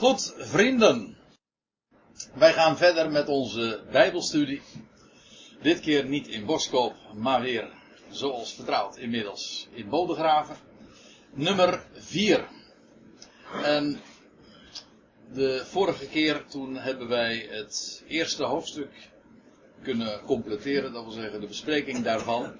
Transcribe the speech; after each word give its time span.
Goed, 0.00 0.34
vrienden. 0.38 1.16
Wij 2.34 2.52
gaan 2.52 2.76
verder 2.76 3.10
met 3.10 3.28
onze 3.28 3.82
Bijbelstudie. 3.90 4.62
Dit 5.62 5.80
keer 5.80 6.04
niet 6.04 6.28
in 6.28 6.46
Boskoop, 6.46 6.94
maar 7.14 7.40
weer 7.40 7.68
zoals 8.10 8.54
vertrouwd 8.54 8.96
inmiddels 8.96 9.68
in 9.72 9.88
Bodegraven. 9.88 10.56
Nummer 11.32 11.86
4. 11.92 12.48
En 13.62 14.00
de 15.32 15.62
vorige 15.64 16.06
keer 16.06 16.46
toen 16.46 16.76
hebben 16.76 17.08
wij 17.08 17.46
het 17.50 18.04
eerste 18.08 18.44
hoofdstuk 18.44 19.10
kunnen 19.82 20.20
completeren, 20.20 20.92
dat 20.92 21.04
wil 21.04 21.12
zeggen 21.12 21.40
de 21.40 21.46
bespreking 21.46 22.02
daarvan. 22.04 22.52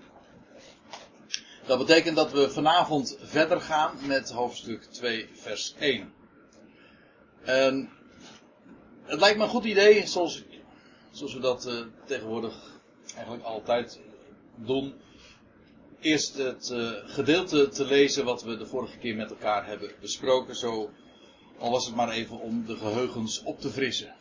Dat 1.66 1.78
betekent 1.78 2.16
dat 2.16 2.32
we 2.32 2.50
vanavond 2.50 3.16
verder 3.20 3.60
gaan 3.60 3.96
met 4.06 4.30
hoofdstuk 4.30 4.84
2, 4.84 5.28
vers 5.34 5.74
1. 5.78 6.19
En 7.50 7.88
het 9.04 9.20
lijkt 9.20 9.36
me 9.36 9.42
een 9.42 9.50
goed 9.50 9.64
idee, 9.64 10.06
zoals, 10.06 10.42
zoals 11.10 11.34
we 11.34 11.40
dat 11.40 11.66
uh, 11.66 11.80
tegenwoordig 12.04 12.80
eigenlijk 13.14 13.44
altijd 13.44 14.00
doen. 14.54 14.94
Eerst 16.00 16.36
het 16.36 16.70
uh, 16.72 16.90
gedeelte 17.04 17.68
te 17.68 17.84
lezen 17.84 18.24
wat 18.24 18.42
we 18.42 18.56
de 18.56 18.66
vorige 18.66 18.98
keer 18.98 19.16
met 19.16 19.30
elkaar 19.30 19.66
hebben 19.66 19.90
besproken. 20.00 20.56
Zo, 20.56 20.90
al 21.58 21.70
was 21.70 21.86
het 21.86 21.94
maar 21.94 22.10
even 22.10 22.40
om 22.40 22.66
de 22.66 22.76
geheugens 22.76 23.42
op 23.42 23.60
te 23.60 23.70
frissen. 23.70 24.14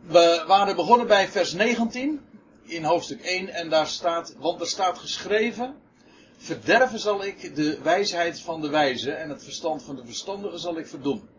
We 0.00 0.44
waren 0.46 0.76
begonnen 0.76 1.06
bij 1.06 1.28
vers 1.28 1.52
19 1.52 2.20
in 2.62 2.84
hoofdstuk 2.84 3.20
1 3.20 3.48
en 3.48 3.68
daar 3.68 3.86
staat, 3.86 4.34
want 4.38 4.60
er 4.60 4.66
staat 4.66 4.98
geschreven, 4.98 5.74
verderven 6.36 6.98
zal 6.98 7.24
ik 7.24 7.54
de 7.54 7.78
wijsheid 7.82 8.40
van 8.40 8.60
de 8.60 8.68
wijze 8.68 9.12
en 9.12 9.30
het 9.30 9.44
verstand 9.44 9.82
van 9.82 9.96
de 9.96 10.04
verstandigen 10.04 10.58
zal 10.58 10.78
ik 10.78 10.86
verdoen. 10.86 11.31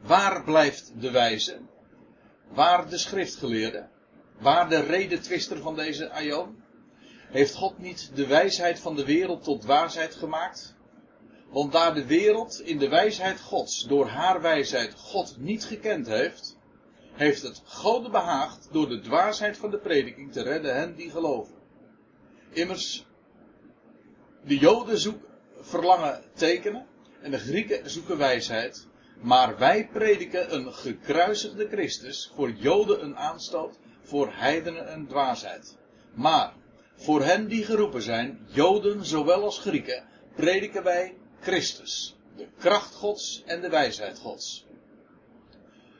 Waar 0.00 0.44
blijft 0.44 0.92
de 1.00 1.10
wijze? 1.10 1.58
Waar 2.48 2.88
de 2.88 2.98
schriftgeleerde? 2.98 3.88
Waar 4.38 4.68
de 4.68 4.80
redetwister 4.80 5.58
van 5.58 5.76
deze 5.76 6.10
aion? 6.10 6.62
Heeft 7.28 7.54
God 7.54 7.78
niet 7.78 8.10
de 8.14 8.26
wijsheid 8.26 8.80
van 8.80 8.96
de 8.96 9.04
wereld 9.04 9.44
tot 9.44 9.60
dwaasheid 9.60 10.14
gemaakt? 10.14 10.76
Want 11.50 11.72
daar 11.72 11.94
de 11.94 12.06
wereld 12.06 12.60
in 12.60 12.78
de 12.78 12.88
wijsheid 12.88 13.40
Gods 13.40 13.86
door 13.86 14.06
haar 14.06 14.40
wijsheid 14.40 14.94
God 14.94 15.36
niet 15.38 15.64
gekend 15.64 16.06
heeft, 16.06 16.56
heeft 17.12 17.42
het 17.42 17.62
God 17.64 18.10
behaagd 18.10 18.68
door 18.72 18.88
de 18.88 19.00
dwaasheid 19.00 19.56
van 19.56 19.70
de 19.70 19.78
prediking 19.78 20.32
te 20.32 20.42
redden 20.42 20.74
hen 20.74 20.94
die 20.94 21.10
geloven. 21.10 21.54
Immers, 22.50 23.06
de 24.44 24.58
Joden 24.58 24.98
zoeken, 24.98 25.28
verlangen 25.60 26.24
tekenen 26.34 26.86
en 27.22 27.30
de 27.30 27.38
Grieken 27.38 27.90
zoeken 27.90 28.18
wijsheid. 28.18 28.86
Maar 29.20 29.58
wij 29.58 29.88
prediken 29.92 30.54
een 30.54 30.74
gekruisigde 30.74 31.68
Christus, 31.68 32.30
voor 32.34 32.50
Joden 32.50 33.04
een 33.04 33.16
aanstoot, 33.16 33.78
voor 34.02 34.32
heidenen 34.32 34.92
een 34.92 35.06
dwaasheid. 35.06 35.76
Maar 36.14 36.54
voor 36.96 37.22
hen 37.22 37.48
die 37.48 37.64
geroepen 37.64 38.02
zijn, 38.02 38.46
Joden 38.46 39.04
zowel 39.04 39.42
als 39.42 39.58
Grieken, 39.58 40.04
prediken 40.36 40.82
wij 40.82 41.16
Christus, 41.40 42.16
de 42.36 42.46
kracht 42.58 42.94
Gods 42.94 43.42
en 43.46 43.60
de 43.60 43.68
wijsheid 43.68 44.18
Gods. 44.18 44.66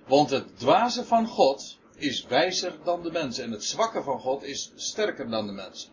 Want 0.06 0.30
het 0.30 0.58
dwaze 0.58 1.04
van 1.04 1.26
God 1.26 1.78
is 1.96 2.24
wijzer 2.24 2.72
dan 2.84 3.02
de 3.02 3.10
mensen 3.10 3.44
en 3.44 3.50
het 3.50 3.64
zwakke 3.64 4.02
van 4.02 4.20
God 4.20 4.42
is 4.42 4.72
sterker 4.74 5.30
dan 5.30 5.46
de 5.46 5.52
mensen. 5.52 5.90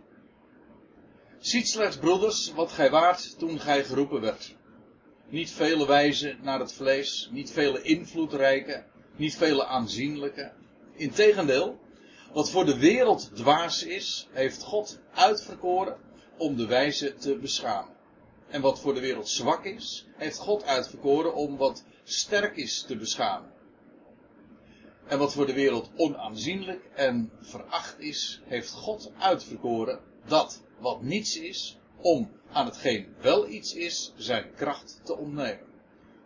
Ziet 1.39 1.67
slechts, 1.67 1.98
broeders, 1.98 2.52
wat 2.54 2.72
gij 2.72 2.89
waart 2.89 3.39
toen 3.39 3.60
gij 3.60 3.84
geroepen 3.84 4.22
werd. 4.22 4.56
Niet 5.30 5.52
vele 5.52 5.88
wijzen 5.88 6.38
naar 6.42 6.59
het 6.59 6.73
vlees, 6.73 7.30
niet 7.31 7.52
vele 7.52 7.81
invloedrijke, 7.81 8.84
niet 9.16 9.36
vele 9.36 9.66
aanzienlijke. 9.66 10.52
Integendeel, 10.95 11.80
wat 12.34 12.50
voor 12.50 12.66
de 12.66 12.78
wereld 12.78 13.30
dwaas 13.36 13.84
is, 13.84 14.28
heeft 14.32 14.64
God 14.64 14.99
uitverkoren 15.14 15.98
om 16.38 16.55
de 16.55 16.66
wijze 16.66 17.16
te 17.16 17.38
beschamen. 17.38 17.94
En 18.48 18.61
wat 18.61 18.80
voor 18.80 18.94
de 18.94 18.99
wereld 18.99 19.30
zwak 19.30 19.66
is, 19.66 20.05
heeft 20.16 20.38
God 20.38 20.64
uitverkoren 20.64 21.36
om 21.36 21.58
wat 21.58 21.83
sterk 22.04 22.55
is 22.55 22.82
te 22.82 22.95
beschamen. 22.98 23.52
En 25.08 25.20
wat 25.20 25.33
voor 25.33 25.45
de 25.45 25.54
wereld 25.54 25.89
onaanzienlijk 25.95 26.89
en 26.95 27.32
veracht 27.42 27.99
is, 27.99 28.42
heeft 28.45 28.72
God 28.72 29.11
uitverkoren 29.17 29.99
dat 30.26 30.61
wat 30.80 31.02
niets 31.02 31.39
is, 31.39 31.78
om 31.98 32.32
aan 32.55 32.66
hetgeen 32.66 33.16
wel 33.21 33.48
iets 33.48 33.73
is, 33.73 34.14
zijn 34.16 34.54
kracht 34.55 34.99
te 35.04 35.17
ontnemen. 35.17 35.66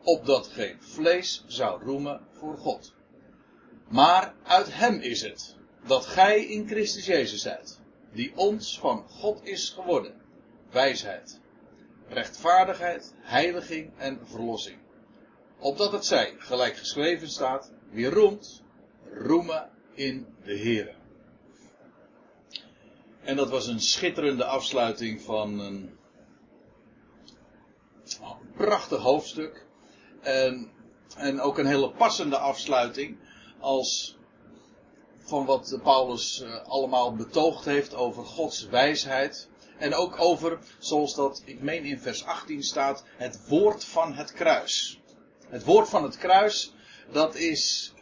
Opdat 0.03 0.47
geen 0.47 0.77
vlees 0.79 1.43
zou 1.47 1.83
roemen 1.83 2.21
voor 2.31 2.57
God. 2.57 2.93
Maar 3.87 4.33
uit 4.43 4.73
hem 4.73 4.99
is 4.99 5.21
het 5.21 5.55
dat 5.87 6.05
gij 6.05 6.45
in 6.45 6.67
Christus 6.67 7.05
Jezus 7.05 7.41
zijt, 7.41 7.79
die 8.13 8.31
ons 8.35 8.79
van 8.79 9.05
God 9.07 9.45
is 9.45 9.69
geworden. 9.69 10.21
Wijsheid, 10.71 11.39
rechtvaardigheid, 12.07 13.13
heiliging 13.21 13.91
en 13.97 14.19
verlossing. 14.23 14.77
Opdat 15.59 15.91
het 15.91 16.05
zij, 16.05 16.35
gelijk 16.37 16.77
geschreven 16.77 17.29
staat, 17.29 17.71
wie 17.91 18.09
roemt, 18.09 18.63
roemen 19.13 19.69
in 19.93 20.27
de 20.43 20.57
Here. 20.57 20.93
En 23.23 23.35
dat 23.35 23.49
was 23.49 23.67
een 23.67 23.81
schitterende 23.81 24.45
afsluiting 24.45 25.21
van 25.21 25.59
een 25.59 25.98
prachtig 28.55 29.01
hoofdstuk. 29.01 29.65
En, 30.21 30.71
en 31.17 31.41
ook 31.41 31.57
een 31.57 31.65
hele 31.65 31.91
passende 31.91 32.37
afsluiting 32.37 33.17
als 33.59 34.17
van 35.29 35.45
wat 35.45 35.79
Paulus 35.83 36.41
uh, 36.41 36.67
allemaal 36.67 37.15
betoogd 37.15 37.65
heeft 37.65 37.93
over 37.93 38.25
Gods 38.25 38.67
wijsheid. 38.67 39.49
En 39.77 39.93
ook 39.93 40.19
over, 40.19 40.59
zoals 40.79 41.15
dat, 41.15 41.41
ik 41.45 41.61
meen 41.61 41.85
in 41.85 41.99
vers 41.99 42.25
18 42.25 42.63
staat, 42.63 43.03
het 43.17 43.47
woord 43.47 43.85
van 43.85 44.13
het 44.13 44.33
kruis. 44.33 44.99
Het 45.47 45.63
woord 45.63 45.89
van 45.89 46.03
het 46.03 46.17
kruis, 46.17 46.73
dat 47.11 47.35
is 47.35 47.93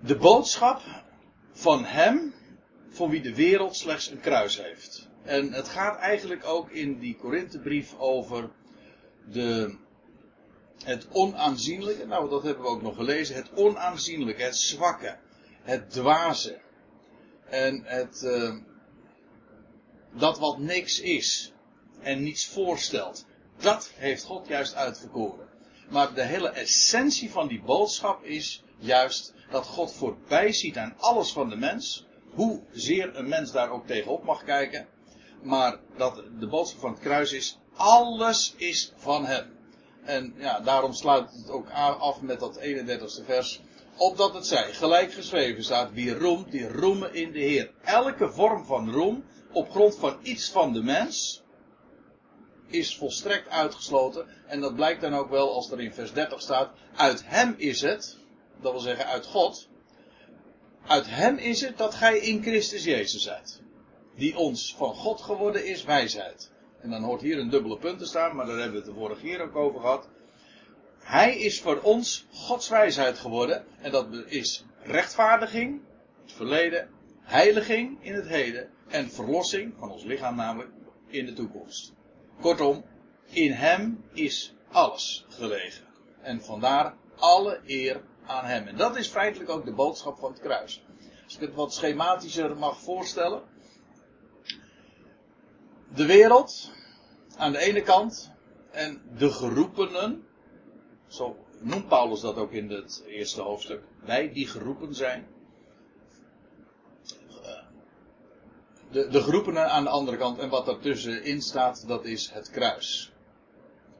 de 0.00 0.16
boodschap 0.16 0.82
van 1.52 1.84
Hem, 1.84 2.34
voor 2.88 3.08
wie 3.08 3.22
de 3.22 3.34
wereld 3.34 3.76
slechts 3.76 4.10
een 4.10 4.20
kruis 4.20 4.62
heeft. 4.62 5.08
En 5.24 5.52
het 5.52 5.68
gaat 5.68 5.98
eigenlijk 5.98 6.46
ook 6.46 6.70
in 6.70 6.98
die 6.98 7.16
Korinthebrief 7.16 7.94
over 7.98 8.50
de, 9.30 9.76
het 10.84 11.08
onaanzienlijke. 11.10 12.06
Nou, 12.06 12.30
dat 12.30 12.42
hebben 12.42 12.62
we 12.62 12.68
ook 12.68 12.82
nog 12.82 12.96
gelezen. 12.96 13.36
Het 13.36 13.50
onaanzienlijke, 13.54 14.42
het 14.42 14.56
zwakke, 14.56 15.16
het 15.62 15.90
dwaze. 15.90 16.60
En 17.48 17.82
het, 17.84 18.22
uh, 18.22 18.54
dat 20.12 20.38
wat 20.38 20.58
niks 20.58 21.00
is 21.00 21.52
en 22.00 22.22
niets 22.22 22.46
voorstelt. 22.46 23.26
Dat 23.56 23.90
heeft 23.94 24.24
God 24.24 24.48
juist 24.48 24.74
uitverkoren. 24.74 25.48
Maar 25.88 26.14
de 26.14 26.22
hele 26.22 26.48
essentie 26.48 27.30
van 27.30 27.48
die 27.48 27.62
boodschap 27.62 28.24
is 28.24 28.64
juist 28.78 29.34
dat 29.50 29.66
God 29.66 29.92
voorbij 29.92 30.52
ziet 30.52 30.76
aan 30.76 30.94
alles 30.98 31.32
van 31.32 31.48
de 31.48 31.56
mens. 31.56 32.06
Hoezeer 32.30 33.16
een 33.16 33.28
mens 33.28 33.52
daar 33.52 33.70
ook 33.70 33.86
tegenop 33.86 34.24
mag 34.24 34.44
kijken. 34.44 34.88
Maar 35.44 35.78
dat 35.96 36.22
de 36.38 36.46
boodschap 36.46 36.80
van 36.80 36.90
het 36.90 37.00
kruis 37.00 37.32
is, 37.32 37.58
alles 37.76 38.54
is 38.56 38.92
van 38.96 39.24
hem. 39.24 39.52
En 40.04 40.34
ja, 40.36 40.60
daarom 40.60 40.92
sluit 40.92 41.32
het 41.32 41.50
ook 41.50 41.70
af 41.98 42.20
met 42.20 42.40
dat 42.40 42.60
31ste 42.60 43.24
vers. 43.24 43.60
Opdat 43.96 44.34
het 44.34 44.46
zij, 44.46 44.72
gelijk 44.72 45.12
geschreven 45.12 45.64
staat, 45.64 45.92
wie 45.92 46.18
roemt, 46.18 46.50
die 46.50 46.68
roemen 46.68 47.14
in 47.14 47.32
de 47.32 47.38
Heer. 47.38 47.70
Elke 47.84 48.28
vorm 48.32 48.64
van 48.64 48.90
roem, 48.90 49.24
op 49.52 49.70
grond 49.70 49.96
van 49.96 50.18
iets 50.22 50.50
van 50.50 50.72
de 50.72 50.82
mens, 50.82 51.42
is 52.66 52.96
volstrekt 52.96 53.48
uitgesloten. 53.48 54.26
En 54.46 54.60
dat 54.60 54.74
blijkt 54.74 55.00
dan 55.00 55.14
ook 55.14 55.30
wel 55.30 55.54
als 55.54 55.70
er 55.70 55.80
in 55.80 55.92
vers 55.92 56.12
30 56.12 56.40
staat, 56.40 56.70
uit 56.96 57.22
hem 57.24 57.54
is 57.56 57.80
het, 57.80 58.18
dat 58.60 58.72
wil 58.72 58.80
zeggen 58.80 59.06
uit 59.06 59.26
God. 59.26 59.68
Uit 60.86 61.06
hem 61.08 61.36
is 61.36 61.60
het 61.60 61.78
dat 61.78 61.94
gij 61.94 62.18
in 62.18 62.42
Christus 62.42 62.84
Jezus 62.84 63.22
zijt. 63.22 63.62
Die 64.14 64.36
ons 64.36 64.74
van 64.76 64.94
God 64.94 65.20
geworden 65.20 65.66
is 65.66 65.84
wijsheid. 65.84 66.52
En 66.80 66.90
dan 66.90 67.02
hoort 67.02 67.20
hier 67.20 67.38
een 67.38 67.50
dubbele 67.50 67.78
punt 67.78 67.98
te 67.98 68.06
staan, 68.06 68.36
maar 68.36 68.46
daar 68.46 68.58
hebben 68.58 68.80
we 68.80 68.86
het 68.86 68.94
de 68.94 69.00
vorige 69.00 69.20
keer 69.20 69.40
ook 69.40 69.56
over 69.56 69.80
gehad. 69.80 70.08
Hij 70.98 71.38
is 71.38 71.60
voor 71.60 71.80
ons 71.80 72.26
Gods 72.30 72.68
wijsheid 72.68 73.18
geworden. 73.18 73.64
En 73.80 73.90
dat 73.90 74.06
is 74.26 74.64
rechtvaardiging, 74.82 75.80
het 76.22 76.32
verleden, 76.32 76.88
heiliging 77.20 78.04
in 78.04 78.14
het 78.14 78.28
heden 78.28 78.70
en 78.88 79.10
verlossing 79.10 79.74
van 79.78 79.90
ons 79.90 80.04
lichaam 80.04 80.36
namelijk 80.36 80.70
in 81.06 81.26
de 81.26 81.32
toekomst. 81.32 81.92
Kortom, 82.40 82.84
in 83.30 83.52
hem 83.52 84.04
is 84.12 84.54
alles 84.70 85.24
gelegen. 85.28 85.84
En 86.20 86.42
vandaar 86.42 86.94
alle 87.16 87.60
eer 87.66 88.02
aan 88.26 88.44
hem. 88.44 88.66
En 88.66 88.76
dat 88.76 88.96
is 88.96 89.08
feitelijk 89.08 89.50
ook 89.50 89.64
de 89.64 89.72
boodschap 89.72 90.18
van 90.18 90.30
het 90.30 90.40
kruis. 90.40 90.84
Als 91.24 91.34
ik 91.34 91.40
het 91.40 91.54
wat 91.54 91.74
schematischer 91.74 92.56
mag 92.56 92.80
voorstellen. 92.80 93.42
De 95.94 96.06
wereld 96.06 96.70
aan 97.36 97.52
de 97.52 97.58
ene 97.58 97.82
kant 97.82 98.30
en 98.70 99.02
de 99.16 99.30
geroepenen 99.30 100.24
Zo 101.06 101.36
noemt 101.60 101.88
Paulus 101.88 102.20
dat 102.20 102.36
ook 102.36 102.52
in 102.52 102.70
het 102.70 103.04
eerste 103.06 103.40
hoofdstuk. 103.40 103.82
Wij 104.04 104.32
die 104.32 104.46
geroepen 104.46 104.94
zijn. 104.94 105.26
De, 108.90 109.08
de 109.08 109.22
geroepenen 109.22 109.70
aan 109.70 109.84
de 109.84 109.90
andere 109.90 110.16
kant 110.16 110.38
en 110.38 110.48
wat 110.48 110.68
ertussenin 110.68 111.42
staat, 111.42 111.88
dat 111.88 112.04
is 112.04 112.30
het 112.30 112.50
kruis. 112.50 113.12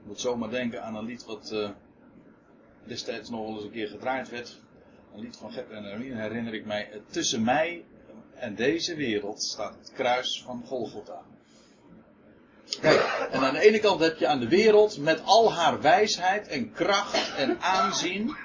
Ik 0.00 0.06
moet 0.06 0.20
zomaar 0.20 0.50
denken 0.50 0.82
aan 0.82 0.94
een 0.94 1.04
lied 1.04 1.24
wat 1.24 1.50
uh, 1.52 1.70
destijds 2.84 3.30
nog 3.30 3.40
wel 3.40 3.54
eens 3.54 3.64
een 3.64 3.70
keer 3.70 3.88
gedraaid 3.88 4.28
werd. 4.28 4.60
Een 5.14 5.20
lied 5.20 5.36
van 5.36 5.52
Gert 5.52 5.70
en 5.70 5.84
Hermine 5.84 6.20
herinner 6.20 6.54
ik 6.54 6.66
mij. 6.66 7.02
Tussen 7.10 7.44
mij 7.44 7.84
en 8.34 8.54
deze 8.54 8.94
wereld 8.94 9.42
staat 9.42 9.74
het 9.78 9.92
kruis 9.92 10.42
van 10.42 10.62
Golgotha. 10.66 11.22
Kijk, 12.80 13.28
en 13.30 13.40
aan 13.40 13.54
de 13.54 13.60
ene 13.60 13.78
kant 13.78 14.00
heb 14.00 14.18
je 14.18 14.26
aan 14.26 14.40
de 14.40 14.48
wereld 14.48 14.98
met 14.98 15.22
al 15.24 15.52
haar 15.52 15.80
wijsheid 15.80 16.48
en 16.48 16.72
kracht 16.72 17.34
en 17.36 17.60
aanzien. 17.60 18.36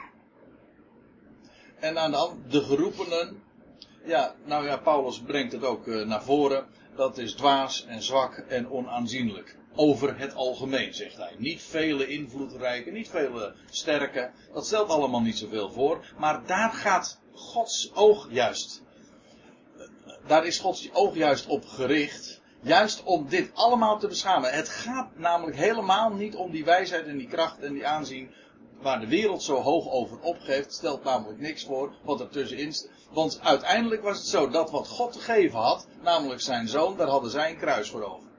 En 1.79 1.97
aan 1.97 2.11
de, 2.11 2.17
andere, 2.17 2.47
de 2.47 2.61
geroepenen. 2.61 3.43
Ja, 4.05 4.35
nou 4.45 4.65
ja, 4.65 4.77
Paulus 4.77 5.21
brengt 5.21 5.51
het 5.51 5.63
ook 5.63 5.87
uh, 5.87 6.05
naar 6.05 6.23
voren. 6.23 6.65
Dat 6.95 7.17
is 7.17 7.33
dwaas 7.33 7.85
en 7.85 8.03
zwak 8.03 8.37
en 8.37 8.69
onaanzienlijk. 8.69 9.57
Over 9.75 10.17
het 10.17 10.35
algemeen, 10.35 10.93
zegt 10.93 11.17
hij. 11.17 11.35
Niet 11.37 11.61
vele 11.61 12.07
invloedrijke, 12.07 12.91
niet 12.91 13.09
vele 13.09 13.55
sterke. 13.69 14.31
Dat 14.53 14.65
stelt 14.65 14.89
allemaal 14.89 15.21
niet 15.21 15.37
zoveel 15.37 15.71
voor. 15.71 16.05
Maar 16.17 16.45
daar 16.45 16.71
gaat 16.71 17.19
Gods 17.33 17.91
oog 17.93 18.27
juist. 18.31 18.81
Daar 20.27 20.45
is 20.45 20.59
Gods 20.59 20.89
oog 20.93 21.15
juist 21.15 21.47
op 21.47 21.65
gericht. 21.65 22.38
Juist 22.61 23.03
om 23.03 23.29
dit 23.29 23.51
allemaal 23.53 23.99
te 23.99 24.07
beschamen. 24.07 24.53
Het 24.53 24.69
gaat 24.69 25.09
namelijk 25.15 25.57
helemaal 25.57 26.09
niet 26.09 26.35
om 26.35 26.51
die 26.51 26.65
wijsheid 26.65 27.05
en 27.05 27.17
die 27.17 27.27
kracht 27.27 27.59
en 27.59 27.73
die 27.73 27.87
aanzien 27.87 28.31
waar 28.81 28.99
de 28.99 29.07
wereld 29.07 29.43
zo 29.43 29.55
hoog 29.55 29.89
over 29.89 30.19
opgeeft. 30.19 30.73
Stelt 30.73 31.03
namelijk 31.03 31.39
niks 31.39 31.65
voor 31.65 31.93
wat 32.03 32.19
er 32.19 32.29
tussenin. 32.29 32.73
Want 33.11 33.39
uiteindelijk 33.41 34.01
was 34.01 34.17
het 34.17 34.27
zo 34.27 34.49
dat 34.49 34.71
wat 34.71 34.87
God 34.87 35.11
te 35.13 35.19
geven 35.19 35.59
had, 35.59 35.87
namelijk 36.01 36.41
zijn 36.41 36.67
zoon, 36.67 36.97
daar 36.97 37.07
hadden 37.07 37.31
zij 37.31 37.49
een 37.49 37.57
kruis 37.57 37.89
voor 37.89 38.03
over. 38.03 38.29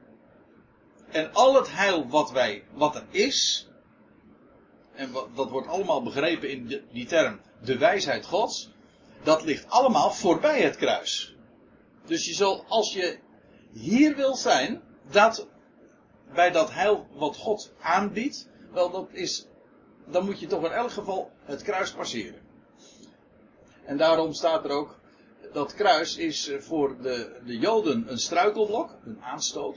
En 1.11 1.33
al 1.33 1.55
het 1.55 1.73
heil 1.73 2.09
wat 2.09 2.31
wij, 2.31 2.65
wat 2.73 2.95
er 2.95 3.05
is, 3.11 3.69
en 4.95 5.13
wat, 5.13 5.37
dat 5.37 5.51
wordt 5.51 5.69
allemaal 5.69 6.03
begrepen 6.03 6.51
in 6.51 6.83
die 6.93 7.07
term, 7.07 7.41
de 7.63 7.79
wijsheid 7.79 8.27
Gods, 8.27 8.71
dat 9.23 9.43
ligt 9.43 9.71
allemaal 9.71 10.11
voorbij 10.11 10.61
het 10.61 10.77
kruis. 10.77 11.35
Dus 12.07 12.27
je 12.27 12.35
zult, 12.35 12.65
als 12.69 12.93
je 12.93 13.19
hier 13.73 14.17
wil 14.17 14.35
zijn, 14.35 14.83
dat 15.11 15.49
bij 16.35 16.51
dat 16.51 16.73
heil 16.73 17.07
wat 17.13 17.37
God 17.37 17.73
aanbiedt, 17.81 18.49
wel 18.73 18.91
dat 18.91 19.09
is, 19.13 19.47
dan 20.07 20.25
moet 20.25 20.41
je 20.41 20.47
toch 20.47 20.65
in 20.65 20.71
elk 20.71 20.91
geval 20.91 21.31
het 21.45 21.63
kruis 21.63 21.93
passeren. 21.93 22.41
En 23.85 23.97
daarom 23.97 24.33
staat 24.33 24.65
er 24.65 24.71
ook, 24.71 24.99
dat 25.53 25.75
kruis 25.75 26.17
is 26.17 26.51
voor 26.59 27.03
de, 27.03 27.41
de 27.45 27.59
Joden 27.59 28.11
een 28.11 28.19
struikelblok, 28.19 28.97
een 29.05 29.23
aanstoot. 29.23 29.77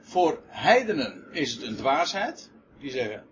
Voor 0.00 0.42
heidenen 0.46 1.24
is 1.32 1.52
het 1.52 1.62
een 1.62 1.76
dwaasheid. 1.76 2.50
Die 2.78 2.90
zeggen, 2.90 3.24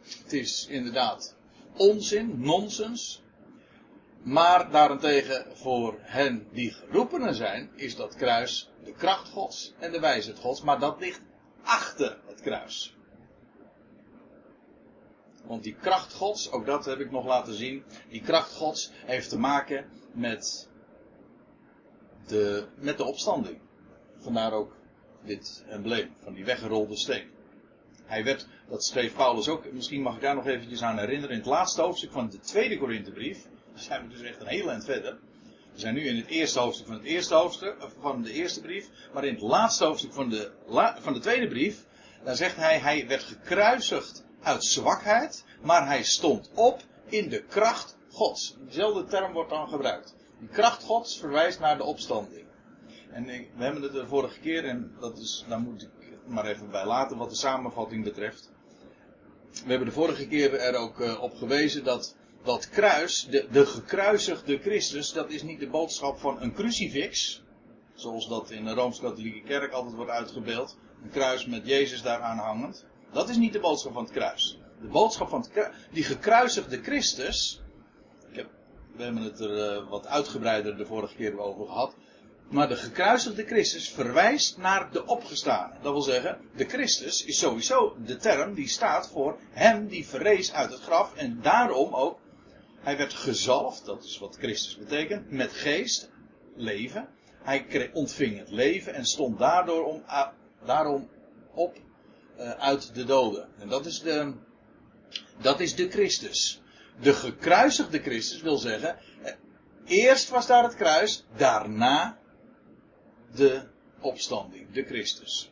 het 0.00 0.32
is 0.32 0.66
inderdaad 0.66 1.36
onzin, 1.76 2.40
nonsens. 2.40 3.22
Maar 4.26 4.70
daarentegen 4.70 5.56
voor 5.56 5.98
hen 6.00 6.48
die 6.52 6.72
geroepenen 6.72 7.34
zijn, 7.34 7.70
is 7.74 7.96
dat 7.96 8.14
kruis 8.14 8.70
de 8.84 8.92
kracht 8.92 9.28
Gods 9.28 9.74
en 9.78 9.92
de 9.92 10.00
wijsheid 10.00 10.38
Gods. 10.38 10.62
Maar 10.62 10.78
dat 10.78 11.00
ligt 11.00 11.20
achter 11.62 12.18
het 12.26 12.40
kruis. 12.40 12.96
Want 15.44 15.62
die 15.62 15.74
kracht 15.74 16.12
Gods, 16.12 16.50
ook 16.50 16.66
dat 16.66 16.84
heb 16.84 16.98
ik 16.98 17.10
nog 17.10 17.26
laten 17.26 17.54
zien. 17.54 17.84
Die 18.08 18.20
kracht 18.20 18.52
Gods 18.52 18.92
heeft 19.04 19.28
te 19.28 19.38
maken 19.38 19.86
met 20.12 20.68
de, 22.26 22.66
met 22.76 22.96
de 22.96 23.04
opstanding. 23.04 23.58
Vandaar 24.18 24.52
ook 24.52 24.76
dit 25.24 25.64
embleem 25.68 26.14
van 26.22 26.34
die 26.34 26.44
weggerolde 26.44 26.96
steen. 26.96 27.30
Hij 28.04 28.24
werd, 28.24 28.46
dat 28.68 28.84
schreef 28.84 29.14
Paulus 29.14 29.48
ook, 29.48 29.72
misschien 29.72 30.02
mag 30.02 30.14
ik 30.14 30.20
daar 30.20 30.34
nog 30.34 30.46
eventjes 30.46 30.82
aan 30.82 30.98
herinneren, 30.98 31.30
in 31.30 31.40
het 31.40 31.50
laatste 31.50 31.82
hoofdstuk 31.82 32.12
van 32.12 32.28
de 32.28 32.38
tweede 32.38 32.78
Korinthebrief. 32.78 33.46
Dan 33.76 33.84
zijn 33.84 34.08
we 34.08 34.14
dus 34.14 34.22
echt 34.22 34.40
een 34.40 34.46
heel 34.46 34.70
eind 34.70 34.84
verder. 34.84 35.18
We 35.72 35.80
zijn 35.80 35.94
nu 35.94 36.06
in 36.06 36.16
het 36.16 36.26
eerste 36.26 36.58
hoofdstuk 36.58 36.86
van 36.86 36.96
het 36.96 37.04
eerste 37.04 37.34
hoofdstuk, 37.34 37.76
van 38.00 38.22
de 38.22 38.32
eerste 38.32 38.60
brief. 38.60 38.88
Maar 39.12 39.24
in 39.24 39.34
het 39.34 39.42
laatste 39.42 39.84
hoofdstuk 39.84 40.12
van 40.12 40.30
de, 40.30 40.50
van 41.00 41.12
de 41.12 41.18
tweede 41.18 41.48
brief, 41.48 41.84
daar 42.24 42.36
zegt 42.36 42.56
hij, 42.56 42.78
hij 42.78 43.06
werd 43.06 43.22
gekruisigd 43.22 44.24
uit 44.42 44.64
zwakheid, 44.64 45.44
maar 45.62 45.86
hij 45.86 46.02
stond 46.02 46.50
op 46.54 46.82
in 47.06 47.28
de 47.28 47.42
kracht 47.42 47.96
Gods. 48.10 48.56
Dezelfde 48.66 49.04
term 49.04 49.32
wordt 49.32 49.50
dan 49.50 49.68
gebruikt. 49.68 50.14
Die 50.38 50.48
kracht 50.48 50.82
Gods 50.82 51.18
verwijst 51.18 51.60
naar 51.60 51.76
de 51.76 51.84
opstanding. 51.84 52.46
En 53.10 53.24
we 53.26 53.64
hebben 53.64 53.82
het 53.82 53.92
de 53.92 54.06
vorige 54.06 54.40
keer, 54.40 54.64
en 54.64 54.96
dat 55.00 55.18
is, 55.18 55.44
daar 55.48 55.60
moet 55.60 55.82
ik 55.82 55.88
maar 56.26 56.46
even 56.46 56.70
bij 56.70 56.86
laten 56.86 57.16
wat 57.16 57.30
de 57.30 57.36
samenvatting 57.36 58.04
betreft. 58.04 58.50
We 59.50 59.70
hebben 59.70 59.88
de 59.88 59.94
vorige 59.94 60.26
keer 60.28 60.54
er 60.54 60.74
ook 60.74 61.00
uh, 61.00 61.22
op 61.22 61.34
gewezen 61.34 61.84
dat 61.84 62.16
dat 62.46 62.68
kruis, 62.68 63.26
de, 63.30 63.46
de 63.50 63.66
gekruisigde 63.66 64.58
Christus, 64.58 65.12
dat 65.12 65.30
is 65.30 65.42
niet 65.42 65.60
de 65.60 65.68
boodschap 65.68 66.18
van 66.18 66.40
een 66.40 66.54
crucifix. 66.54 67.42
Zoals 67.94 68.28
dat 68.28 68.50
in 68.50 68.64
de 68.64 68.74
Rooms-Katholieke 68.74 69.42
Kerk 69.42 69.72
altijd 69.72 69.94
wordt 69.94 70.10
uitgebeeld. 70.10 70.78
Een 71.02 71.10
kruis 71.10 71.46
met 71.46 71.66
Jezus 71.66 72.02
daaraan 72.02 72.38
hangend. 72.38 72.84
Dat 73.12 73.28
is 73.28 73.36
niet 73.36 73.52
de 73.52 73.60
boodschap 73.60 73.92
van 73.92 74.02
het 74.02 74.12
kruis. 74.12 74.58
De 74.80 74.88
boodschap 74.88 75.28
van 75.28 75.40
het 75.40 75.50
kruis, 75.50 75.74
die 75.92 76.04
gekruisigde 76.04 76.82
Christus. 76.82 77.62
Ik 78.30 78.36
heb, 78.36 78.48
we 78.96 79.02
hebben 79.02 79.22
het 79.22 79.40
er 79.40 79.76
uh, 79.76 79.88
wat 79.88 80.06
uitgebreider 80.06 80.76
de 80.76 80.86
vorige 80.86 81.14
keer 81.14 81.38
over 81.38 81.66
gehad. 81.66 81.94
Maar 82.48 82.68
de 82.68 82.76
gekruisigde 82.76 83.44
Christus 83.44 83.90
verwijst 83.90 84.58
naar 84.58 84.92
de 84.92 85.06
opgestane. 85.06 85.74
Dat 85.82 85.92
wil 85.92 86.02
zeggen, 86.02 86.38
de 86.56 86.64
Christus 86.64 87.24
is 87.24 87.38
sowieso 87.38 87.96
de 88.04 88.16
term 88.16 88.54
die 88.54 88.68
staat 88.68 89.08
voor 89.08 89.38
hem 89.50 89.88
die 89.88 90.06
verrees 90.06 90.52
uit 90.52 90.70
het 90.70 90.80
graf. 90.80 91.14
En 91.14 91.38
daarom 91.42 91.94
ook 91.94 92.18
hij 92.86 92.96
werd 92.96 93.14
gezalfd, 93.14 93.84
dat 93.84 94.04
is 94.04 94.18
wat 94.18 94.36
Christus 94.36 94.76
betekent, 94.76 95.30
met 95.30 95.52
geest, 95.52 96.10
leven. 96.54 97.08
Hij 97.42 97.90
ontving 97.92 98.38
het 98.38 98.50
leven 98.50 98.94
en 98.94 99.04
stond 99.04 99.38
daardoor 99.38 99.84
om, 99.84 100.04
daarom 100.64 101.08
op 101.54 101.76
uh, 102.38 102.50
uit 102.50 102.94
de 102.94 103.04
doden. 103.04 103.48
En 103.58 103.68
dat 103.68 103.86
is 103.86 104.00
de, 104.00 104.32
dat 105.40 105.60
is 105.60 105.74
de 105.74 105.90
Christus. 105.90 106.60
De 107.00 107.12
gekruisigde 107.12 107.98
Christus 107.98 108.40
wil 108.40 108.58
zeggen, 108.58 108.98
eh, 109.22 109.32
eerst 109.84 110.28
was 110.28 110.46
daar 110.46 110.62
het 110.62 110.74
kruis, 110.74 111.24
daarna 111.36 112.18
de 113.34 113.62
opstanding, 114.00 114.72
de 114.72 114.84
Christus. 114.84 115.50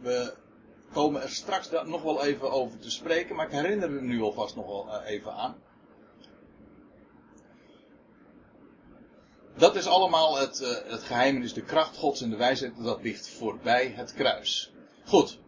We 0.00 0.34
komen 0.92 1.22
er 1.22 1.30
straks 1.30 1.70
nog 1.84 2.02
wel 2.02 2.24
even 2.24 2.50
over 2.50 2.78
te 2.78 2.90
spreken, 2.90 3.36
maar 3.36 3.46
ik 3.46 3.52
herinner 3.52 3.94
er 3.94 4.02
nu 4.02 4.20
alvast 4.20 4.56
nog 4.56 4.66
wel 4.66 4.92
eh, 4.92 5.10
even 5.10 5.32
aan. 5.32 5.66
Dat 9.58 9.76
is 9.76 9.86
allemaal 9.86 10.38
het, 10.38 10.60
uh, 10.60 10.92
het 10.92 11.54
de 11.54 11.62
kracht 11.62 11.96
Gods 11.96 12.20
en 12.20 12.30
de 12.30 12.36
wijsheid, 12.36 12.72
dat 12.82 13.02
ligt 13.02 13.28
voorbij 13.28 13.92
het 13.96 14.14
kruis. 14.14 14.72
Goed. 15.04 15.38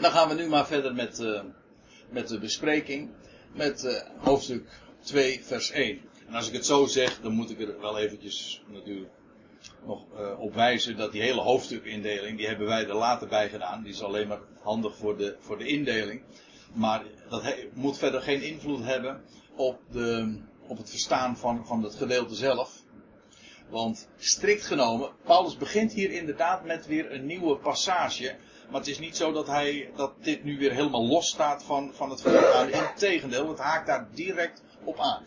Dan 0.00 0.10
gaan 0.10 0.28
we 0.28 0.34
nu 0.34 0.48
maar 0.48 0.66
verder 0.66 0.94
met, 0.94 1.20
uh, 1.20 1.40
met 2.10 2.28
de 2.28 2.38
bespreking. 2.38 3.10
Met 3.52 3.84
uh, 3.84 4.00
hoofdstuk 4.18 4.68
2, 5.00 5.44
vers 5.44 5.70
1. 5.70 6.00
En 6.28 6.34
als 6.34 6.48
ik 6.48 6.52
het 6.52 6.66
zo 6.66 6.86
zeg, 6.86 7.20
dan 7.20 7.32
moet 7.32 7.50
ik 7.50 7.60
er 7.60 7.80
wel 7.80 7.98
eventjes 7.98 8.62
natuurlijk 8.66 9.10
nog 9.86 10.02
op 10.38 10.54
wijzen 10.54 10.96
dat 10.96 11.12
die 11.12 11.22
hele 11.22 11.40
hoofdstukindeling, 11.40 12.36
die 12.36 12.46
hebben 12.46 12.66
wij 12.66 12.86
er 12.88 12.94
later 12.94 13.28
bij 13.28 13.48
gedaan. 13.48 13.82
Die 13.82 13.92
is 13.92 14.02
alleen 14.02 14.28
maar 14.28 14.40
handig 14.62 14.96
voor 14.96 15.16
de, 15.16 15.36
voor 15.40 15.58
de 15.58 15.66
indeling. 15.66 16.22
Maar 16.72 17.04
dat 17.28 17.54
moet 17.72 17.98
verder 17.98 18.22
geen 18.22 18.42
invloed 18.42 18.84
hebben 18.84 19.22
op, 19.56 19.78
de, 19.90 20.38
op 20.66 20.76
het 20.76 20.90
verstaan 20.90 21.36
van, 21.36 21.66
van 21.66 21.82
het 21.82 21.94
gedeelte 21.94 22.34
zelf. 22.34 22.83
Want 23.74 24.08
strikt 24.16 24.66
genomen, 24.66 25.10
Paulus 25.24 25.56
begint 25.56 25.92
hier 25.92 26.10
inderdaad 26.10 26.64
met 26.64 26.86
weer 26.86 27.12
een 27.12 27.26
nieuwe 27.26 27.56
passage. 27.56 28.36
Maar 28.70 28.80
het 28.80 28.88
is 28.88 28.98
niet 28.98 29.16
zo 29.16 29.32
dat, 29.32 29.46
hij, 29.46 29.90
dat 29.96 30.12
dit 30.20 30.44
nu 30.44 30.58
weer 30.58 30.72
helemaal 30.72 31.06
los 31.06 31.28
staat 31.28 31.62
van, 31.62 31.92
van 31.94 32.10
het 32.10 32.22
voorgaande. 32.22 32.72
Integendeel, 32.72 33.48
het 33.48 33.58
haakt 33.58 33.86
daar 33.86 34.08
direct 34.12 34.62
op 34.84 34.98
aan. 34.98 35.22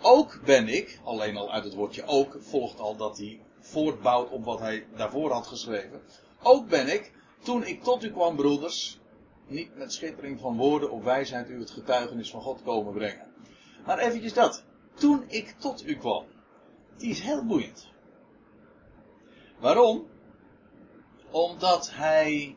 Ook 0.00 0.40
ben 0.44 0.68
ik, 0.68 1.00
alleen 1.04 1.36
al 1.36 1.52
uit 1.52 1.64
het 1.64 1.74
woordje 1.74 2.06
ook, 2.06 2.36
volgt 2.40 2.80
al 2.80 2.96
dat 2.96 3.18
hij 3.18 3.40
voortbouwt 3.60 4.30
op 4.30 4.44
wat 4.44 4.60
hij 4.60 4.86
daarvoor 4.96 5.32
had 5.32 5.46
geschreven. 5.46 6.00
Ook 6.42 6.68
ben 6.68 6.88
ik, 6.88 7.12
toen 7.42 7.64
ik 7.64 7.82
tot 7.82 8.04
u 8.04 8.10
kwam, 8.10 8.36
broeders, 8.36 8.98
niet 9.46 9.76
met 9.76 9.92
schittering 9.92 10.40
van 10.40 10.56
woorden 10.56 10.90
of 10.90 11.02
wijsheid 11.02 11.48
u 11.48 11.58
het 11.58 11.70
getuigenis 11.70 12.30
van 12.30 12.42
God 12.42 12.62
komen 12.62 12.92
brengen. 12.92 13.26
Maar 13.86 13.98
eventjes 13.98 14.32
dat. 14.34 14.64
Toen 14.94 15.24
ik 15.28 15.54
tot 15.58 15.86
u 15.86 15.96
kwam. 15.96 16.24
Die 16.96 17.10
is 17.10 17.20
heel 17.20 17.44
boeiend. 17.44 17.88
Waarom? 19.58 20.06
Omdat 21.30 21.90
hij 21.92 22.56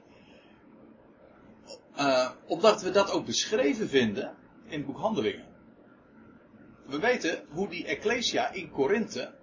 Omdat 2.46 2.81
we 2.81 2.91
dat 2.91 3.12
ook 3.12 3.25
beschreven 3.25 3.89
vinden 3.89 4.36
in 4.65 4.77
het 4.77 4.86
boek 4.86 4.98
Handelingen. 4.98 5.46
We 6.86 7.00
weten 7.00 7.46
hoe 7.50 7.67
die 7.69 7.86
Ecclesia 7.86 8.51
in 8.51 8.72
Korinthe. 8.72 9.34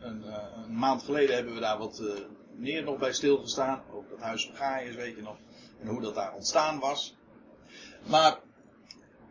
Een, 0.00 0.24
eh, 0.24 0.36
een, 0.64 0.78
maand 0.78 1.02
geleden 1.02 1.34
hebben 1.34 1.54
we 1.54 1.60
daar 1.60 1.78
wat 1.78 2.00
uh, 2.02 2.12
meer 2.56 2.82
nog 2.82 2.98
bij 2.98 3.12
stilgestaan. 3.12 3.82
Ook 3.92 4.10
dat 4.10 4.20
huis 4.20 4.46
van 4.46 4.56
Gaius, 4.56 4.94
weet 4.94 5.16
je 5.16 5.22
nog. 5.22 5.36
En 5.80 5.88
hoe 5.88 6.00
dat 6.00 6.14
daar 6.14 6.34
ontstaan 6.34 6.78
was. 6.78 7.16
Maar 8.06 8.38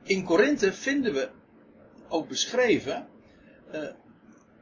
in 0.04 0.24
Korinthe 0.24 0.74
vinden 0.74 1.14
we 1.14 1.30
ook 2.08 2.28
beschreven 2.28 3.08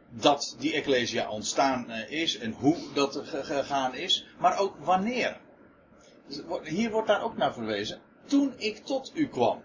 dat 0.09 0.55
die 0.59 0.73
Ecclesia 0.73 1.29
ontstaan 1.29 1.85
uh, 1.89 2.11
is 2.11 2.37
en 2.37 2.51
hoe 2.51 2.77
dat 2.93 3.21
gegaan 3.23 3.95
is, 3.95 4.25
maar 4.39 4.59
ook 4.59 4.75
wanneer. 4.79 5.39
Dus 6.27 6.41
hier 6.63 6.91
wordt 6.91 7.07
daar 7.07 7.21
ook 7.21 7.37
naar 7.37 7.53
verwezen. 7.53 8.01
Toen 8.25 8.53
ik 8.57 8.85
tot 8.85 9.11
u 9.13 9.27
kwam. 9.27 9.63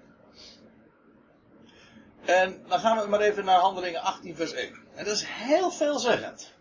En 2.24 2.62
dan 2.68 2.78
gaan 2.78 2.98
we 2.98 3.08
maar 3.08 3.20
even 3.20 3.44
naar 3.44 3.58
Handelingen 3.58 4.02
18, 4.02 4.36
vers 4.36 4.52
1. 4.52 4.74
En 4.94 5.04
dat 5.04 5.14
is 5.14 5.24
heel 5.26 5.70
veelzeggend. 5.70 6.52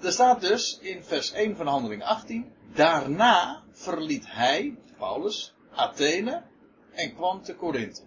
Er 0.00 0.12
staat 0.12 0.40
dus 0.40 0.78
in 0.78 1.04
vers 1.04 1.32
1 1.32 1.56
van 1.56 1.66
Handelingen 1.66 2.06
18. 2.06 2.52
Daarna 2.74 3.62
verliet 3.70 4.24
hij, 4.26 4.76
Paulus, 4.98 5.54
Athene 5.74 6.42
en 6.92 7.14
kwam 7.14 7.42
te 7.42 7.54
Korinthe. 7.54 8.02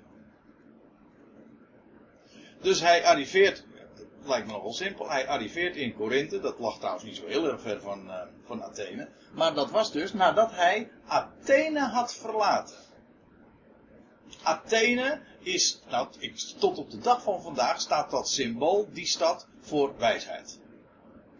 Dus 2.61 2.81
hij 2.81 3.05
arriveert, 3.05 3.65
lijkt 4.27 4.47
me 4.47 4.53
nogal 4.53 4.73
simpel, 4.73 5.09
hij 5.09 5.27
arriveert 5.27 5.75
in 5.75 5.93
Korinthe. 5.93 6.39
Dat 6.39 6.59
lag 6.59 6.77
trouwens 6.77 7.03
niet 7.05 7.15
zo 7.15 7.25
heel 7.25 7.51
erg 7.51 7.61
ver 7.61 7.81
van, 7.81 8.07
uh, 8.07 8.21
van 8.45 8.63
Athene. 8.63 9.09
Maar 9.33 9.53
dat 9.53 9.71
was 9.71 9.91
dus 9.91 10.13
nadat 10.13 10.51
hij 10.51 10.91
Athene 11.07 11.79
had 11.79 12.15
verlaten. 12.15 12.75
Athene 14.43 15.21
is, 15.39 15.81
nou, 15.89 16.07
tot 16.59 16.77
op 16.77 16.91
de 16.91 16.99
dag 16.99 17.21
van 17.21 17.41
vandaag 17.41 17.81
staat 17.81 18.11
dat 18.11 18.29
symbool, 18.29 18.89
die 18.93 19.05
stad, 19.05 19.47
voor 19.59 19.97
wijsheid. 19.97 20.59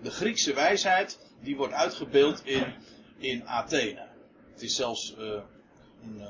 De 0.02 0.12
Griekse 0.12 0.54
wijsheid, 0.54 1.20
die 1.42 1.58
wordt 1.58 1.74
uitgebeeld 1.74 2.46
in, 2.46 2.74
in 3.18 3.48
Athene. 3.48 4.08
Het 4.52 4.62
is 4.62 4.76
zelfs 4.76 5.16
uh, 5.18 5.42
een, 6.04 6.18
uh, 6.18 6.28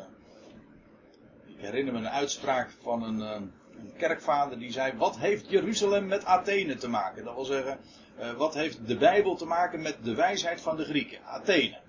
ik 1.45 1.55
herinner 1.57 1.93
me 1.93 1.99
een 1.99 2.09
uitspraak 2.09 2.71
van 2.81 3.03
een, 3.03 3.53
een, 3.79 3.93
kerkvader 3.97 4.59
die 4.59 4.71
zei: 4.71 4.97
Wat 4.97 5.17
heeft 5.17 5.49
Jeruzalem 5.49 6.07
met 6.07 6.25
Athene 6.25 6.75
te 6.75 6.89
maken? 6.89 7.23
Dat 7.23 7.35
wil 7.35 7.45
zeggen, 7.45 7.79
wat 8.37 8.53
heeft 8.53 8.87
de 8.87 8.97
Bijbel 8.97 9.35
te 9.35 9.45
maken 9.45 9.81
met 9.81 9.97
de 10.03 10.15
wijsheid 10.15 10.61
van 10.61 10.77
de 10.77 10.83
Grieken? 10.83 11.23
Athene. 11.23 11.79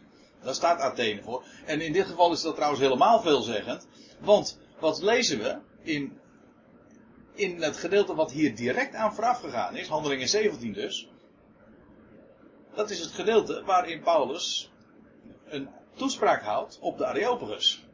Daar 0.42 0.54
staat 0.54 0.80
Athene 0.80 1.22
voor. 1.22 1.44
En 1.66 1.80
in 1.80 1.92
dit 1.92 2.06
geval 2.06 2.32
is 2.32 2.42
dat 2.42 2.54
trouwens 2.54 2.82
helemaal 2.82 3.20
veelzeggend. 3.20 3.86
Want 4.20 4.58
wat 4.78 5.02
lezen 5.02 5.38
we 5.38 5.58
in, 5.82 6.18
in 7.34 7.62
het 7.62 7.76
gedeelte 7.76 8.14
wat 8.14 8.32
hier 8.32 8.56
direct 8.56 8.94
aan 8.94 9.14
vooraf 9.14 9.40
gegaan 9.40 9.76
is, 9.76 9.88
handelingen 9.88 10.28
17 10.28 10.72
dus. 10.72 11.08
Dat 12.74 12.90
is 12.90 13.00
het 13.00 13.10
gedeelte 13.10 13.62
waarin 13.64 14.00
Paulus 14.00 14.70
een 15.48 15.68
toespraak 15.94 16.42
houdt 16.42 16.78
op 16.80 16.98
de 16.98 17.06
Areopagus. 17.06 17.86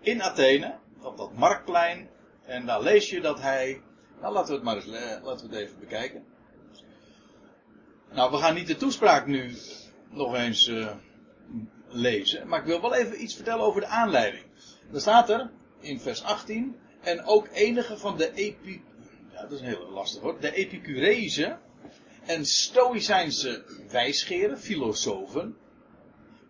In 0.00 0.22
Athene, 0.22 0.78
op 1.04 1.16
dat 1.16 1.34
marktplein, 1.34 2.08
en 2.44 2.66
daar 2.66 2.82
lees 2.82 3.10
je 3.10 3.20
dat 3.20 3.40
hij. 3.40 3.82
Nou, 4.20 4.32
laten 4.32 4.48
we 4.48 4.54
het 4.54 4.62
maar 4.62 4.76
eens 4.76 4.86
laten 5.22 5.48
we 5.48 5.56
het 5.56 5.64
even 5.64 5.78
bekijken. 5.78 6.24
Nou, 8.12 8.30
we 8.30 8.36
gaan 8.36 8.54
niet 8.54 8.66
de 8.66 8.76
toespraak 8.76 9.26
nu 9.26 9.56
nog 10.10 10.34
eens 10.34 10.68
uh, 10.68 10.90
lezen. 11.88 12.48
Maar 12.48 12.60
ik 12.60 12.66
wil 12.66 12.80
wel 12.80 12.94
even 12.94 13.22
iets 13.22 13.34
vertellen 13.34 13.64
over 13.64 13.80
de 13.80 13.86
aanleiding. 13.86 14.44
Dan 14.90 15.00
staat 15.00 15.30
er 15.30 15.50
in 15.80 16.00
vers 16.00 16.22
18. 16.22 16.76
En 17.00 17.24
ook 17.24 17.48
enige 17.52 17.96
van 17.96 18.16
de 18.16 18.32
epi... 18.32 18.82
Ja, 19.32 19.42
dat 19.42 19.52
is 19.52 19.60
een 19.60 19.66
heel 19.66 19.90
lastig 19.90 20.22
hoor. 20.22 20.40
De 20.40 20.54
Epicurezen 20.54 21.60
en 22.26 22.46
Stoïcijnse 22.46 23.64
wijsgeren, 23.88 24.58
filosofen, 24.58 25.56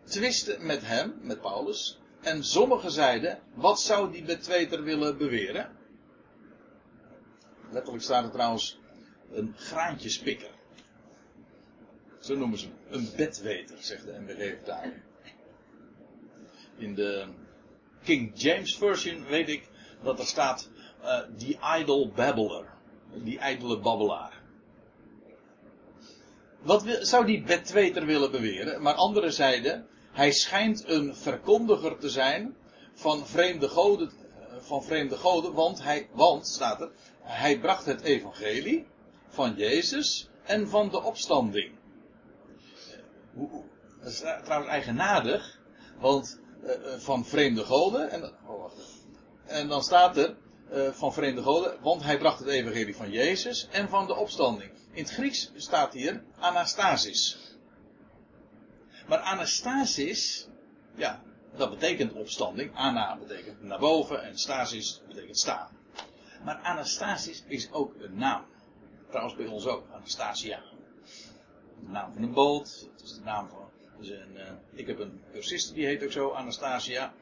twisten 0.04 0.66
met 0.66 0.86
hem, 0.86 1.18
met 1.20 1.40
Paulus. 1.40 2.01
En 2.22 2.44
sommigen 2.44 2.90
zeiden, 2.90 3.38
wat 3.54 3.80
zou 3.80 4.12
die 4.12 4.22
betweter 4.22 4.82
willen 4.82 5.18
beweren? 5.18 5.70
Letterlijk 7.70 8.04
staat 8.04 8.24
er 8.24 8.30
trouwens 8.30 8.78
een 9.32 9.54
graantjespikker. 9.56 10.50
Zo 12.20 12.36
noemen 12.36 12.58
ze 12.58 12.66
hem. 12.66 13.00
Een 13.00 13.08
bedweter, 13.16 13.76
zegt 13.80 14.04
de 14.04 14.20
NBG-vertaling 14.20 15.02
in 16.82 16.94
de 16.94 17.24
King 18.02 18.30
James 18.34 18.76
Version 18.76 19.24
weet 19.28 19.48
ik 19.48 19.68
dat 20.02 20.18
er 20.18 20.26
staat 20.26 20.68
uh, 21.02 21.18
the 21.38 21.58
idle 21.80 22.08
babbler. 22.08 22.70
Die 23.14 23.38
ijdele 23.38 23.78
babbelaar. 23.78 24.40
Wat 26.62 26.98
zou 27.00 27.26
die 27.26 27.42
bedweter 27.42 28.06
willen 28.06 28.30
beweren? 28.30 28.82
Maar 28.82 28.94
anderen 28.94 29.32
zeiden, 29.32 29.86
hij 30.12 30.32
schijnt 30.32 30.88
een 30.88 31.16
verkondiger 31.16 31.98
te 31.98 32.10
zijn 32.10 32.56
van 32.94 33.26
vreemde 33.26 33.68
goden, 33.68 34.10
eh, 34.10 34.56
van 34.60 34.84
vreemde 34.84 35.16
goden 35.16 35.52
want 35.52 35.82
hij, 35.82 36.08
want, 36.12 36.46
staat 36.46 36.80
er, 36.80 36.90
hij 37.22 37.58
bracht 37.58 37.86
het 37.86 38.00
evangelie 38.00 38.86
van 39.28 39.54
Jezus 39.56 40.28
en 40.44 40.68
van 40.68 40.88
de 40.88 41.02
opstanding. 41.02 41.72
Dat 44.00 44.12
is 44.12 44.18
trouwens 44.18 44.70
eigenaardig, 44.70 45.58
want 45.98 46.40
uh, 46.64 46.70
van 46.98 47.24
vreemde 47.24 47.64
goden. 47.64 48.10
En, 48.10 48.32
oh, 48.46 48.72
en 49.46 49.68
dan 49.68 49.82
staat 49.82 50.16
er 50.16 50.36
van 50.92 51.12
vreemde 51.12 51.42
goden, 51.42 51.76
want 51.80 52.02
hij 52.02 52.18
bracht 52.18 52.38
het 52.38 52.48
evangelie 52.48 52.96
van 52.96 53.10
Jezus 53.10 53.68
en 53.70 53.88
van 53.88 54.06
de 54.06 54.14
opstanding. 54.14 54.70
In 54.92 55.02
het 55.02 55.12
Grieks 55.12 55.50
staat 55.56 55.92
hier 55.92 56.22
Anastasis. 56.38 57.51
Maar 59.12 59.20
Anastasis, 59.20 60.48
ja, 60.94 61.22
dat 61.56 61.70
betekent 61.70 62.12
opstanding. 62.12 62.76
Ana 62.76 63.16
betekent 63.16 63.62
naar 63.62 63.78
boven 63.78 64.22
en 64.22 64.38
stasis 64.38 65.02
betekent 65.08 65.38
staan. 65.38 65.68
Maar 66.44 66.56
Anastasis 66.56 67.44
is 67.46 67.72
ook 67.72 67.94
een 67.98 68.18
naam. 68.18 68.44
Trouwens 69.08 69.36
bij 69.36 69.46
ons 69.46 69.66
ook, 69.66 69.84
Anastasia. 69.92 70.62
De 71.80 71.88
naam 71.88 72.12
van 72.12 72.22
een 72.22 72.32
boot, 72.32 72.88
het 72.92 73.02
is 73.02 73.14
de 73.14 73.20
naam 73.24 73.48
van 73.48 73.70
dus 73.98 74.08
een, 74.08 74.34
uh, 74.34 74.42
ik 74.72 74.86
heb 74.86 74.98
een 74.98 75.22
cursiste 75.32 75.72
die 75.72 75.86
heet 75.86 76.04
ook 76.04 76.12
zo, 76.12 76.30
Anastasia. 76.30 77.12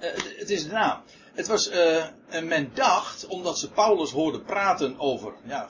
Uh, 0.00 0.10
het 0.38 0.50
is 0.50 0.64
de 0.64 0.72
naam. 0.72 1.02
Het 1.32 1.46
was, 1.46 1.70
uh, 1.70 2.04
en 2.28 2.46
men 2.48 2.70
dacht, 2.74 3.26
omdat 3.26 3.58
ze 3.58 3.70
Paulus 3.70 4.10
hoorden 4.10 4.44
praten 4.44 4.98
over, 4.98 5.34
ja, 5.44 5.68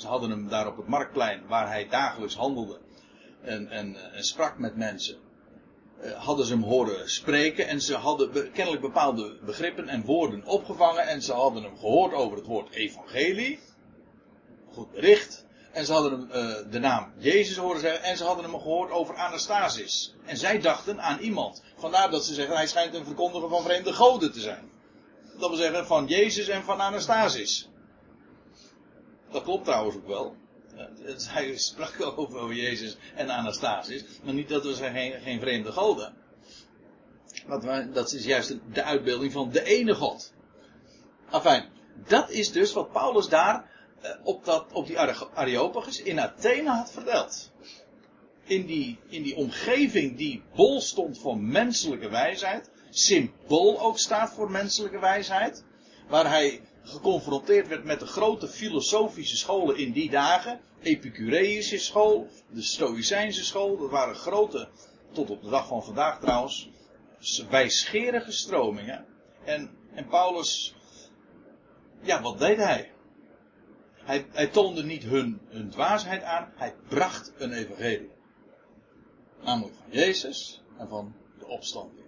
ze 0.00 0.06
hadden 0.06 0.30
hem 0.30 0.48
daar 0.48 0.66
op 0.66 0.76
het 0.76 0.86
marktplein, 0.86 1.46
waar 1.46 1.68
hij 1.68 1.88
dagelijks 1.88 2.34
handelde 2.34 2.78
en, 3.42 3.68
en, 3.68 4.12
en 4.14 4.24
sprak 4.24 4.58
met 4.58 4.76
mensen. 4.76 5.18
hadden 6.16 6.46
ze 6.46 6.52
hem 6.52 6.62
horen 6.62 7.10
spreken 7.10 7.68
en 7.68 7.80
ze 7.80 7.94
hadden 7.94 8.52
kennelijk 8.52 8.82
bepaalde 8.82 9.38
begrippen 9.44 9.88
en 9.88 10.04
woorden 10.04 10.44
opgevangen 10.44 11.08
en 11.08 11.22
ze 11.22 11.32
hadden 11.32 11.62
hem 11.62 11.78
gehoord 11.78 12.12
over 12.12 12.36
het 12.36 12.46
woord 12.46 12.70
evangelie. 12.70 13.58
Goed 14.72 14.90
bericht. 14.90 15.46
En 15.72 15.86
ze 15.86 15.92
hadden 15.92 16.12
hem 16.12 16.28
uh, 16.28 16.56
de 16.70 16.78
naam 16.78 17.12
Jezus 17.18 17.56
horen 17.56 17.80
zeggen. 17.80 18.02
En 18.02 18.16
ze 18.16 18.24
hadden 18.24 18.44
hem 18.44 18.60
gehoord 18.60 18.90
over 18.90 19.14
Anastasis. 19.14 20.14
En 20.24 20.36
zij 20.36 20.60
dachten 20.60 21.00
aan 21.00 21.18
iemand. 21.18 21.62
Vandaar 21.76 22.10
dat 22.10 22.24
ze 22.24 22.34
zeggen, 22.34 22.56
hij 22.56 22.66
schijnt 22.66 22.94
een 22.94 23.04
verkondiger 23.04 23.48
van 23.48 23.62
vreemde 23.62 23.92
goden 23.92 24.32
te 24.32 24.40
zijn. 24.40 24.70
Dat 25.38 25.48
wil 25.48 25.58
zeggen 25.58 25.86
van 25.86 26.06
Jezus 26.06 26.48
en 26.48 26.62
van 26.62 26.80
Anastasis. 26.80 27.68
Dat 29.30 29.42
klopt 29.42 29.64
trouwens 29.64 29.96
ook 29.96 30.06
wel. 30.06 30.36
Hij 31.28 31.56
sprak 31.56 31.96
over, 32.16 32.52
Jezus 32.54 32.96
en 33.14 33.30
Anastasis. 33.30 34.04
Maar 34.24 34.34
niet 34.34 34.48
dat 34.48 34.64
we 34.64 34.74
zijn 34.74 35.20
geen, 35.22 35.40
vreemde 35.40 35.72
goden. 35.72 36.14
Want 37.46 37.94
dat 37.94 38.12
is 38.12 38.24
juist 38.24 38.56
de 38.72 38.82
uitbeelding 38.82 39.32
van 39.32 39.50
de 39.50 39.62
ene 39.62 39.94
God. 39.94 40.32
Enfin, 41.32 41.64
dat 42.06 42.30
is 42.30 42.52
dus 42.52 42.72
wat 42.72 42.92
Paulus 42.92 43.28
daar 43.28 43.70
eh, 44.00 44.10
op, 44.22 44.44
dat, 44.44 44.66
op 44.72 44.86
die 44.86 44.98
Areopagus 45.34 46.02
in 46.02 46.20
Athene 46.20 46.70
had 46.70 46.92
verteld. 46.92 47.50
In 48.44 48.66
die, 48.66 48.98
in 49.08 49.22
die 49.22 49.36
omgeving 49.36 50.16
die 50.16 50.42
bol 50.54 50.80
stond 50.80 51.18
van 51.18 51.50
menselijke 51.50 52.08
wijsheid. 52.08 52.70
Symbool 52.90 53.80
ook 53.80 53.98
staat 53.98 54.32
voor 54.32 54.50
menselijke 54.50 54.98
wijsheid. 54.98 55.64
Waar 56.08 56.28
hij 56.28 56.60
geconfronteerd 56.82 57.68
werd 57.68 57.84
met 57.84 58.00
de 58.00 58.06
grote 58.06 58.48
filosofische 58.48 59.36
scholen 59.36 59.76
in 59.76 59.92
die 59.92 60.10
dagen. 60.10 60.60
Epicureïsche 60.82 61.78
school, 61.78 62.28
de 62.48 62.62
Stoïcijnse 62.62 63.44
school. 63.44 63.76
Dat 63.76 63.90
waren 63.90 64.14
grote, 64.14 64.68
tot 65.12 65.30
op 65.30 65.42
de 65.42 65.50
dag 65.50 65.66
van 65.66 65.84
vandaag 65.84 66.20
trouwens, 66.20 66.70
wijsgerige 67.50 68.32
stromingen. 68.32 69.06
En, 69.44 69.70
en 69.94 70.06
Paulus, 70.06 70.74
ja, 72.02 72.22
wat 72.22 72.38
deed 72.38 72.56
hij? 72.56 72.92
Hij, 73.94 74.26
hij 74.30 74.46
toonde 74.46 74.84
niet 74.84 75.02
hun, 75.02 75.40
hun 75.48 75.70
dwaasheid 75.70 76.22
aan, 76.22 76.52
hij 76.56 76.74
bracht 76.88 77.32
een 77.38 77.52
evangelie. 77.52 78.10
Namelijk 79.42 79.74
van 79.76 79.90
Jezus 79.90 80.62
en 80.78 80.88
van 80.88 81.14
de 81.38 81.46
opstanding. 81.46 82.06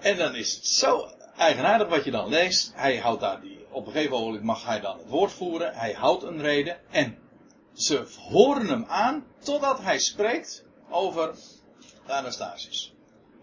En 0.00 0.16
dan 0.16 0.34
is 0.34 0.54
het 0.54 0.66
zo 0.66 1.06
eigenaardig 1.36 1.88
wat 1.88 2.04
je 2.04 2.10
dan 2.10 2.28
leest. 2.28 2.72
Hij 2.74 2.98
houdt 2.98 3.20
daar 3.20 3.40
die, 3.40 3.66
op 3.70 3.86
een 3.86 3.92
gegeven 3.92 4.18
moment 4.18 4.42
mag 4.42 4.66
hij 4.66 4.80
dan 4.80 4.98
het 4.98 5.08
woord 5.08 5.32
voeren. 5.32 5.74
Hij 5.74 5.92
houdt 5.92 6.22
een 6.22 6.40
reden. 6.40 6.76
En 6.90 7.18
ze 7.72 8.06
horen 8.30 8.66
hem 8.66 8.84
aan 8.84 9.24
totdat 9.38 9.82
hij 9.82 9.98
spreekt 9.98 10.64
over 10.90 11.34
de 12.06 12.12
Anastasius. 12.12 12.94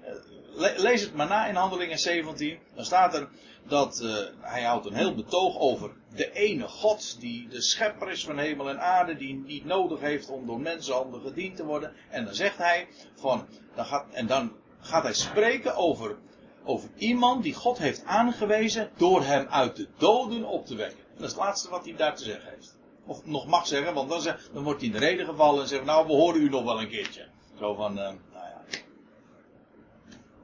Eh, 0.01 0.77
lees 0.77 1.01
het 1.01 1.13
maar 1.13 1.27
na 1.27 1.48
in 1.48 1.55
Handelingen 1.55 2.00
17. 2.00 2.60
Dan 2.75 2.86
staat 2.86 3.13
er 3.13 3.29
dat 3.67 4.01
uh, 4.03 4.17
hij 4.41 4.63
houdt 4.63 4.86
een 4.86 4.93
heel 4.93 5.15
betoog 5.15 5.58
over 5.58 5.91
de 6.15 6.31
ene 6.31 6.67
God 6.67 7.19
die 7.19 7.48
de 7.48 7.62
schepper 7.62 8.12
is 8.12 8.25
van 8.25 8.38
hemel 8.38 8.69
en 8.69 8.79
aarde, 8.79 9.15
die 9.15 9.36
niet 9.36 9.65
nodig 9.65 10.00
heeft 10.00 10.29
om 10.29 10.46
door 10.46 10.60
mensenhanden 10.60 11.22
gediend 11.22 11.55
te 11.55 11.65
worden. 11.65 11.93
En 12.10 12.25
dan 12.25 12.34
zegt 12.34 12.58
hij 12.58 12.88
van, 13.15 13.48
dan 13.75 13.86
gaat, 13.86 14.05
en 14.12 14.27
dan 14.27 14.51
gaat 14.79 15.03
hij 15.03 15.13
spreken 15.13 15.75
over, 15.75 16.17
over 16.63 16.89
iemand 16.98 17.44
die 17.44 17.54
God 17.54 17.78
heeft 17.78 18.04
aangewezen 18.06 18.89
door 18.98 19.24
hem 19.24 19.48
uit 19.48 19.75
de 19.75 19.88
doden 19.98 20.46
op 20.46 20.66
te 20.66 20.75
wekken. 20.75 21.04
dat 21.13 21.24
is 21.24 21.32
het 21.32 21.42
laatste 21.42 21.70
wat 21.70 21.86
hij 21.86 21.96
daar 21.96 22.16
te 22.16 22.24
zeggen 22.24 22.50
heeft. 22.50 22.78
Of 23.06 23.25
nog 23.25 23.48
mag 23.48 23.68
zeggen, 23.68 23.94
want 23.94 24.10
dan, 24.10 24.36
dan 24.54 24.63
wordt 24.63 24.80
hij 24.80 24.89
in 24.89 24.96
de 25.00 25.06
reden 25.06 25.25
gevallen 25.25 25.62
en 25.62 25.68
zegt, 25.68 25.86
nou 25.86 26.08
we 26.08 26.13
horen 26.13 26.42
u 26.42 26.50
nog 26.50 26.63
wel 26.63 26.82
een 26.82 26.89
keertje. 26.89 27.28
Zo 27.60 27.74
van, 27.74 27.92
uh, 27.92 27.98
nou 27.98 28.18
ja, 28.34 28.62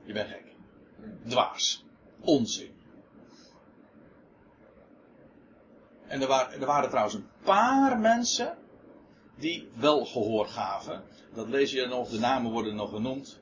je 0.06 0.14
bent 0.14 0.30
gek. 0.30 0.44
Dwaas. 1.28 1.84
Onzin. 2.22 2.74
En 6.08 6.22
er 6.22 6.28
waren, 6.28 6.60
er 6.60 6.66
waren 6.66 6.90
trouwens 6.90 7.16
een 7.16 7.28
paar 7.44 8.00
mensen 8.00 8.58
die 9.36 9.70
wel 9.76 10.06
gehoor 10.06 10.48
gaven. 10.48 11.04
Dat 11.34 11.48
lees 11.48 11.72
je 11.72 11.86
nog, 11.86 12.10
de 12.10 12.20
namen 12.20 12.52
worden 12.52 12.76
nog 12.76 12.90
genoemd. 12.90 13.40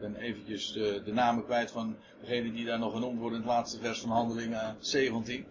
Ik 0.00 0.12
ben 0.12 0.20
eventjes 0.20 0.72
de, 0.72 1.02
de 1.04 1.12
namen 1.12 1.44
kwijt 1.44 1.70
van 1.70 1.96
degene 2.20 2.52
die 2.52 2.64
daar 2.64 2.78
nog 2.78 2.92
genoemd 2.92 3.18
worden 3.18 3.40
in 3.40 3.44
het 3.44 3.54
laatste 3.54 3.78
vers 3.78 4.00
van 4.00 4.10
Handelingen 4.10 4.76
17. 4.78 5.46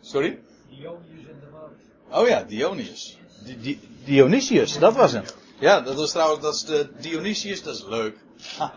Sorry? 0.00 0.40
Dionysius 0.68 1.28
en 1.28 1.40
de. 1.40 2.16
Oh 2.16 2.28
ja, 2.28 2.42
Dionysius. 2.42 3.18
Di 3.44 3.60
Di 3.60 3.80
Dionysius, 4.04 4.78
dat 4.78 4.94
was 4.94 5.12
hem. 5.12 5.24
Ja, 5.58 5.80
dat 5.80 5.94
was 5.94 6.10
trouwens, 6.10 6.42
dat 6.42 6.54
is 6.54 6.64
de 6.64 6.90
Dionysius, 7.00 7.62
dat 7.62 7.74
is 7.74 7.84
leuk. 7.84 8.18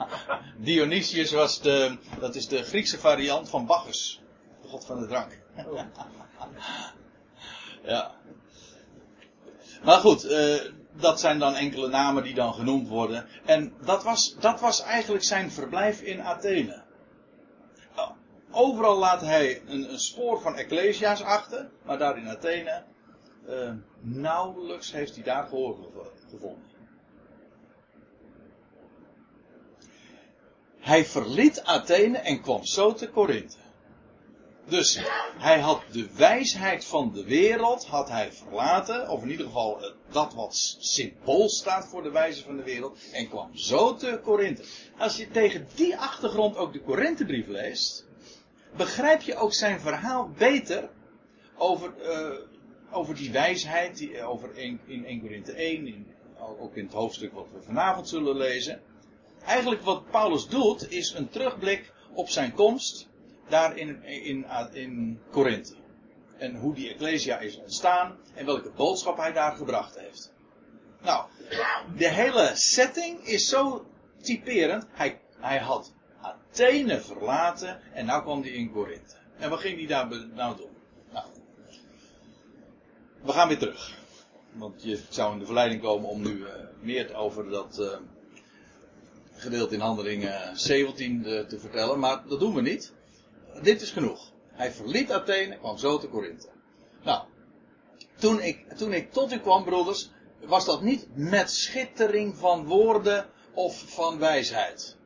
Dionysius 0.58 1.32
was 1.32 1.62
de, 1.62 1.98
dat 2.20 2.36
is 2.36 2.48
de 2.48 2.64
Griekse 2.64 3.00
variant 3.00 3.50
van 3.50 3.66
Bacchus. 3.66 4.22
De 4.62 4.68
god 4.68 4.86
van 4.86 5.00
de 5.00 5.08
drank. 5.08 5.40
ja. 7.84 8.16
Maar 9.84 10.00
goed, 10.00 10.26
uh, 10.26 10.62
dat 10.92 11.20
zijn 11.20 11.40
dan 11.40 11.56
enkele 11.56 11.88
namen 11.88 12.24
die 12.24 12.34
dan 12.34 12.54
genoemd 12.54 12.88
worden. 12.88 13.28
En 13.46 13.74
dat 13.86 14.04
was, 14.04 14.36
dat 14.40 14.60
was 14.60 14.84
eigenlijk 14.84 15.24
zijn 15.24 15.52
verblijf 15.52 16.02
in 16.02 16.22
Athene. 16.22 16.82
Overal 18.52 18.98
laat 18.98 19.22
hij 19.22 19.62
een, 19.68 19.92
een 19.92 20.00
spoor 20.00 20.42
van 20.42 20.56
Ecclesia's 20.56 21.22
achter, 21.22 21.70
maar 21.84 21.98
daar 21.98 22.18
in 22.18 22.30
Athene 22.30 22.84
uh, 23.50 23.72
nauwelijks 24.00 24.92
heeft 24.92 25.16
hij 25.16 25.24
daar 25.24 25.48
gehoor 25.48 25.78
gevonden. 26.30 26.70
Hij 30.80 31.06
verliet 31.06 31.64
Athene 31.64 32.18
en 32.18 32.42
kwam 32.42 32.66
zo 32.66 32.94
te 32.94 33.10
Korinthe. 33.10 33.58
Dus 34.66 35.00
hij 35.38 35.60
had 35.60 35.82
de 35.92 36.10
wijsheid 36.16 36.86
van 36.86 37.12
de 37.14 37.24
wereld 37.24 37.86
had 37.86 38.10
hij 38.10 38.32
verlaten, 38.32 39.10
of 39.10 39.24
in 39.24 39.30
ieder 39.30 39.46
geval 39.46 39.84
eh, 39.84 39.92
dat 40.10 40.34
wat 40.34 40.56
symbool 40.80 41.50
staat 41.50 41.88
voor 41.88 42.04
de 42.04 42.12
wijze 42.12 42.44
van 42.44 42.58
de 42.58 42.64
wereld, 42.64 43.00
en 43.12 43.30
kwam 43.30 43.58
zo 43.58 43.96
te 43.96 44.20
Korinthe. 44.24 44.64
Als 44.98 45.18
je 45.18 45.30
tegen 45.30 45.68
die 45.76 45.98
achtergrond 45.98 46.58
ook 46.58 46.74
de 46.74 46.82
Korinthebrief 46.82 47.48
leest, 47.48 48.08
begrijp 48.78 49.22
je 49.22 49.36
ook 49.36 49.54
zijn 49.54 49.80
verhaal 49.80 50.30
beter 50.38 50.90
over, 51.58 51.94
uh, 52.04 52.30
over 52.92 53.16
die 53.16 53.32
wijsheid, 53.32 53.98
die, 53.98 54.24
over 54.24 54.58
in, 54.58 54.80
in 54.86 55.06
1 55.06 55.22
Korinthe 55.22 55.52
1, 55.52 55.88
in, 55.88 56.08
ook 56.60 56.76
in 56.76 56.84
het 56.84 56.94
hoofdstuk 56.94 57.34
wat 57.34 57.48
we 57.54 57.62
vanavond 57.62 58.10
zullen 58.10 58.38
lezen. 58.38 58.82
Eigenlijk 59.46 59.82
wat 59.82 60.12
Paulus 60.12 60.48
doet, 60.48 60.92
is 60.92 61.14
een 61.14 61.30
terugblik 61.30 61.94
op 62.14 62.30
zijn 62.30 62.54
komst 62.54 63.10
daar 63.52 63.78
in, 63.78 64.04
in, 64.04 64.46
in 64.72 65.20
Korinthe. 65.32 65.74
En 66.38 66.56
hoe 66.56 66.74
die 66.74 66.90
Ecclesia 66.90 67.40
is 67.40 67.58
ontstaan 67.58 68.18
en 68.34 68.46
welke 68.46 68.72
boodschap 68.76 69.18
hij 69.18 69.34
daar 69.34 69.56
gebracht 69.56 70.00
heeft. 70.00 70.34
Nou, 71.02 71.26
de 71.98 72.10
hele 72.10 72.52
setting 72.54 73.20
is 73.26 73.50
zo 73.50 73.86
typerend. 74.22 74.86
Hij, 74.92 75.20
hij 75.40 75.58
had 75.58 75.94
Athene 76.22 77.02
verlaten 77.02 77.80
en 77.94 78.06
nou 78.06 78.22
kwam 78.22 78.42
hij 78.42 78.52
in 78.52 78.72
Korinthe. 78.72 79.16
En 79.38 79.50
wat 79.50 79.60
ging 79.60 79.78
hij 79.78 79.88
daar 79.88 80.08
nou 80.34 80.58
doen? 80.58 80.70
Nou, 81.12 81.26
we 83.22 83.32
gaan 83.32 83.48
weer 83.48 83.58
terug. 83.58 84.00
Want 84.52 84.84
je 84.84 85.00
zou 85.10 85.34
in 85.34 85.40
de 85.40 85.46
verleiding 85.46 85.82
komen 85.82 86.10
om 86.10 86.22
nu 86.22 86.38
uh, 86.38 86.48
meer 86.80 87.16
over 87.16 87.50
dat 87.50 87.78
uh, 87.80 87.88
gedeelte 89.34 89.74
in 89.74 89.80
handelingen 89.80 90.58
17 90.58 91.24
uh, 91.26 91.46
te 91.46 91.60
vertellen. 91.60 92.00
Maar 92.00 92.28
dat 92.28 92.40
doen 92.40 92.54
we 92.54 92.62
niet. 92.62 92.94
Dit 93.62 93.82
is 93.82 93.92
genoeg. 93.92 94.32
Hij 94.52 94.72
verliet 94.72 95.12
Athene, 95.12 95.58
kwam 95.58 95.78
zo 95.78 95.98
te 95.98 96.08
Korinthe. 96.08 96.48
Nou, 97.04 97.24
toen 98.20 98.42
ik, 98.42 98.72
toen 98.78 98.94
ik 98.94 99.12
tot 99.12 99.34
u 99.34 99.40
kwam, 99.40 99.64
broeders, 99.64 100.10
was 100.40 100.66
dat 100.66 100.82
niet 100.82 101.08
met 101.14 101.52
schittering 101.52 102.36
van 102.36 102.66
woorden 102.66 103.26
of 103.54 103.84
van 103.88 104.20
wijsheid. 104.20 104.98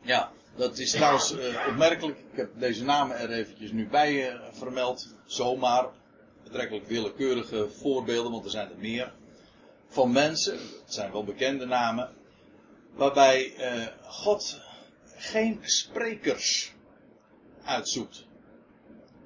Ja, 0.00 0.32
dat 0.56 0.78
is 0.78 0.90
trouwens 0.90 1.32
uh, 1.32 1.66
opmerkelijk. 1.68 2.18
Ik 2.18 2.36
heb 2.36 2.50
deze 2.58 2.84
namen 2.84 3.18
er 3.18 3.30
eventjes 3.30 3.72
nu 3.72 3.88
bij 3.88 4.32
uh, 4.32 4.40
vermeld. 4.52 5.14
Zomaar. 5.26 5.88
Betrekkelijk 6.44 6.86
willekeurige 6.86 7.68
voorbeelden, 7.68 8.32
want 8.32 8.44
er 8.44 8.50
zijn 8.50 8.70
er 8.70 8.78
meer. 8.78 9.12
Van 9.88 10.12
mensen, 10.12 10.52
het 10.52 10.94
zijn 10.94 11.12
wel 11.12 11.24
bekende 11.24 11.66
namen. 11.66 12.14
Waarbij 12.94 13.54
uh, 13.58 13.86
God 14.02 14.60
geen 15.16 15.58
sprekers 15.62 16.74
uitzoekt. 17.64 18.26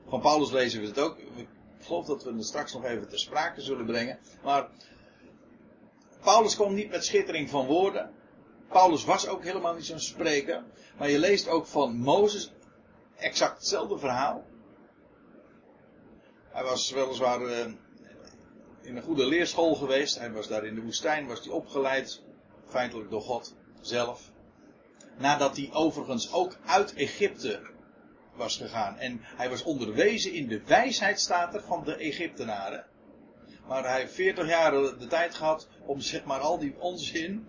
Van 0.09 0.21
Paulus 0.21 0.51
lezen 0.51 0.81
we 0.81 0.87
het 0.87 0.99
ook. 0.99 1.19
Ik 1.19 1.49
geloof 1.81 2.07
dat 2.07 2.25
we 2.25 2.33
het 2.33 2.45
straks 2.45 2.73
nog 2.73 2.85
even 2.85 3.09
ter 3.09 3.19
sprake 3.19 3.61
zullen 3.61 3.87
brengen. 3.87 4.19
Maar 4.43 4.69
Paulus 6.21 6.55
kwam 6.55 6.75
niet 6.75 6.91
met 6.91 7.05
schittering 7.05 7.51
van 7.51 7.67
woorden. 7.67 8.11
Paulus 8.69 9.05
was 9.05 9.27
ook 9.27 9.45
helemaal 9.45 9.75
niet 9.75 9.87
zo'n 9.87 10.01
spreker. 10.01 10.65
Maar 10.99 11.11
je 11.11 11.19
leest 11.19 11.49
ook 11.49 11.67
van 11.67 11.97
Mozes 11.97 12.53
exact 13.17 13.57
hetzelfde 13.57 13.99
verhaal. 13.99 14.45
Hij 16.49 16.65
was 16.65 16.91
weliswaar 16.91 17.41
uh, 17.41 17.59
in 18.81 18.97
een 18.97 19.03
goede 19.03 19.27
leerschool 19.27 19.75
geweest. 19.75 20.19
Hij 20.19 20.33
was 20.33 20.49
daar 20.49 20.65
in 20.65 20.75
de 20.75 20.83
woestijn, 20.83 21.27
was 21.27 21.41
hij 21.45 21.53
opgeleid, 21.53 22.23
feitelijk 22.69 23.11
door 23.11 23.23
God 23.23 23.55
zelf. 23.81 24.31
Nadat 25.21 25.57
hij 25.57 25.69
overigens 25.73 26.33
ook 26.33 26.57
uit 26.67 26.95
Egypte 26.95 27.61
was 28.35 28.57
gegaan. 28.57 28.99
En 28.99 29.19
hij 29.23 29.49
was 29.49 29.63
onderwezen 29.63 30.33
in 30.33 30.49
de 30.49 30.63
wijsheid, 30.67 31.31
van 31.67 31.85
de 31.85 31.97
Egyptenaren. 31.97 32.85
Maar 33.67 33.85
hij 33.85 34.01
heeft 34.01 34.15
40 34.15 34.49
jaar 34.49 34.71
de 34.71 35.07
tijd 35.09 35.35
gehad 35.35 35.69
om 35.87 36.01
zeg 36.01 36.25
maar 36.25 36.41
al 36.41 36.59
die 36.59 36.75
onzin 36.79 37.49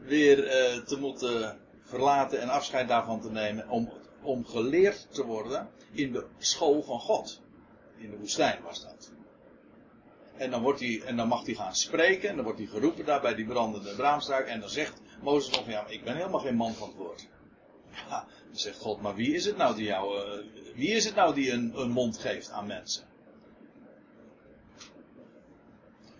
weer 0.00 0.38
uh, 0.38 0.84
te 0.84 0.98
moeten 0.98 1.58
verlaten 1.82 2.40
en 2.40 2.48
afscheid 2.48 2.88
daarvan 2.88 3.20
te 3.20 3.30
nemen. 3.30 3.68
Om, 3.68 3.92
om 4.22 4.46
geleerd 4.46 5.06
te 5.10 5.24
worden 5.24 5.68
in 5.92 6.12
de 6.12 6.26
school 6.38 6.82
van 6.82 7.00
God. 7.00 7.42
In 7.96 8.10
de 8.10 8.16
woestijn 8.16 8.62
was 8.62 8.82
dat. 8.82 9.12
En 10.36 10.50
dan, 10.50 10.62
wordt 10.62 10.80
hij, 10.80 11.02
en 11.04 11.16
dan 11.16 11.28
mag 11.28 11.44
hij 11.44 11.54
gaan 11.54 11.74
spreken. 11.74 12.28
En 12.28 12.34
dan 12.34 12.44
wordt 12.44 12.58
hij 12.58 12.68
geroepen 12.68 13.04
daar 13.04 13.20
bij 13.20 13.34
die 13.34 13.46
brandende 13.46 13.94
braamstruik. 13.94 14.46
En 14.46 14.60
dan 14.60 14.68
zegt 14.68 15.01
Mozes 15.22 15.56
nog, 15.56 15.68
ja, 15.68 15.86
ik 15.86 16.04
ben 16.04 16.16
helemaal 16.16 16.40
geen 16.40 16.56
man 16.56 16.74
van 16.74 16.88
het 16.88 16.96
woord. 16.96 17.28
Ja, 17.90 18.26
dan 18.46 18.58
zegt 18.58 18.78
God, 18.78 19.00
maar 19.00 19.14
wie 19.14 19.34
is 19.34 19.44
het 19.44 19.56
nou 19.56 19.74
die 19.74 19.84
jou, 19.84 20.18
uh, 20.18 20.44
wie 20.74 20.88
is 20.88 21.04
het 21.04 21.14
nou 21.14 21.34
die 21.34 21.52
een, 21.52 21.72
een 21.80 21.90
mond 21.90 22.18
geeft 22.18 22.50
aan 22.50 22.66
mensen? 22.66 23.04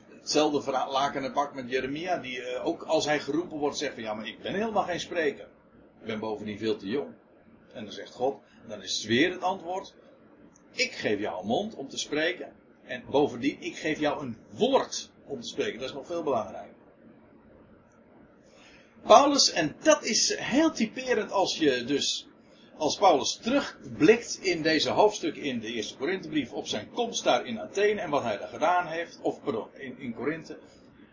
Hetzelfde 0.08 0.70
laken 0.70 1.22
het 1.22 1.32
pak 1.32 1.54
met 1.54 1.70
Jeremia, 1.70 2.18
die 2.18 2.36
uh, 2.36 2.66
ook 2.66 2.82
als 2.82 3.04
hij 3.04 3.20
geroepen 3.20 3.58
wordt 3.58 3.76
zegt 3.76 3.94
van 3.94 4.02
ja, 4.02 4.14
maar 4.14 4.26
ik 4.26 4.42
ben 4.42 4.54
helemaal 4.54 4.82
geen 4.82 5.00
spreker. 5.00 5.48
Ik 6.00 6.06
ben 6.06 6.18
bovendien 6.18 6.58
veel 6.58 6.76
te 6.76 6.86
jong. 6.86 7.14
En 7.72 7.84
dan 7.84 7.92
zegt 7.92 8.14
God, 8.14 8.40
dan 8.66 8.82
is 8.82 9.04
weer 9.04 9.30
het 9.30 9.42
antwoord. 9.42 9.94
Ik 10.70 10.92
geef 10.92 11.18
jou 11.18 11.40
een 11.40 11.46
mond 11.46 11.74
om 11.74 11.88
te 11.88 11.98
spreken. 11.98 12.52
En 12.84 13.04
bovendien, 13.10 13.56
ik 13.60 13.76
geef 13.76 13.98
jou 13.98 14.22
een 14.22 14.36
woord 14.50 15.10
om 15.26 15.40
te 15.40 15.48
spreken. 15.48 15.78
Dat 15.78 15.88
is 15.88 15.94
nog 15.94 16.06
veel 16.06 16.22
belangrijker. 16.22 16.71
Paulus, 19.06 19.52
en 19.52 19.76
dat 19.82 20.04
is 20.04 20.36
heel 20.38 20.72
typerend 20.72 21.32
als 21.32 21.58
je 21.58 21.84
dus 21.84 22.26
als 22.76 22.96
Paulus 22.96 23.38
terugblikt 23.42 24.38
in 24.40 24.62
deze 24.62 24.90
hoofdstuk 24.90 25.36
in 25.36 25.60
de 25.60 25.72
eerste 25.72 25.96
Korinthebrief 25.96 26.52
op 26.52 26.66
zijn 26.66 26.90
komst 26.90 27.24
daar 27.24 27.46
in 27.46 27.60
Athene 27.60 28.00
en 28.00 28.10
wat 28.10 28.22
hij 28.22 28.38
daar 28.38 28.48
gedaan 28.48 28.86
heeft, 28.86 29.18
of 29.22 29.42
pardon, 29.42 29.66
in, 29.74 29.98
in 29.98 30.14
Korinthe, 30.14 30.58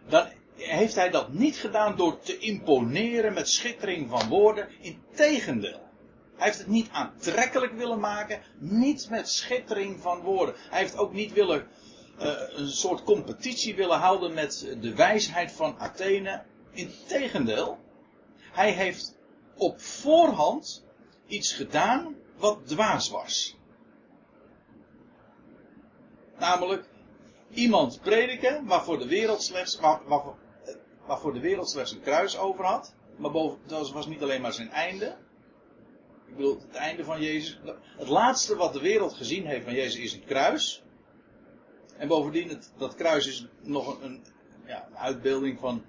dan 0.08 0.28
heeft 0.56 0.96
hij 0.96 1.10
dat 1.10 1.34
niet 1.34 1.56
gedaan 1.56 1.98
door 1.98 2.20
te 2.20 2.38
imponeren 2.38 3.34
met 3.34 3.50
schittering 3.50 4.10
van 4.10 4.28
woorden. 4.30 4.68
Integendeel. 4.82 5.88
Hij 6.36 6.48
heeft 6.48 6.58
het 6.58 6.68
niet 6.68 6.90
aantrekkelijk 6.92 7.74
willen 7.74 8.00
maken, 8.00 8.42
niet 8.58 9.10
met 9.10 9.30
schittering 9.30 10.00
van 10.02 10.22
woorden. 10.22 10.56
Hij 10.70 10.80
heeft 10.80 10.98
ook 10.98 11.14
niet 11.14 11.34
willen, 11.34 11.68
uh, 12.22 12.32
een 12.50 12.70
soort 12.70 13.04
competitie 13.04 13.76
willen 13.76 13.98
houden 13.98 14.34
met 14.34 14.76
de 14.82 14.96
wijsheid 14.96 15.52
van 15.52 15.76
Athene. 15.80 16.42
Integendeel. 16.80 17.78
Hij 18.52 18.72
heeft 18.72 19.18
op 19.56 19.82
voorhand 19.82 20.86
iets 21.28 21.54
gedaan 21.54 22.16
wat 22.38 22.68
dwaas 22.68 23.10
was. 23.10 23.58
Namelijk 26.38 26.86
iemand 27.54 28.02
prediken 28.02 28.66
waarvoor 28.66 29.00
de 29.00 29.08
wereld 29.08 29.44
slechts, 29.44 29.80
waar, 29.80 30.02
waarvoor, 31.06 31.34
de 31.34 31.40
wereld 31.40 31.70
slechts 31.70 31.92
een 31.92 32.02
kruis 32.02 32.38
over 32.38 32.66
had. 32.66 32.94
Maar 33.18 33.32
boven, 33.32 33.60
dat 33.66 33.92
was 33.92 34.08
niet 34.08 34.22
alleen 34.22 34.42
maar 34.42 34.54
zijn 34.54 34.70
einde. 34.70 35.18
Ik 36.28 36.36
bedoel, 36.36 36.60
het 36.60 36.76
einde 36.76 37.04
van 37.04 37.22
Jezus. 37.22 37.60
Het 37.98 38.08
laatste 38.08 38.56
wat 38.56 38.74
de 38.74 38.82
wereld 38.82 39.14
gezien 39.14 39.46
heeft 39.46 39.64
van 39.64 39.74
Jezus 39.74 40.00
is 40.00 40.14
een 40.14 40.26
kruis. 40.26 40.84
En 41.98 42.08
bovendien, 42.08 42.62
dat 42.78 42.96
kruis 42.96 43.28
is 43.28 43.48
nog 43.62 44.02
een, 44.02 44.24
ja, 44.66 44.88
een 44.88 44.98
uitbeelding 44.98 45.60
van, 45.60 45.86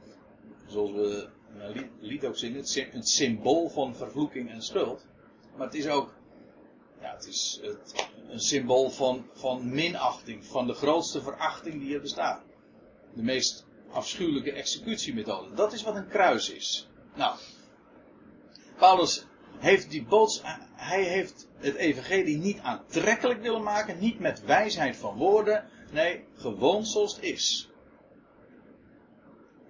zoals 0.71 0.91
we 0.91 1.29
een 1.59 1.91
lied 2.01 2.25
ook 2.25 2.37
zingen, 2.37 2.59
het 2.91 3.09
symbool 3.09 3.69
van 3.69 3.95
vervloeking 3.95 4.51
en 4.51 4.63
schuld. 4.63 5.07
Maar 5.57 5.67
het 5.67 5.77
is 5.77 5.89
ook, 5.89 6.15
ja, 7.01 7.15
het 7.15 7.27
is 7.27 7.61
het, 7.63 8.09
een 8.29 8.41
symbool 8.41 8.91
van, 8.91 9.27
van 9.33 9.75
minachting, 9.75 10.45
van 10.45 10.67
de 10.67 10.75
grootste 10.75 11.23
verachting 11.23 11.81
die 11.81 11.95
er 11.95 12.01
bestaat. 12.01 12.43
De 13.15 13.23
meest 13.23 13.67
afschuwelijke 13.91 14.53
executiemethode. 14.53 15.55
Dat 15.55 15.73
is 15.73 15.83
wat 15.83 15.95
een 15.95 16.09
kruis 16.09 16.51
is. 16.51 16.89
Nou, 17.15 17.37
Paulus 18.77 19.25
heeft 19.59 19.91
die 19.91 20.05
boods, 20.05 20.41
hij 20.75 21.03
heeft 21.03 21.49
het 21.57 21.75
evangelie 21.75 22.37
niet 22.37 22.59
aantrekkelijk 22.59 23.43
willen 23.43 23.63
maken, 23.63 23.99
niet 23.99 24.19
met 24.19 24.45
wijsheid 24.45 24.97
van 24.97 25.17
woorden, 25.17 25.69
nee, 25.93 26.25
gewoon 26.37 26.87
zoals 26.87 27.15
het 27.15 27.25
is. 27.25 27.70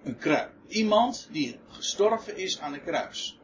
Een. 0.03 0.49
Iemand 0.67 1.27
die 1.31 1.59
gestorven 1.67 2.37
is 2.37 2.59
aan 2.59 2.73
een 2.73 2.83
kruis. 2.83 3.39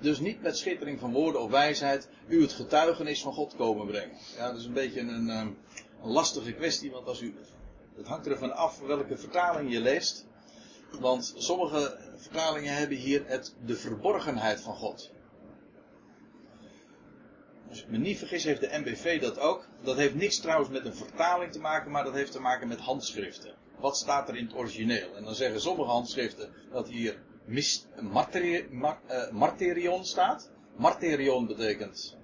Dus 0.00 0.18
niet 0.18 0.42
met 0.42 0.58
schittering 0.58 1.00
van 1.00 1.12
woorden 1.12 1.40
of 1.40 1.50
wijsheid 1.50 2.08
u 2.28 2.42
het 2.42 2.52
getuigenis 2.52 3.22
van 3.22 3.32
God 3.32 3.56
komen 3.56 3.86
brengen. 3.86 4.16
Ja, 4.36 4.50
dat 4.50 4.60
is 4.60 4.64
een 4.64 4.72
beetje 4.72 5.00
een, 5.00 5.30
ehm, 5.30 5.46
een 6.02 6.10
lastige 6.10 6.52
kwestie, 6.52 6.90
want 6.90 7.06
als 7.06 7.20
u, 7.20 7.34
het 7.96 8.06
hangt 8.06 8.26
ervan 8.26 8.54
af 8.54 8.80
welke 8.80 9.16
vertaling 9.16 9.72
je 9.72 9.80
leest. 9.80 10.26
Want 11.00 11.34
sommige 11.36 11.98
vertalingen 12.16 12.74
hebben 12.74 12.96
hier 12.96 13.22
het, 13.26 13.54
de 13.64 13.76
verborgenheid 13.76 14.60
van 14.60 14.74
God. 14.74 15.10
Als 17.68 17.82
ik 17.82 17.88
me 17.88 17.98
niet 17.98 18.18
vergis, 18.18 18.44
heeft 18.44 18.60
de 18.60 18.78
MBV 18.78 19.20
dat 19.20 19.38
ook. 19.38 19.66
Dat 19.82 19.96
heeft 19.96 20.14
niks 20.14 20.38
trouwens 20.38 20.70
met 20.70 20.84
een 20.84 20.94
vertaling 20.94 21.52
te 21.52 21.60
maken, 21.60 21.90
maar 21.90 22.04
dat 22.04 22.14
heeft 22.14 22.32
te 22.32 22.40
maken 22.40 22.68
met 22.68 22.80
handschriften. 22.80 23.54
Wat 23.80 23.96
staat 23.96 24.28
er 24.28 24.36
in 24.36 24.44
het 24.44 24.54
origineel? 24.54 25.16
En 25.16 25.24
dan 25.24 25.34
zeggen 25.34 25.60
sommige 25.60 25.90
handschriften 25.90 26.52
dat 26.70 26.88
hier 26.88 27.22
eh, 27.46 29.30
marterion 29.30 30.04
staat. 30.04 30.50
Marterion 30.76 31.46
betekent 31.46 32.16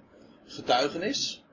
getuigenis. 0.45 1.43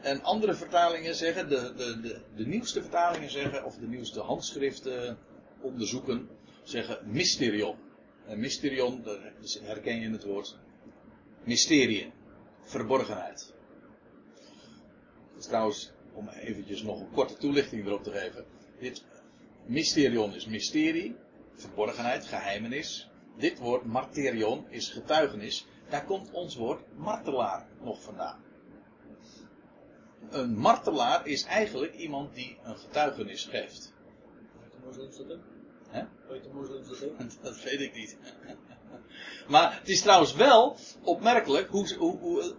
En 0.00 0.22
andere 0.22 0.54
vertalingen 0.54 1.14
zeggen, 1.14 1.48
de, 1.48 1.74
de, 1.74 2.00
de, 2.00 2.20
de 2.36 2.46
nieuwste 2.46 2.80
vertalingen 2.80 3.30
zeggen, 3.30 3.64
of 3.64 3.76
de 3.76 3.86
nieuwste 3.86 4.20
handschriften 4.20 5.18
onderzoeken, 5.60 6.28
zeggen 6.62 6.98
mysterion. 7.04 7.76
En 8.26 8.40
mysterion, 8.40 9.02
daar 9.02 9.32
herken 9.62 10.00
je 10.00 10.10
het 10.10 10.24
woord. 10.24 10.56
Mysterieën. 11.44 12.12
Verborgenheid. 12.62 13.54
Is 15.38 15.46
trouwens, 15.46 15.92
om 16.12 16.28
eventjes 16.28 16.82
nog 16.82 17.00
een 17.00 17.10
korte 17.10 17.36
toelichting 17.36 17.86
erop 17.86 18.02
te 18.02 18.10
geven. 18.10 18.44
Dit 18.80 19.04
mysterion 19.68 20.34
is 20.34 20.46
mysterie 20.46 21.16
verborgenheid, 21.58 22.26
geheimenis. 22.26 23.08
Dit 23.38 23.58
woord 23.58 23.84
marterion 23.84 24.66
is 24.70 24.88
getuigenis. 24.88 25.66
Daar 25.88 26.04
komt 26.04 26.30
ons 26.32 26.56
woord 26.56 26.82
martelaar 26.96 27.66
nog 27.80 28.02
vandaan. 28.02 28.44
Een 30.30 30.56
martelaar 30.56 31.26
is 31.26 31.44
eigenlijk 31.44 31.94
iemand 31.94 32.34
die 32.34 32.58
een 32.62 32.76
getuigenis 32.76 33.44
geeft. 33.44 33.92
Moslims 34.84 35.16
dat? 35.28 35.38
Weet? 36.28 37.42
Dat 37.42 37.64
ik 37.64 37.94
niet. 37.94 38.16
maar 39.48 39.78
het 39.78 39.88
is 39.88 40.00
trouwens 40.00 40.34
wel 40.34 40.76
opmerkelijk 41.02 41.68
hoe, 41.68 41.94
hoe, 41.94 42.18
hoe, 42.18 42.54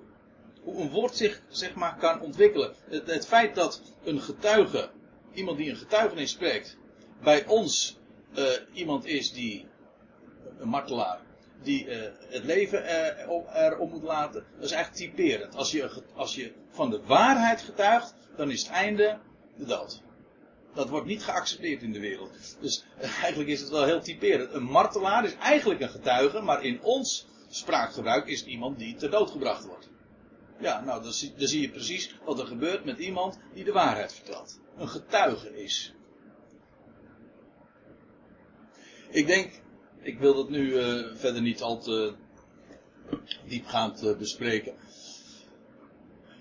hoe 0.61 0.81
een 0.81 0.89
woord 0.89 1.15
zich 1.15 1.41
zeg 1.47 1.75
maar, 1.75 1.97
kan 1.97 2.21
ontwikkelen. 2.21 2.75
Het, 2.89 3.07
het 3.07 3.27
feit 3.27 3.55
dat 3.55 3.81
een 4.03 4.21
getuige, 4.21 4.89
iemand 5.33 5.57
die 5.57 5.69
een 5.69 5.75
getuigenis 5.75 6.31
spreekt, 6.31 6.77
bij 7.23 7.45
ons 7.45 7.97
uh, 8.37 8.45
iemand 8.73 9.05
is 9.05 9.31
die, 9.33 9.65
een 10.59 10.67
martelaar, 10.67 11.19
die 11.63 11.85
uh, 11.85 11.97
het 12.29 12.43
leven 12.43 12.83
uh, 12.83 13.65
erop 13.65 13.91
moet 13.91 14.03
laten, 14.03 14.45
dat 14.55 14.63
is 14.65 14.71
eigenlijk 14.71 15.15
typerend. 15.15 15.55
Als 15.55 15.71
je, 15.71 16.03
als 16.15 16.35
je 16.35 16.53
van 16.69 16.89
de 16.89 17.01
waarheid 17.05 17.61
getuigt, 17.61 18.13
dan 18.35 18.51
is 18.51 18.61
het 18.61 18.71
einde 18.71 19.19
de 19.57 19.65
dood. 19.65 20.01
Dat 20.73 20.89
wordt 20.89 21.05
niet 21.05 21.23
geaccepteerd 21.23 21.81
in 21.81 21.91
de 21.91 21.99
wereld. 21.99 22.57
Dus 22.59 22.83
eigenlijk 23.21 23.49
is 23.49 23.59
het 23.59 23.69
wel 23.69 23.83
heel 23.83 24.01
typerend. 24.01 24.53
Een 24.53 24.63
martelaar 24.63 25.25
is 25.25 25.35
eigenlijk 25.35 25.81
een 25.81 25.89
getuige, 25.89 26.41
maar 26.41 26.63
in 26.63 26.81
ons 26.81 27.27
spraakgebruik 27.49 28.27
is 28.27 28.39
het 28.39 28.49
iemand 28.49 28.79
die 28.79 28.95
ter 28.95 29.09
dood 29.09 29.31
gebracht 29.31 29.65
wordt. 29.65 29.89
Ja, 30.59 30.81
nou, 30.81 31.03
dan 31.03 31.13
zie 31.47 31.61
je 31.61 31.69
precies 31.69 32.15
wat 32.25 32.39
er 32.39 32.47
gebeurt 32.47 32.85
met 32.85 32.99
iemand 32.99 33.39
die 33.53 33.63
de 33.63 33.71
waarheid 33.71 34.13
vertelt. 34.13 34.59
Een 34.77 34.89
getuige 34.89 35.63
is. 35.63 35.93
Ik 39.09 39.27
denk, 39.27 39.51
ik 40.01 40.19
wil 40.19 40.33
dat 40.33 40.49
nu 40.49 40.73
uh, 40.73 41.15
verder 41.15 41.41
niet 41.41 41.61
al 41.61 41.79
te 41.79 42.13
diepgaand 43.47 44.03
uh, 44.03 44.17
bespreken. 44.17 44.73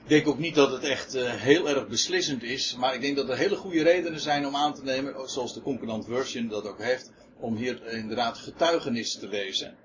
Ik 0.03 0.15
denk 0.15 0.29
ook 0.29 0.39
niet 0.39 0.55
dat 0.55 0.71
het 0.71 0.83
echt 0.83 1.15
uh, 1.15 1.31
heel 1.31 1.69
erg 1.69 1.89
beslissend 1.89 2.43
is, 2.43 2.77
maar 2.77 2.95
ik 2.95 3.01
denk 3.01 3.17
dat 3.17 3.29
er 3.29 3.37
hele 3.37 3.57
goede 3.57 3.83
redenen 3.83 4.21
zijn 4.21 4.47
om 4.47 4.57
aan 4.57 4.75
te 4.75 4.83
nemen, 4.83 5.31
zoals 5.31 5.55
de 5.55 5.61
concordant 5.61 6.05
version 6.05 6.49
dat 6.49 6.67
ook 6.67 6.83
heeft, 6.83 7.13
om 7.41 7.57
hier 7.57 7.87
inderdaad 7.87 8.39
getuigenis 8.39 9.19
te 9.19 9.29
wezen. 9.29 9.77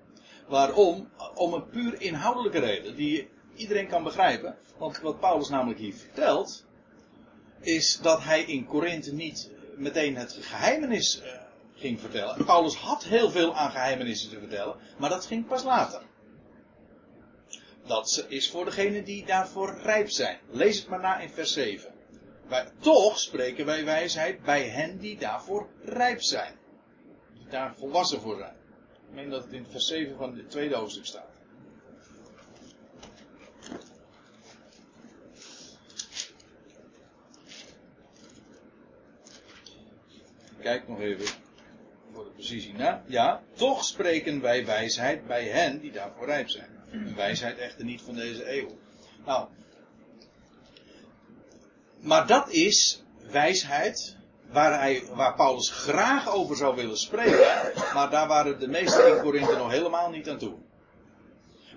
Waarom? 0.48 1.10
Om 1.36 1.54
een 1.54 1.68
puur 1.70 2.02
inhoudelijke 2.02 2.60
reden, 2.60 2.96
die 2.96 3.28
iedereen 3.56 3.88
kan 3.88 4.04
begrijpen. 4.04 4.58
Want 4.78 5.00
wat 5.00 5.20
Paulus 5.20 5.50
namelijk 5.50 5.80
hier 5.80 5.94
vertelt, 5.94 6.66
is 7.62 8.00
dat 8.02 8.24
hij 8.24 8.44
in 8.44 8.66
Korinthe 8.66 9.14
niet 9.14 9.50
meteen 9.76 10.16
het 10.16 10.38
geheimenis 10.42 11.22
ging 11.84 12.00
vertellen. 12.00 12.46
Paulus 12.46 12.76
had 12.76 13.04
heel 13.04 13.30
veel 13.30 13.56
aan 13.56 13.72
geheimenissen 13.72 14.30
te 14.30 14.40
vertellen, 14.40 14.76
maar 14.98 15.10
dat 15.10 15.26
ging 15.26 15.48
pas 15.48 15.64
later. 15.64 16.02
Dat 17.86 18.26
is 18.28 18.50
voor 18.50 18.66
degenen 18.66 19.04
die 19.04 19.26
daarvoor 19.26 19.80
rijp 19.82 20.10
zijn. 20.10 20.40
Lees 20.52 20.78
het 20.78 20.88
maar 20.88 21.00
na 21.00 21.20
in 21.20 21.30
vers 21.30 21.54
7. 21.54 21.94
Wij, 22.48 22.72
toch 22.80 23.20
spreken 23.20 23.66
wij 23.66 23.86
wijsheid 23.86 24.44
bij 24.44 24.70
hen 24.70 24.98
die 24.98 25.18
daarvoor 25.18 25.70
rijp 25.84 26.22
zijn. 26.22 26.54
Die 27.34 27.48
daar 27.48 27.76
volwassen 27.76 28.22
voor 28.22 28.38
zijn. 28.38 28.56
Ik 29.10 29.16
meen 29.16 29.30
dat 29.30 29.44
het 29.44 29.54
in 29.54 29.66
vers 29.70 29.88
7 29.88 30.18
van 30.18 30.38
het 30.38 30.50
tweede 30.50 30.76
hoofdstuk 30.76 31.06
staat. 31.06 31.32
Kijk 40.60 40.88
nog 40.88 41.00
even 41.00 41.43
voor 42.24 42.34
precisie. 42.34 42.76
Ja, 43.08 43.42
toch 43.56 43.84
spreken 43.84 44.42
wij 44.42 44.66
wijsheid 44.66 45.28
bij 45.28 45.48
hen 45.48 45.80
die 45.80 45.92
daarvoor 45.92 46.26
rijp 46.26 46.50
zijn. 46.50 46.70
Een 46.92 47.16
wijsheid 47.16 47.58
echter 47.58 47.86
niet 47.86 48.02
van 48.02 48.16
deze 48.16 48.58
eeuw. 48.58 48.70
Nou, 49.26 49.48
maar 52.00 52.28
dat 52.28 52.50
is 52.50 53.04
wijsheid 53.32 54.16
waar, 54.52 54.80
hij, 54.80 55.04
waar 55.14 55.36
Paulus 55.36 55.70
graag 55.70 56.30
over 56.34 56.56
zou 56.56 56.76
willen 56.76 56.98
spreken, 56.98 57.72
maar 57.94 58.10
daar 58.10 58.28
waren 58.28 58.60
de 58.60 58.68
meesten 58.68 59.16
in 59.16 59.22
Korinthe 59.22 59.56
nog 59.56 59.72
helemaal 59.72 60.10
niet 60.10 60.30
aan 60.30 60.38
toe. 60.38 60.54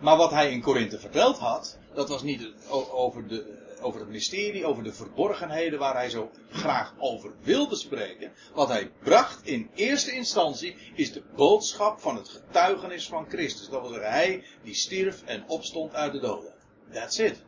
Maar 0.00 0.16
wat 0.16 0.30
hij 0.30 0.50
in 0.50 0.62
Korinthe 0.62 0.98
verteld 0.98 1.38
had, 1.38 1.78
dat 1.94 2.08
was 2.08 2.22
niet 2.22 2.48
over, 2.90 3.28
de, 3.28 3.65
over 3.80 4.00
het 4.00 4.08
mysterie, 4.08 4.66
over 4.66 4.82
de 4.82 4.92
verborgenheden 4.92 5.78
waar 5.78 5.94
hij 5.94 6.10
zo 6.10 6.30
graag 6.50 6.94
over 6.98 7.32
wilde 7.40 7.76
spreken. 7.76 8.32
Wat 8.54 8.68
hij 8.68 8.90
bracht 9.02 9.46
in 9.46 9.70
eerste 9.74 10.12
instantie 10.12 10.76
is 10.94 11.12
de 11.12 11.22
boodschap 11.36 12.00
van 12.00 12.16
het 12.16 12.28
getuigenis 12.28 13.08
van 13.08 13.26
Christus. 13.28 13.68
Dat 13.68 13.80
wil 13.80 13.90
zeggen, 13.90 14.10
hij 14.10 14.44
die 14.62 14.74
stierf 14.74 15.22
en 15.22 15.48
opstond 15.48 15.94
uit 15.94 16.12
de 16.12 16.20
doden. 16.20 16.54
That's 16.92 17.18
it. 17.18 17.44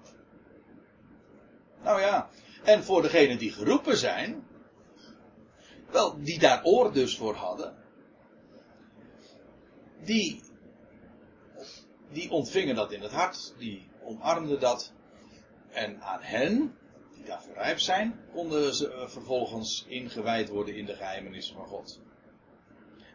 Nou 1.82 2.00
ja, 2.00 2.30
en 2.64 2.84
voor 2.84 3.02
degenen 3.02 3.38
die 3.38 3.52
geroepen 3.52 3.96
zijn, 3.96 4.46
wel, 5.90 6.22
die 6.22 6.38
daar 6.38 6.64
oor 6.64 6.92
dus 6.92 7.16
voor 7.16 7.34
hadden, 7.34 7.76
die, 10.04 10.42
die 12.12 12.30
ontvingen 12.30 12.74
dat 12.74 12.92
in 12.92 13.02
het 13.02 13.12
hart, 13.12 13.54
die 13.58 13.88
omarmden 14.02 14.60
dat. 14.60 14.92
En 15.78 16.02
aan 16.02 16.22
hen, 16.22 16.76
die 17.14 17.24
daarvoor 17.24 17.54
rijp 17.54 17.78
zijn, 17.78 18.20
konden 18.32 18.74
ze 18.74 18.92
eh, 18.92 19.08
vervolgens 19.08 19.84
ingewijd 19.88 20.48
worden 20.48 20.76
in 20.76 20.86
de 20.86 20.94
geheimenissen 20.94 21.54
van 21.54 21.66
God. 21.66 22.00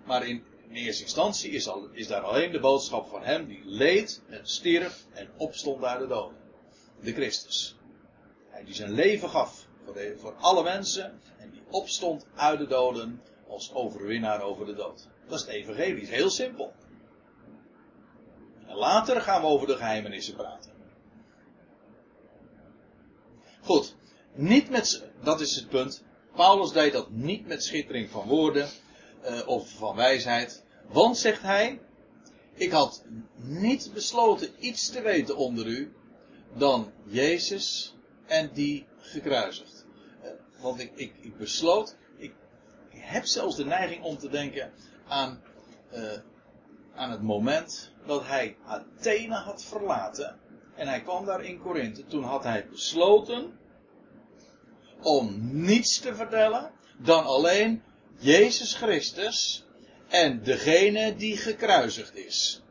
Maar 0.05 0.27
in, 0.27 0.43
eerste 0.71 1.03
instantie 1.03 1.51
is, 1.51 1.67
al, 1.67 1.89
is 1.91 2.07
daar 2.07 2.21
alleen 2.21 2.51
de 2.51 2.59
boodschap 2.59 3.07
van 3.07 3.23
hem 3.23 3.47
die 3.47 3.61
leed 3.65 4.21
en 4.29 4.47
stierf 4.47 5.05
en 5.13 5.29
opstond 5.37 5.83
uit 5.83 5.99
de 5.99 6.07
doden. 6.07 6.37
De 7.01 7.13
Christus. 7.13 7.75
Hij 8.49 8.63
die 8.63 8.73
zijn 8.73 8.91
leven 8.91 9.29
gaf 9.29 9.67
voor, 10.17 10.33
alle 10.33 10.63
mensen 10.63 11.21
en 11.37 11.49
die 11.49 11.63
opstond 11.69 12.25
uit 12.35 12.59
de 12.59 12.67
doden 12.67 13.21
als 13.47 13.73
overwinnaar 13.73 14.41
over 14.41 14.65
de 14.65 14.75
dood. 14.75 15.07
Dat 15.27 15.39
is 15.39 15.45
het 15.45 15.55
evangelie, 15.55 16.07
heel 16.07 16.29
simpel. 16.29 16.73
Later 18.67 19.21
gaan 19.21 19.41
we 19.41 19.47
over 19.47 19.67
de 19.67 19.75
geheimenissen 19.75 20.35
praten. 20.35 20.72
Goed, 23.63 23.95
niet 24.33 24.69
met, 24.69 25.03
dat 25.21 25.41
is 25.41 25.55
het 25.55 25.69
punt. 25.69 26.03
Paulus 26.35 26.71
deed 26.71 26.93
dat 26.93 27.09
niet 27.09 27.47
met 27.47 27.63
schittering 27.63 28.09
van 28.09 28.27
woorden 28.27 28.69
uh, 29.25 29.47
of 29.47 29.69
van 29.69 29.95
wijsheid. 29.95 30.63
Want, 30.87 31.17
zegt 31.17 31.41
hij, 31.41 31.79
ik 32.53 32.71
had 32.71 33.03
niet 33.35 33.91
besloten 33.93 34.49
iets 34.59 34.89
te 34.89 35.01
weten 35.01 35.37
onder 35.37 35.65
u 35.67 35.93
dan 36.53 36.91
Jezus 37.05 37.95
en 38.25 38.49
die 38.53 38.85
gekruisigd. 38.97 39.85
Uh, 40.23 40.29
want 40.61 40.79
ik, 40.79 40.91
ik, 40.95 41.37
besloot, 41.37 41.95
ik, 42.17 42.33
heb 42.89 43.25
zelfs 43.25 43.55
de 43.55 43.65
neiging 43.65 44.03
om 44.03 44.17
te 44.17 44.29
denken 44.29 44.71
aan, 45.07 45.41
uh, 45.93 46.11
aan 46.95 47.11
het 47.11 47.21
moment 47.21 47.91
dat 48.05 48.25
hij 48.25 48.57
Athene 48.65 49.35
had 49.35 49.63
verlaten. 49.63 50.39
En 50.75 50.87
hij 50.87 51.01
kwam 51.01 51.25
daar 51.25 51.43
in 51.43 51.59
Korinthe. 51.59 52.05
Toen 52.05 52.23
had 52.23 52.43
hij 52.43 52.67
besloten 52.69 53.59
om 55.01 55.39
niets 55.51 55.99
te 55.99 56.15
vertellen 56.15 56.71
dan 56.97 57.25
alleen 57.25 57.83
Jezus 58.17 58.73
Christus 58.73 59.65
en 60.07 60.43
degene 60.43 61.15
die 61.15 61.37
gekruisigd 61.37 62.15
is. 62.15 62.61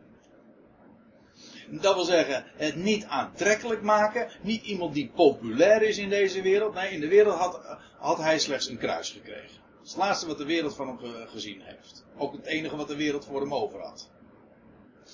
Dat 1.81 1.95
wil 1.95 2.05
zeggen, 2.05 2.45
het 2.57 2.77
niet 2.77 3.05
aantrekkelijk 3.05 3.83
maken. 3.83 4.31
Niet 4.43 4.65
iemand 4.65 4.95
die 4.95 5.11
populair 5.15 5.83
is 5.83 5.99
in 5.99 6.09
deze 6.09 6.43
wereld. 6.43 6.75
Nee, 6.75 6.91
in 6.93 7.01
de 7.01 7.09
wereld 7.09 7.35
had, 7.35 7.79
had 7.99 8.19
hij 8.19 8.39
slechts 8.39 8.69
een 8.69 8.79
kruis 8.79 9.11
gekregen. 9.11 9.61
Dat 9.77 9.85
is 9.85 9.91
het 9.91 9.99
laatste 9.99 10.27
wat 10.27 10.39
de 10.39 10.45
wereld 10.45 10.75
van 10.75 10.87
hem 10.89 10.99
gezien 11.29 11.61
heeft. 11.61 12.05
Ook 12.17 12.33
het 12.33 12.45
enige 12.45 12.77
wat 12.77 12.89
de 12.89 12.97
wereld 12.97 13.25
voor 13.25 13.41
hem 13.41 13.55
over 13.55 13.81
had. 13.81 14.11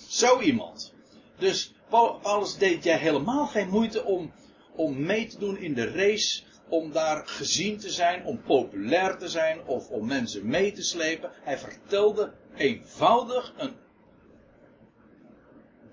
Zo 0.09 0.41
iemand. 0.41 0.95
Dus 1.39 1.75
Paulus 2.23 2.57
deed 2.57 2.85
jij 2.85 2.99
helemaal 2.99 3.47
geen 3.47 3.69
moeite 3.69 4.05
om, 4.05 4.33
om 4.75 5.03
mee 5.03 5.27
te 5.27 5.39
doen 5.39 5.59
in 5.59 5.75
de 5.75 5.91
race. 5.91 6.43
Om 6.69 6.93
daar 6.93 7.27
gezien 7.27 7.79
te 7.79 7.91
zijn, 7.91 8.25
om 8.25 8.43
populair 8.43 9.19
te 9.19 9.29
zijn 9.29 9.65
of 9.67 9.89
om 9.89 10.07
mensen 10.07 10.47
mee 10.47 10.73
te 10.73 10.83
slepen. 10.83 11.31
Hij 11.43 11.59
vertelde 11.59 12.33
eenvoudig 12.57 13.55
een. 13.57 13.77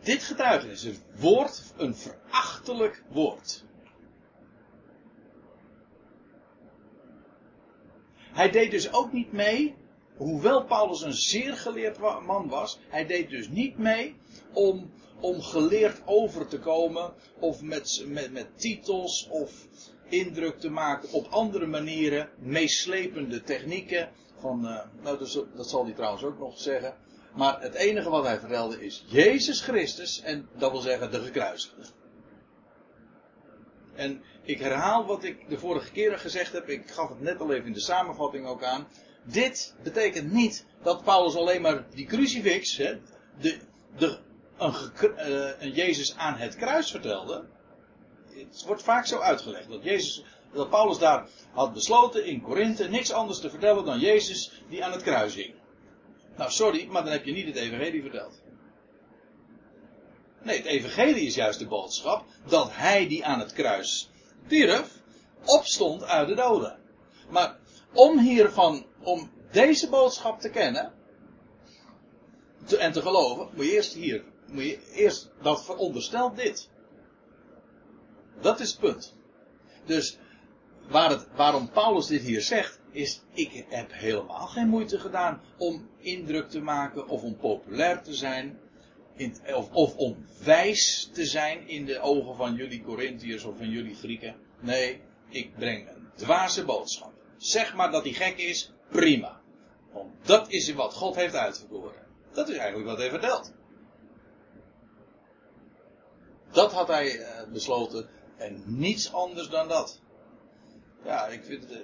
Dit 0.01 0.23
getuigenis, 0.23 0.83
het 0.83 1.01
woord, 1.15 1.73
een 1.77 1.95
verachtelijk 1.95 3.03
woord. 3.09 3.63
Hij 8.17 8.49
deed 8.49 8.71
dus 8.71 8.93
ook 8.93 9.11
niet 9.11 9.31
mee 9.31 9.75
hoewel 10.17 10.63
Paulus 10.63 11.01
een 11.01 11.13
zeer 11.13 11.53
geleerd 11.53 11.97
man 12.25 12.47
was, 12.47 12.79
hij 12.87 13.05
deed 13.05 13.29
dus 13.29 13.49
niet 13.49 13.77
mee 13.77 14.15
om, 14.53 14.91
om 15.19 15.41
geleerd 15.41 16.01
over 16.05 16.47
te 16.47 16.59
komen, 16.59 17.13
of 17.39 17.61
met, 17.61 18.03
met, 18.07 18.31
met 18.31 18.47
titels, 18.59 19.27
of 19.29 19.67
indruk 20.09 20.59
te 20.59 20.69
maken 20.69 21.11
op 21.11 21.27
andere 21.29 21.65
manieren, 21.65 22.29
meeslepende 22.39 23.41
technieken. 23.41 24.09
Van, 24.39 24.65
uh, 24.65 24.79
nou, 25.01 25.17
dat 25.55 25.69
zal 25.69 25.85
hij 25.85 25.93
trouwens 25.93 26.23
ook 26.23 26.39
nog 26.39 26.59
zeggen. 26.59 26.95
Maar 27.35 27.61
het 27.61 27.73
enige 27.73 28.09
wat 28.09 28.23
hij 28.23 28.39
vertelde 28.39 28.85
is 28.85 29.05
Jezus 29.07 29.61
Christus, 29.61 30.21
en 30.21 30.49
dat 30.57 30.71
wil 30.71 30.81
zeggen 30.81 31.11
de 31.11 31.19
gekruisigde. 31.19 31.83
En 33.93 34.23
ik 34.43 34.59
herhaal 34.59 35.05
wat 35.05 35.23
ik 35.23 35.49
de 35.49 35.57
vorige 35.57 35.91
keren 35.91 36.19
gezegd 36.19 36.51
heb. 36.51 36.69
Ik 36.69 36.91
gaf 36.91 37.09
het 37.09 37.21
net 37.21 37.39
al 37.39 37.53
even 37.53 37.65
in 37.65 37.73
de 37.73 37.79
samenvatting 37.79 38.47
ook 38.47 38.63
aan 38.63 38.87
dit 39.25 39.75
betekent 39.83 40.31
niet 40.31 40.65
dat 40.83 41.03
Paulus 41.03 41.35
alleen 41.35 41.61
maar 41.61 41.85
die 41.89 42.05
crucifix, 42.05 42.77
hè, 42.77 42.97
de, 43.39 43.57
de, 43.97 44.17
een, 44.57 44.73
uh, 45.01 45.49
een 45.59 45.71
Jezus 45.71 46.15
aan 46.17 46.35
het 46.35 46.55
kruis 46.55 46.91
vertelde. 46.91 47.45
Het 48.29 48.63
wordt 48.65 48.83
vaak 48.83 49.05
zo 49.05 49.19
uitgelegd 49.19 49.69
dat, 49.69 49.83
Jezus, 49.83 50.23
dat 50.53 50.69
Paulus 50.69 50.97
daar 50.97 51.27
had 51.51 51.73
besloten 51.73 52.25
in 52.25 52.41
Korinthe 52.41 52.89
niks 52.89 53.11
anders 53.11 53.39
te 53.39 53.49
vertellen 53.49 53.85
dan 53.85 53.99
Jezus 53.99 54.51
die 54.69 54.85
aan 54.85 54.91
het 54.91 55.03
kruis 55.03 55.35
hing. 55.35 55.53
Nou, 56.37 56.51
sorry, 56.51 56.87
maar 56.87 57.03
dan 57.03 57.11
heb 57.11 57.25
je 57.25 57.31
niet 57.31 57.45
het 57.45 57.55
evangelie 57.55 58.01
verteld. 58.01 58.41
Nee, 60.41 60.57
het 60.57 60.65
evangelie 60.65 61.25
is 61.25 61.35
juist 61.35 61.59
de 61.59 61.67
boodschap 61.67 62.25
dat 62.47 62.69
hij 62.71 63.07
die 63.07 63.25
aan 63.25 63.39
het 63.39 63.53
kruis 63.53 64.09
stierf, 64.45 65.01
opstond 65.45 66.03
uit 66.03 66.27
de 66.27 66.35
doden. 66.35 66.79
Maar 67.29 67.57
om 67.93 68.19
hiervan, 68.19 68.85
om 69.03 69.31
deze 69.51 69.89
boodschap 69.89 70.39
te 70.39 70.49
kennen 70.49 70.93
te, 72.65 72.77
en 72.77 72.91
te 72.91 73.01
geloven, 73.01 73.49
moet 73.53 73.65
je 73.65 73.71
eerst 73.71 73.93
hier, 73.93 74.23
moet 74.51 74.63
je 74.63 74.91
eerst, 74.93 75.31
dat 75.41 75.65
veronderstelt 75.65 76.35
dit. 76.35 76.69
Dat 78.41 78.59
is 78.59 78.69
het 78.69 78.79
punt. 78.79 79.15
Dus 79.85 80.17
waar 80.87 81.09
het, 81.09 81.27
waarom 81.35 81.69
Paulus 81.69 82.07
dit 82.07 82.21
hier 82.21 82.41
zegt, 82.41 82.79
is 82.91 83.21
ik 83.33 83.65
heb 83.69 83.91
helemaal 83.93 84.47
geen 84.47 84.67
moeite 84.67 84.99
gedaan 84.99 85.41
om 85.57 85.89
indruk 85.97 86.49
te 86.49 86.61
maken 86.61 87.07
of 87.07 87.23
om 87.23 87.37
populair 87.37 88.01
te 88.01 88.13
zijn. 88.13 88.59
In, 89.15 89.35
of, 89.73 89.95
om 89.95 90.25
wijs 90.43 91.09
te 91.13 91.25
zijn 91.25 91.67
in 91.67 91.85
de 91.85 91.99
ogen 91.99 92.35
van 92.35 92.55
jullie 92.55 92.83
Corinthiërs 92.83 93.43
of 93.43 93.57
van 93.57 93.69
jullie 93.69 93.95
Grieken. 93.95 94.35
Nee, 94.59 95.01
ik 95.29 95.55
breng 95.55 95.87
een 95.89 96.07
dwaze 96.15 96.65
boodschap. 96.65 97.13
Zeg 97.37 97.75
maar 97.75 97.91
dat 97.91 98.03
hij 98.03 98.13
gek 98.13 98.37
is, 98.37 98.71
prima. 98.89 99.41
Want 99.93 100.11
dat 100.21 100.51
is 100.51 100.73
wat 100.73 100.93
God 100.93 101.15
heeft 101.15 101.35
uitverkoren. 101.35 102.05
Dat 102.33 102.49
is 102.49 102.57
eigenlijk 102.57 102.87
wat 102.87 102.97
hij 102.97 103.09
vertelt. 103.09 103.53
Dat 106.55 106.73
had 106.73 106.87
hij 106.87 107.19
uh, 107.19 107.27
besloten 107.51 108.09
en 108.37 108.63
niets 108.65 109.13
anders 109.13 109.49
dan 109.49 109.67
dat. 109.67 110.01
Ja, 111.03 111.27
ik 111.27 111.43
vind. 111.43 111.71
Uh, 111.71 111.77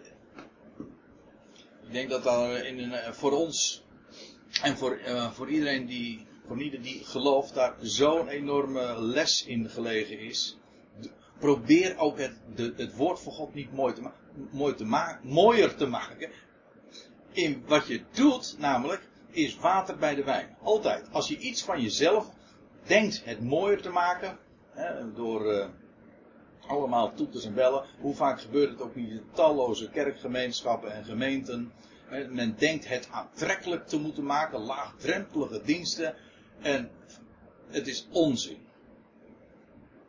ik 1.83 1.91
denk 1.91 2.09
dat 2.09 2.23
daar 2.23 2.65
in 2.65 2.79
een, 2.79 2.91
uh, 2.91 3.11
voor 3.11 3.31
ons 3.31 3.83
en 4.61 4.77
voor, 4.77 4.99
voor 5.33 5.49
iedereen 5.49 5.85
die, 5.85 6.27
voor 6.47 6.61
ieder 6.61 6.81
die 6.81 7.05
gelooft, 7.05 7.53
daar 7.53 7.75
zo'n 7.81 8.27
enorme 8.27 9.01
les 9.01 9.45
in 9.45 9.69
gelegen 9.69 10.19
is. 10.19 10.57
Probeer 11.39 11.97
ook 11.97 12.17
het, 12.17 12.37
de, 12.55 12.73
het 12.77 12.95
woord 12.95 13.19
van 13.19 13.31
God 13.31 13.53
niet 13.53 13.73
mooi 13.73 13.93
te, 13.93 14.09
mooi 14.51 14.75
te 14.75 15.17
mooier 15.21 15.75
te 15.75 15.85
maken. 15.85 16.31
In 17.31 17.63
wat 17.67 17.87
je 17.87 18.01
doet, 18.11 18.55
namelijk, 18.57 19.07
is 19.29 19.55
water 19.55 19.97
bij 19.97 20.15
de 20.15 20.23
wijn. 20.23 20.55
Altijd. 20.63 21.07
Als 21.11 21.27
je 21.27 21.37
iets 21.37 21.63
van 21.63 21.81
jezelf 21.81 22.29
denkt 22.83 23.21
het 23.25 23.41
mooier 23.43 23.81
te 23.81 23.89
maken, 23.89 24.37
hè, 24.71 25.13
door 25.13 25.53
uh, 25.53 25.65
allemaal 26.67 27.13
toeters 27.13 27.45
en 27.45 27.53
bellen. 27.53 27.85
Hoe 27.99 28.15
vaak 28.15 28.41
gebeurt 28.41 28.69
het 28.69 28.81
ook 28.81 28.95
niet 28.95 29.09
in 29.09 29.23
talloze 29.33 29.89
kerkgemeenschappen 29.89 30.93
en 30.93 31.03
gemeenten. 31.03 31.71
Hè, 32.05 32.27
men 32.27 32.55
denkt 32.57 32.87
het 32.87 33.07
aantrekkelijk 33.11 33.87
te 33.87 33.99
moeten 33.99 34.23
maken, 34.23 34.59
laagdrempelige 34.59 35.61
diensten. 35.61 36.15
En 36.61 36.89
het 37.67 37.87
is 37.87 38.07
onzin. 38.11 38.57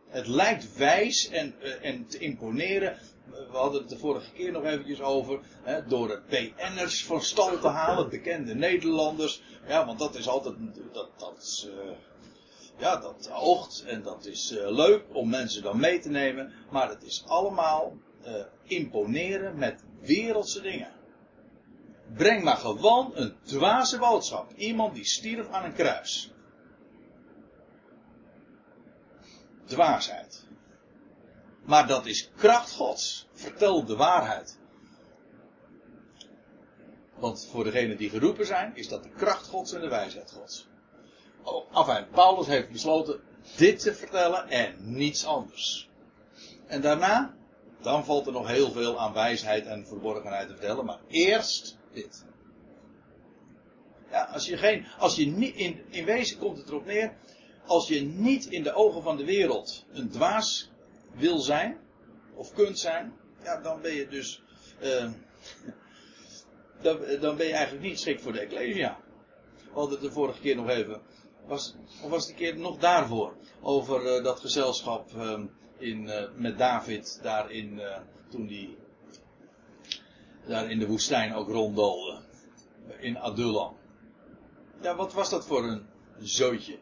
Het 0.08 0.26
lijkt 0.26 0.76
wijs 0.76 1.28
en, 1.28 1.54
uh, 1.62 1.84
en 1.84 2.06
te 2.06 2.18
imponeren. 2.18 2.98
We 3.30 3.56
hadden 3.56 3.80
het 3.80 3.90
de 3.90 3.98
vorige 3.98 4.32
keer 4.32 4.52
nog 4.52 4.64
eventjes 4.64 5.00
over. 5.00 5.40
Hè, 5.62 5.86
door 5.86 6.08
de 6.08 6.20
PN'ers 6.28 7.04
van 7.04 7.22
stal 7.22 7.58
te 7.58 7.68
halen, 7.68 8.08
bekende 8.08 8.54
Nederlanders. 8.54 9.42
Ja, 9.66 9.86
want 9.86 9.98
dat 9.98 10.14
is 10.14 10.28
altijd. 10.28 10.54
Dat, 10.92 11.08
dat 11.16 11.38
is, 11.38 11.68
uh, 11.68 11.90
ja, 12.76 12.96
dat 12.96 13.30
oogt 13.32 13.84
en 13.84 14.02
dat 14.02 14.26
is 14.26 14.56
eh, 14.56 14.70
leuk 14.70 15.04
om 15.12 15.28
mensen 15.28 15.62
dan 15.62 15.80
mee 15.80 15.98
te 15.98 16.08
nemen. 16.08 16.52
Maar 16.70 16.88
het 16.88 17.02
is 17.02 17.24
allemaal 17.26 17.96
eh, 18.22 18.34
imponeren 18.62 19.58
met 19.58 19.84
wereldse 20.00 20.60
dingen. 20.60 20.92
Breng 22.14 22.42
maar 22.42 22.56
gewoon 22.56 23.10
een 23.14 23.36
dwaze 23.42 23.98
boodschap. 23.98 24.52
Iemand 24.52 24.94
die 24.94 25.04
stierf 25.04 25.48
aan 25.48 25.64
een 25.64 25.74
kruis. 25.74 26.32
Dwaasheid. 29.64 30.44
Maar 31.64 31.86
dat 31.86 32.06
is 32.06 32.30
kracht 32.36 32.72
Gods. 32.72 33.28
Vertel 33.32 33.84
de 33.84 33.96
waarheid. 33.96 34.58
Want 37.14 37.46
voor 37.50 37.64
degenen 37.64 37.96
die 37.96 38.10
geroepen 38.10 38.46
zijn, 38.46 38.76
is 38.76 38.88
dat 38.88 39.02
de 39.02 39.08
kracht 39.08 39.46
Gods 39.46 39.72
en 39.72 39.80
de 39.80 39.88
wijsheid 39.88 40.30
Gods. 40.30 40.68
Enfin, 41.74 42.06
Paulus 42.10 42.46
heeft 42.46 42.70
besloten 42.70 43.20
dit 43.56 43.80
te 43.80 43.94
vertellen 43.94 44.48
en 44.48 44.74
niets 44.78 45.26
anders. 45.26 45.88
En 46.66 46.80
daarna, 46.80 47.34
dan 47.80 48.04
valt 48.04 48.26
er 48.26 48.32
nog 48.32 48.48
heel 48.48 48.70
veel 48.70 49.00
aan 49.00 49.12
wijsheid 49.12 49.66
en 49.66 49.86
verborgenheid 49.86 50.48
te 50.48 50.54
vertellen, 50.54 50.84
maar 50.84 51.00
eerst 51.08 51.78
dit. 51.92 52.24
Ja, 54.10 54.24
als 54.24 54.46
je 54.46 54.56
geen, 54.56 54.86
als 54.98 55.16
je 55.16 55.26
niet, 55.26 55.54
in, 55.54 55.80
in 55.90 56.04
wezen 56.04 56.38
komt 56.38 56.58
het 56.58 56.68
erop 56.68 56.84
neer, 56.84 57.16
als 57.66 57.88
je 57.88 58.00
niet 58.00 58.46
in 58.46 58.62
de 58.62 58.72
ogen 58.72 59.02
van 59.02 59.16
de 59.16 59.24
wereld 59.24 59.84
een 59.92 60.10
dwaas 60.10 60.70
wil 61.14 61.38
zijn, 61.38 61.78
of 62.34 62.52
kunt 62.52 62.78
zijn, 62.78 63.12
ja, 63.42 63.60
dan 63.60 63.80
ben 63.80 63.94
je 63.94 64.08
dus, 64.08 64.42
uh, 64.82 65.10
dan, 66.82 66.98
dan, 67.20 67.36
ben 67.36 67.46
je 67.46 67.52
eigenlijk 67.52 67.84
niet 67.84 67.92
geschikt 67.92 68.22
voor 68.22 68.32
de 68.32 68.40
Ecclesia. 68.40 68.98
We 69.54 69.78
hadden 69.78 69.92
het 69.92 70.00
de 70.00 70.12
vorige 70.12 70.40
keer 70.40 70.56
nog 70.56 70.68
even, 70.68 71.00
was, 71.46 71.74
of 72.02 72.10
was 72.10 72.26
het 72.26 72.36
de 72.36 72.44
keer 72.44 72.58
nog 72.58 72.78
daarvoor, 72.78 73.34
over 73.60 74.16
uh, 74.16 74.24
dat 74.24 74.40
gezelschap 74.40 75.12
uh, 75.16 75.40
in, 75.78 76.10
met 76.36 76.58
David 76.58 77.18
daar 77.22 77.50
in, 77.50 77.80
toen 78.30 78.46
die 78.46 78.76
daar 80.46 80.70
in 80.70 80.78
de 80.78 80.86
woestijn 80.86 81.34
ook 81.34 81.48
ronddoolde. 81.48 82.20
In 82.98 83.18
Adullam. 83.18 83.76
Ja, 84.80 84.94
wat 84.96 85.12
was 85.12 85.30
dat 85.30 85.46
voor 85.46 85.64
een 85.64 85.86
zootje 86.18 86.78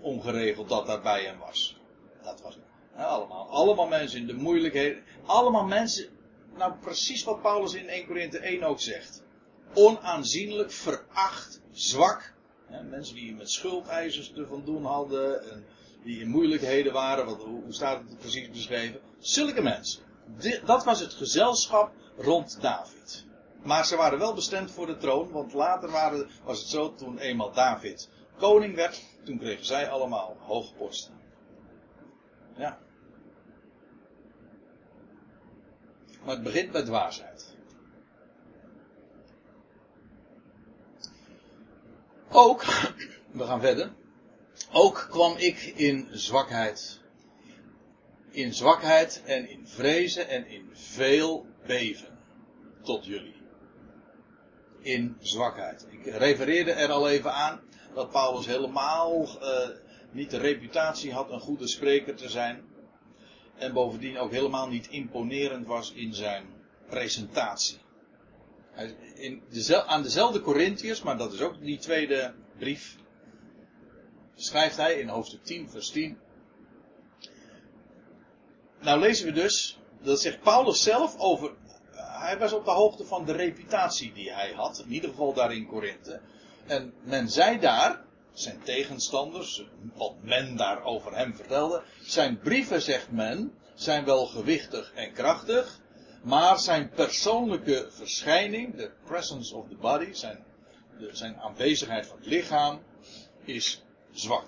ongeregeld 0.00 0.68
dat 0.68 0.86
daar 0.86 1.00
bij 1.00 1.24
hem 1.24 1.38
was? 1.38 1.76
Dat 2.22 2.40
was 2.40 2.58
allemaal, 2.96 3.48
allemaal 3.48 3.86
mensen 3.86 4.20
in 4.20 4.26
de 4.26 4.34
moeilijkheden. 4.34 5.02
Allemaal 5.26 5.64
mensen, 5.64 6.08
nou 6.56 6.72
precies 6.80 7.24
wat 7.24 7.42
Paulus 7.42 7.74
in 7.74 7.88
1 7.88 8.06
Korinthe 8.06 8.38
1 8.38 8.62
ook 8.62 8.80
zegt. 8.80 9.22
Onaanzienlijk, 9.74 10.70
veracht, 10.70 11.60
zwak. 11.70 12.34
Ja, 12.70 12.82
mensen 12.82 13.14
die 13.14 13.34
met 13.34 13.50
schuldeisers 13.50 14.32
te 14.32 14.46
van 14.46 14.62
doen 14.64 14.84
hadden. 14.84 15.50
En 15.50 15.64
die 16.02 16.20
in 16.20 16.28
moeilijkheden 16.28 16.92
waren. 16.92 17.26
Hoe 17.26 17.62
staat 17.68 18.02
het 18.08 18.18
precies 18.18 18.50
beschreven? 18.50 19.00
Zulke 19.18 19.62
mensen. 19.62 20.02
Dat 20.64 20.84
was 20.84 21.00
het 21.00 21.12
gezelschap 21.12 21.92
rond 22.16 22.58
David. 22.60 23.24
Maar 23.62 23.86
ze 23.86 23.96
waren 23.96 24.18
wel 24.18 24.34
bestemd 24.34 24.70
voor 24.70 24.86
de 24.86 24.96
troon, 24.96 25.30
want 25.30 25.52
later 25.52 25.90
waren, 25.90 26.28
was 26.44 26.58
het 26.58 26.68
zo, 26.68 26.94
toen 26.94 27.18
eenmaal 27.18 27.52
David 27.52 28.08
koning 28.40 28.74
werd, 28.74 29.02
toen 29.24 29.38
kregen 29.38 29.64
zij 29.64 29.90
allemaal 29.90 30.36
hoge 30.38 30.74
posten. 30.74 31.14
Ja. 32.56 32.78
Maar 36.24 36.34
het 36.34 36.42
begint 36.42 36.72
met 36.72 36.86
dwaasheid. 36.86 37.49
Ook, 42.32 42.64
we 43.32 43.44
gaan 43.44 43.60
verder. 43.60 43.92
Ook 44.72 45.06
kwam 45.10 45.36
ik 45.36 45.62
in 45.62 46.08
zwakheid. 46.10 47.00
In 48.30 48.54
zwakheid 48.54 49.22
en 49.24 49.48
in 49.48 49.66
vrezen 49.66 50.28
en 50.28 50.46
in 50.46 50.70
veel 50.72 51.46
beven. 51.66 52.18
Tot 52.82 53.04
jullie. 53.04 53.34
In 54.80 55.16
zwakheid. 55.20 55.86
Ik 55.90 56.06
refereerde 56.06 56.72
er 56.72 56.90
al 56.90 57.08
even 57.08 57.32
aan 57.32 57.60
dat 57.94 58.10
Paulus 58.10 58.46
helemaal 58.46 59.28
uh, 59.42 59.68
niet 60.10 60.30
de 60.30 60.38
reputatie 60.38 61.12
had 61.12 61.30
een 61.30 61.40
goede 61.40 61.68
spreker 61.68 62.14
te 62.16 62.28
zijn. 62.28 62.64
En 63.56 63.72
bovendien 63.72 64.18
ook 64.18 64.30
helemaal 64.30 64.68
niet 64.68 64.88
imponerend 64.88 65.66
was 65.66 65.92
in 65.92 66.14
zijn 66.14 66.46
presentatie. 66.88 67.78
In 69.14 69.42
aan 69.86 70.02
dezelfde 70.02 70.40
Corinthiërs, 70.40 71.02
maar 71.02 71.18
dat 71.18 71.32
is 71.32 71.40
ook 71.40 71.60
die 71.60 71.78
tweede 71.78 72.34
brief, 72.58 72.96
schrijft 74.34 74.76
hij 74.76 74.94
in 74.94 75.08
hoofdstuk 75.08 75.44
10, 75.44 75.70
vers 75.70 75.90
10. 75.90 76.18
Nou 78.80 79.00
lezen 79.00 79.26
we 79.26 79.32
dus, 79.32 79.78
dat 80.02 80.20
zegt 80.20 80.40
Paulus 80.40 80.82
zelf 80.82 81.18
over, 81.18 81.52
hij 81.94 82.38
was 82.38 82.52
op 82.52 82.64
de 82.64 82.70
hoogte 82.70 83.04
van 83.04 83.24
de 83.24 83.32
reputatie 83.32 84.12
die 84.12 84.32
hij 84.32 84.52
had, 84.52 84.82
in 84.86 84.92
ieder 84.92 85.10
geval 85.10 85.32
daar 85.34 85.54
in 85.54 85.66
Korinthe. 85.66 86.20
En 86.66 86.92
men 87.02 87.28
zei 87.28 87.58
daar, 87.58 88.04
zijn 88.32 88.62
tegenstanders, 88.62 89.64
wat 89.94 90.14
men 90.22 90.56
daar 90.56 90.84
over 90.84 91.16
hem 91.16 91.34
vertelde, 91.34 91.82
zijn 92.02 92.38
brieven, 92.38 92.82
zegt 92.82 93.10
men, 93.10 93.54
zijn 93.74 94.04
wel 94.04 94.26
gewichtig 94.26 94.92
en 94.94 95.12
krachtig, 95.12 95.80
maar 96.22 96.58
zijn 96.58 96.90
persoonlijke 96.90 97.86
verschijning, 97.90 98.76
de 98.76 98.90
presence 99.04 99.56
of 99.56 99.68
the 99.68 99.76
body, 99.76 100.12
zijn, 100.12 100.44
de, 100.98 101.08
zijn 101.12 101.36
aanwezigheid 101.36 102.06
van 102.06 102.16
het 102.16 102.26
lichaam, 102.26 102.82
is 103.44 103.82
zwak. 104.12 104.46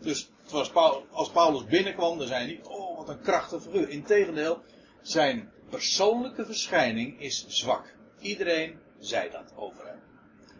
Dus 0.00 0.28
was 0.50 0.72
als 1.10 1.30
Paulus 1.30 1.64
binnenkwam, 1.64 2.18
dan 2.18 2.26
zei 2.26 2.44
hij 2.44 2.52
niet, 2.52 2.66
oh 2.66 2.96
wat 2.96 3.08
een 3.08 3.20
krachtige 3.20 3.60
figuur. 3.60 3.88
Integendeel, 3.88 4.62
zijn 5.02 5.50
persoonlijke 5.70 6.44
verschijning 6.44 7.20
is 7.20 7.46
zwak. 7.48 7.94
Iedereen 8.20 8.78
zei 8.98 9.30
dat 9.30 9.52
over 9.56 9.86
hem. 9.86 10.00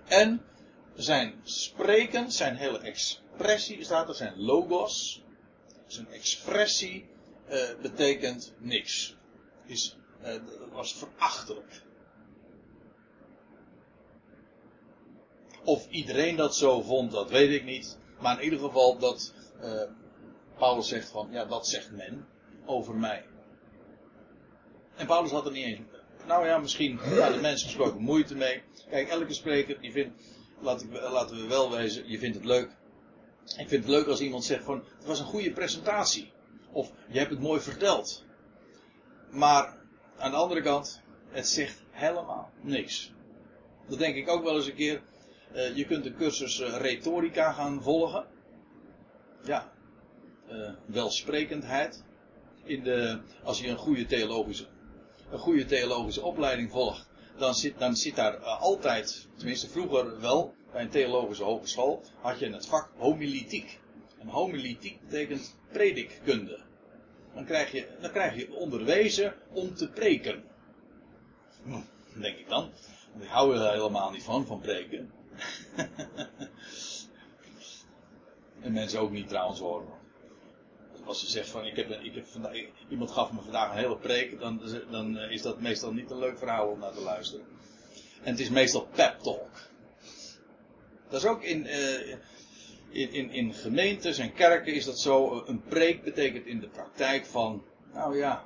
En 0.06 0.42
zijn 0.94 1.40
spreken, 1.42 2.32
zijn 2.32 2.56
hele 2.56 2.78
expressie, 2.78 3.84
staat 3.84 4.08
er, 4.08 4.14
zijn 4.14 4.40
logos, 4.40 5.22
zijn 5.86 6.08
expressie 6.08 7.08
uh, 7.50 7.62
betekent 7.82 8.52
niks. 8.58 9.16
Is, 9.64 9.96
was 10.72 10.94
verachtelijk. 10.94 11.82
Of 15.64 15.88
iedereen 15.90 16.36
dat 16.36 16.56
zo 16.56 16.82
vond, 16.82 17.12
dat 17.12 17.30
weet 17.30 17.50
ik 17.50 17.64
niet. 17.64 17.98
Maar 18.20 18.38
in 18.38 18.44
ieder 18.44 18.58
geval 18.58 18.98
dat 18.98 19.32
uh, 19.62 19.82
Paulus 20.58 20.88
zegt 20.88 21.08
van, 21.08 21.28
ja, 21.30 21.44
dat 21.44 21.66
zegt 21.66 21.90
men 21.90 22.26
over 22.64 22.94
mij. 22.94 23.24
En 24.96 25.06
Paulus 25.06 25.30
had 25.30 25.46
er 25.46 25.52
niet 25.52 25.64
eens, 25.64 25.80
nou 26.26 26.46
ja, 26.46 26.58
misschien 26.58 26.98
hadden 26.98 27.40
mensen 27.40 27.66
gesproken 27.66 28.00
moeite 28.00 28.34
mee. 28.34 28.62
Kijk, 28.90 29.08
elke 29.08 29.32
spreker 29.32 29.80
die 29.80 29.92
vindt, 29.92 30.22
laat 30.60 30.82
ik, 30.82 30.92
laten 30.92 31.36
we 31.36 31.46
wel 31.46 31.70
wezen, 31.70 32.08
je 32.08 32.18
vindt 32.18 32.36
het 32.36 32.44
leuk. 32.44 32.70
Ik 33.44 33.68
vind 33.68 33.84
het 33.84 33.88
leuk 33.88 34.06
als 34.06 34.20
iemand 34.20 34.44
zegt 34.44 34.64
van, 34.64 34.84
het 34.96 35.06
was 35.06 35.18
een 35.18 35.26
goede 35.26 35.52
presentatie. 35.52 36.32
Of, 36.72 36.92
je 37.08 37.18
hebt 37.18 37.30
het 37.30 37.40
mooi 37.40 37.60
verteld. 37.60 38.24
Maar, 39.30 39.75
aan 40.18 40.30
de 40.30 40.36
andere 40.36 40.62
kant, 40.62 41.02
het 41.28 41.48
zegt 41.48 41.82
helemaal 41.90 42.50
niks. 42.60 43.12
Dat 43.88 43.98
denk 43.98 44.16
ik 44.16 44.28
ook 44.28 44.44
wel 44.44 44.56
eens 44.56 44.66
een 44.66 44.74
keer. 44.74 45.02
Uh, 45.54 45.76
je 45.76 45.84
kunt 45.84 46.04
de 46.04 46.14
cursus 46.14 46.60
uh, 46.60 46.76
retorica 46.76 47.52
gaan 47.52 47.82
volgen. 47.82 48.26
Ja. 49.44 49.72
Uh, 50.50 50.70
welsprekendheid. 50.86 52.04
In 52.64 52.82
de, 52.82 53.20
als 53.42 53.60
je 53.60 53.68
een 53.68 53.76
goede 53.76 54.06
theologische, 54.06 54.66
een 55.30 55.38
goede 55.38 55.64
theologische 55.64 56.22
opleiding 56.22 56.70
volgt, 56.70 57.08
dan 57.38 57.54
zit, 57.54 57.78
dan 57.78 57.96
zit 57.96 58.16
daar 58.16 58.36
altijd, 58.36 59.28
tenminste 59.36 59.68
vroeger 59.68 60.20
wel, 60.20 60.54
bij 60.72 60.82
een 60.82 60.90
theologische 60.90 61.44
hogeschool, 61.44 62.02
had 62.20 62.38
je 62.38 62.52
het 62.52 62.66
vak 62.66 62.90
homilitiek. 62.96 63.80
En 64.18 64.28
homilitiek 64.28 65.00
betekent 65.00 65.56
predikkunde. 65.72 66.65
Dan 67.36 67.44
krijg 67.44 67.72
je, 67.72 67.86
dan 68.00 68.10
krijg 68.10 68.36
je 68.36 68.54
onderwezen 68.54 69.34
om 69.52 69.74
te 69.74 69.88
preken. 69.88 70.44
Hm, 71.62 71.80
denk 72.20 72.38
ik 72.38 72.48
dan. 72.48 72.70
Ik 73.20 73.28
hou 73.28 73.56
er 73.56 73.70
helemaal 73.70 74.10
niet 74.10 74.22
van, 74.22 74.46
van 74.46 74.60
preken. 74.60 75.12
en 78.62 78.72
mensen 78.72 79.00
ook 79.00 79.10
niet 79.10 79.28
trouwens 79.28 79.60
hoor. 79.60 79.84
Als 81.04 81.20
ze 81.20 81.30
zegt 81.30 81.48
van 81.48 81.64
ik 81.64 81.76
heb, 81.76 81.90
ik 81.90 82.14
heb 82.14 82.26
vandaag, 82.26 82.56
iemand 82.88 83.10
gaf 83.10 83.32
me 83.32 83.40
vandaag 83.40 83.70
een 83.70 83.78
hele 83.78 83.98
preek, 83.98 84.40
dan, 84.40 84.60
dan 84.90 85.18
is 85.18 85.42
dat 85.42 85.60
meestal 85.60 85.92
niet 85.92 86.10
een 86.10 86.18
leuk 86.18 86.38
verhaal 86.38 86.68
om 86.68 86.78
naar 86.78 86.92
te 86.92 87.02
luisteren. 87.02 87.46
En 88.22 88.30
het 88.30 88.40
is 88.40 88.50
meestal 88.50 88.86
pep 88.94 89.18
talk. 89.18 89.50
Dat 91.08 91.22
is 91.22 91.28
ook 91.28 91.42
in, 91.42 91.66
uh, 91.66 92.16
in, 92.88 93.12
in, 93.12 93.30
in 93.30 93.54
gemeentes 93.54 94.18
en 94.18 94.32
kerken 94.32 94.74
is 94.74 94.84
dat 94.84 94.98
zo. 94.98 95.42
Een 95.46 95.62
preek 95.62 96.02
betekent 96.04 96.46
in 96.46 96.60
de 96.60 96.68
praktijk 96.68 97.26
van, 97.26 97.64
nou 97.92 98.16
ja, 98.16 98.44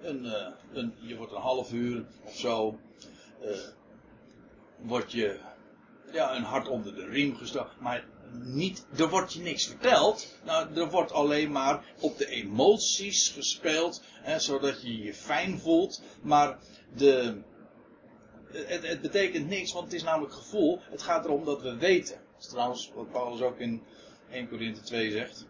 een, 0.00 0.24
uh, 0.24 0.46
een, 0.72 0.94
je 1.00 1.16
wordt 1.16 1.32
een 1.32 1.40
half 1.40 1.72
uur 1.72 2.04
of 2.24 2.36
zo, 2.36 2.78
uh, 3.42 3.56
word 4.76 5.12
je 5.12 5.38
ja, 6.12 6.36
een 6.36 6.42
hart 6.42 6.68
onder 6.68 6.94
de 6.94 7.06
riem 7.06 7.36
gestoken. 7.36 7.72
Maar 7.80 8.04
niet, 8.32 8.86
er 8.96 9.08
wordt 9.08 9.32
je 9.32 9.40
niks 9.40 9.66
verteld. 9.66 10.26
Nou, 10.44 10.74
er 10.74 10.90
wordt 10.90 11.12
alleen 11.12 11.52
maar 11.52 11.84
op 12.00 12.18
de 12.18 12.26
emoties 12.26 13.28
gespeeld, 13.28 14.02
hè, 14.22 14.38
zodat 14.38 14.82
je 14.82 15.02
je 15.02 15.14
fijn 15.14 15.58
voelt. 15.58 16.02
Maar 16.22 16.58
de, 16.96 17.40
het, 18.52 18.86
het, 18.86 19.00
betekent 19.00 19.48
niks, 19.48 19.72
want 19.72 19.84
het 19.84 19.94
is 19.94 20.02
namelijk 20.02 20.32
gevoel. 20.32 20.80
Het 20.90 21.02
gaat 21.02 21.24
erom 21.24 21.44
dat 21.44 21.62
we 21.62 21.76
weten. 21.76 22.20
Dat 22.38 22.46
is 22.46 22.52
trouwens 22.52 22.92
wat 22.94 23.10
Paulus 23.10 23.40
ook 23.40 23.58
in 23.58 23.82
1 24.30 24.48
Corinthië 24.48 24.82
2 24.82 25.10
zegt. 25.10 25.46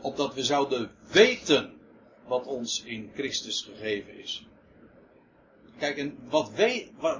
Opdat 0.00 0.34
we 0.34 0.44
zouden 0.44 0.90
weten 1.10 1.80
wat 2.26 2.46
ons 2.46 2.82
in 2.82 3.10
Christus 3.14 3.62
gegeven 3.62 4.18
is. 4.18 4.46
Kijk, 5.78 5.96
en 5.96 6.18
wat, 6.28 6.50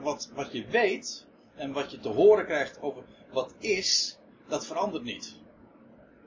wat, 0.02 0.30
wat 0.34 0.52
je 0.52 0.66
weet 0.66 1.26
en 1.54 1.72
wat 1.72 1.90
je 1.90 2.00
te 2.00 2.08
horen 2.08 2.44
krijgt 2.44 2.80
over 2.80 3.02
wat 3.32 3.54
is, 3.58 4.18
dat 4.48 4.66
verandert 4.66 5.04
niet. 5.04 5.36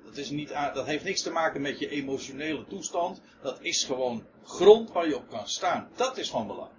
Dat, 0.06 0.18
is 0.18 0.30
niet. 0.30 0.50
dat 0.50 0.86
heeft 0.86 1.04
niks 1.04 1.22
te 1.22 1.32
maken 1.32 1.62
met 1.62 1.80
je 1.80 1.90
emotionele 1.90 2.66
toestand. 2.68 3.22
Dat 3.42 3.58
is 3.62 3.84
gewoon 3.84 4.26
grond 4.44 4.92
waar 4.92 5.08
je 5.08 5.16
op 5.16 5.30
kan 5.30 5.48
staan. 5.48 5.90
Dat 5.96 6.18
is 6.18 6.30
van 6.30 6.48
belang. 6.48 6.72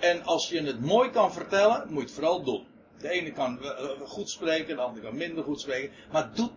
En 0.00 0.22
als 0.22 0.48
je 0.48 0.62
het 0.62 0.80
mooi 0.80 1.10
kan 1.10 1.32
vertellen, 1.32 1.86
moet 1.86 1.96
je 1.96 2.06
het 2.06 2.12
vooral 2.12 2.42
doen. 2.42 2.66
De 3.00 3.08
ene 3.08 3.32
kan 3.32 3.60
goed 4.04 4.30
spreken, 4.30 4.76
de 4.76 4.82
andere 4.82 5.06
kan 5.06 5.16
minder 5.16 5.44
goed 5.44 5.60
spreken. 5.60 5.90
Maar 6.12 6.22
het 6.22 6.36
doet 6.36 6.52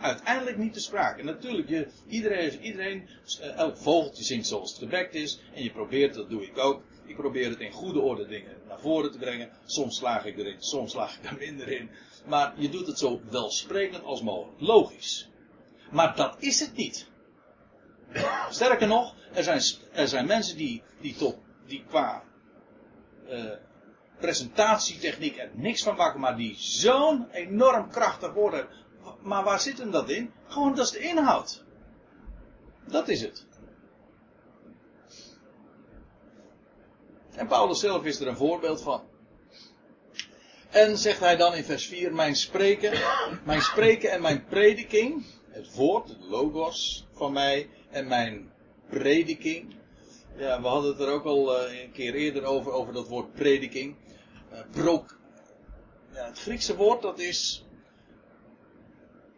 uiteindelijk 0.00 0.56
niet 0.56 0.74
de 0.74 0.80
sprake. 0.80 1.20
En 1.20 1.26
natuurlijk, 1.26 1.68
je, 1.68 1.88
iedereen, 2.08 2.60
iedereen, 2.60 3.08
eh, 3.40 3.56
elk 3.56 3.76
vogeltje 3.76 4.24
zingt 4.24 4.46
zoals 4.46 4.70
het 4.70 4.78
gebekt 4.78 5.14
is. 5.14 5.40
En 5.54 5.62
je 5.62 5.70
probeert, 5.70 6.14
dat 6.14 6.30
doe 6.30 6.42
ik 6.42 6.58
ook. 6.58 6.82
Ik 7.06 7.16
probeer 7.16 7.50
het 7.50 7.60
in 7.60 7.72
goede 7.72 8.00
orde 8.00 8.26
dingen 8.26 8.56
naar 8.68 8.80
voren 8.80 9.12
te 9.12 9.18
brengen. 9.18 9.50
Soms 9.64 9.96
slaag 9.96 10.24
ik 10.24 10.38
erin, 10.38 10.56
soms 10.58 10.90
slaag 10.90 11.18
ik 11.18 11.30
er 11.30 11.36
minder 11.38 11.68
in. 11.68 11.90
Maar 12.26 12.54
je 12.56 12.68
doet 12.68 12.86
het 12.86 12.98
zo 12.98 13.20
welsprekend 13.30 14.04
als 14.04 14.22
mogelijk. 14.22 14.60
Logisch. 14.60 15.28
Maar 15.90 16.16
dat 16.16 16.36
is 16.38 16.60
het 16.60 16.76
niet. 16.76 17.06
Sterker 18.50 18.86
nog, 18.86 19.14
er 19.32 19.42
zijn, 19.42 19.62
er 19.92 20.08
zijn 20.08 20.26
mensen 20.26 20.56
die, 20.56 20.82
die, 21.00 21.14
tot, 21.14 21.36
die 21.66 21.84
qua 21.88 22.24
uh, 23.28 23.50
presentatietechniek 24.18 25.38
er 25.38 25.50
niks 25.52 25.82
van 25.82 25.96
maken, 25.96 26.20
maar 26.20 26.36
die 26.36 26.54
zo'n 26.58 27.30
enorm 27.30 27.90
krachtig 27.90 28.32
worden. 28.32 28.68
Maar 29.22 29.44
waar 29.44 29.60
zit 29.60 29.78
hem 29.78 29.90
dat 29.90 30.10
in? 30.10 30.32
Gewoon, 30.46 30.74
dat 30.74 30.84
is 30.84 30.92
de 30.92 30.98
inhoud. 30.98 31.64
Dat 32.86 33.08
is 33.08 33.20
het. 33.20 33.46
En 37.34 37.46
Paulus 37.46 37.80
zelf 37.80 38.04
is 38.04 38.20
er 38.20 38.26
een 38.26 38.36
voorbeeld 38.36 38.82
van. 38.82 39.02
En 40.70 40.98
zegt 40.98 41.20
hij 41.20 41.36
dan 41.36 41.54
in 41.54 41.64
vers 41.64 41.86
4, 41.86 42.14
mijn 42.14 42.36
spreken, 42.36 42.98
mijn 43.44 43.62
spreken 43.62 44.10
en 44.10 44.22
mijn 44.22 44.44
prediking, 44.44 45.24
het 45.50 45.74
woord, 45.74 46.08
het 46.08 46.24
logos 46.24 47.06
van 47.12 47.32
mij 47.32 47.68
en 47.90 48.08
mijn 48.08 48.52
prediking. 48.88 49.74
Ja, 50.36 50.60
we 50.60 50.66
hadden 50.66 50.90
het 50.90 51.00
er 51.00 51.08
ook 51.08 51.24
al 51.24 51.68
uh, 51.68 51.82
een 51.82 51.92
keer 51.92 52.14
eerder 52.14 52.44
over, 52.44 52.72
over 52.72 52.92
dat 52.92 53.08
woord 53.08 53.34
prediking. 53.34 53.94
Prok, 54.70 55.18
ja, 56.12 56.26
het 56.26 56.38
Griekse 56.38 56.76
woord 56.76 57.02
dat 57.02 57.18
is 57.18 57.64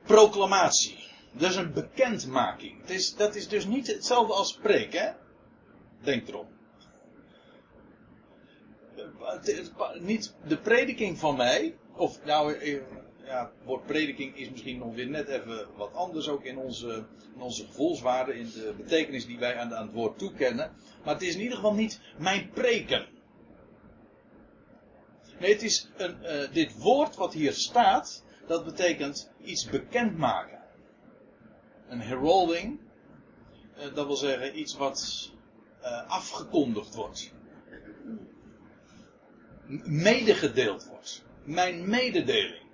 proclamatie. 0.05 1.05
Dat 1.33 1.51
is 1.51 1.57
een 1.57 1.73
bekendmaking. 1.73 2.81
Het 2.81 2.91
is, 2.91 3.15
dat 3.15 3.35
is 3.35 3.49
dus 3.49 3.67
niet 3.67 3.87
hetzelfde 3.87 4.33
als 4.33 4.49
spreken, 4.49 5.01
hè? 5.01 5.13
Denk 6.03 6.29
erom 6.29 6.47
niet 10.01 10.35
de 10.47 10.57
prediking 10.57 11.19
van 11.19 11.37
mij, 11.37 11.77
of 11.93 12.25
nou, 12.25 12.55
eh, 12.55 12.81
ja, 13.25 13.41
het 13.41 13.65
woord 13.65 13.87
prediking 13.87 14.37
is 14.37 14.51
misschien 14.51 14.79
nog 14.79 14.95
weer 14.95 15.09
net 15.09 15.29
even 15.29 15.67
wat 15.77 15.95
anders 15.95 16.29
ook 16.29 16.45
in 16.45 16.59
onze, 16.59 17.05
in 17.35 17.41
onze 17.41 17.65
gevoelswaarde, 17.67 18.39
in 18.39 18.51
de 18.55 18.75
betekenis 18.77 19.27
die 19.27 19.39
wij 19.39 19.59
aan, 19.59 19.75
aan 19.75 19.87
het 19.87 19.95
woord 19.95 20.19
toekennen. 20.19 20.73
Maar 21.05 21.15
het 21.15 21.23
is 21.23 21.35
in 21.35 21.41
ieder 21.41 21.57
geval 21.57 21.75
niet 21.75 22.01
mijn 22.19 22.51
preken. 22.51 23.07
Nee, 25.39 25.53
het 25.53 25.63
is 25.63 25.89
een, 25.97 26.17
uh, 26.23 26.53
dit 26.53 26.79
woord 26.79 27.17
wat 27.17 27.33
hier 27.33 27.53
staat, 27.53 28.25
dat 28.47 28.65
betekent 28.65 29.31
iets 29.45 29.69
bekendmaken. 29.69 30.59
Een 31.89 32.01
heralding, 32.01 32.81
uh, 33.79 33.95
dat 33.95 34.07
wil 34.07 34.17
zeggen 34.17 34.59
iets 34.59 34.77
wat 34.77 35.31
uh, 35.83 36.11
afgekondigd 36.11 36.95
wordt 36.95 37.35
medegedeeld 39.85 40.87
wordt. 40.87 41.25
Mijn 41.45 41.89
mededeling. 41.89 42.65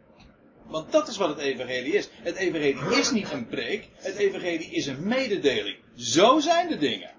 Want 0.66 0.92
dat 0.92 1.08
is 1.08 1.16
wat 1.16 1.28
het 1.28 1.38
evangelie 1.38 1.92
is. 1.92 2.08
Het 2.12 2.36
evangelie 2.36 2.98
is 2.98 3.10
niet 3.10 3.30
een 3.30 3.46
preek. 3.46 3.88
Het 3.94 4.14
evangelie 4.14 4.70
is 4.70 4.86
een 4.86 5.08
mededeling. 5.08 5.78
Zo 5.94 6.40
zijn 6.40 6.68
de 6.68 6.76
dingen. 6.76 7.10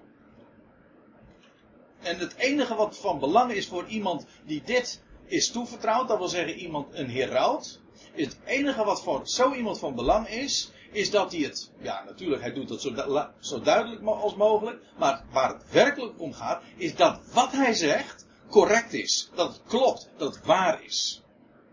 En 2.02 2.18
het 2.18 2.34
enige 2.34 2.74
wat 2.74 2.98
van 2.98 3.18
belang 3.18 3.52
is 3.52 3.66
voor 3.66 3.86
iemand 3.86 4.26
die 4.46 4.62
dit 4.64 5.02
is 5.26 5.50
toevertrouwd, 5.50 6.08
dat 6.08 6.18
wil 6.18 6.28
zeggen 6.28 6.54
iemand, 6.54 6.94
een 6.94 7.10
heraut. 7.10 7.80
Het 8.12 8.38
enige 8.44 8.84
wat 8.84 9.02
voor 9.02 9.20
zo 9.28 9.52
iemand 9.52 9.78
van 9.78 9.94
belang 9.94 10.28
is, 10.28 10.70
is 10.92 11.10
dat 11.10 11.32
hij 11.32 11.40
het, 11.40 11.70
ja 11.80 12.04
natuurlijk, 12.04 12.42
hij 12.42 12.52
doet 12.52 12.68
het 12.68 12.80
zo, 12.80 13.30
zo 13.38 13.60
duidelijk 13.60 14.06
als 14.06 14.34
mogelijk, 14.34 14.82
maar 14.98 15.24
waar 15.32 15.48
het 15.48 15.70
werkelijk 15.70 16.20
om 16.20 16.32
gaat, 16.32 16.62
is 16.76 16.96
dat 16.96 17.20
wat 17.32 17.52
hij 17.52 17.74
zegt, 17.74 18.26
correct 18.48 18.92
is. 18.92 19.30
Dat 19.34 19.52
het 19.52 19.62
klopt. 19.66 20.10
Dat 20.16 20.34
het 20.34 20.44
waar 20.46 20.82
is. 20.82 21.22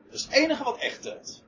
Dat 0.06 0.14
is 0.14 0.24
het 0.24 0.32
enige 0.32 0.64
wat 0.64 0.78
echt 0.78 1.02
telt. 1.02 1.44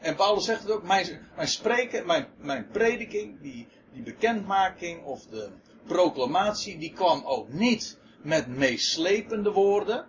En 0.00 0.16
Paulus 0.16 0.44
zegt 0.44 0.62
het 0.62 0.70
ook, 0.70 0.82
mijn, 0.82 1.28
mijn 1.36 1.48
spreken, 1.48 2.06
mijn, 2.06 2.26
mijn 2.36 2.68
prediking, 2.72 3.40
die, 3.40 3.68
die 3.92 4.02
bekendmaking 4.02 5.04
of 5.04 5.26
de 5.26 5.50
proclamatie, 5.86 6.78
die 6.78 6.92
kwam 6.92 7.24
ook 7.24 7.52
niet 7.52 7.98
met 8.22 8.46
meeslepende 8.46 9.52
woorden, 9.52 10.06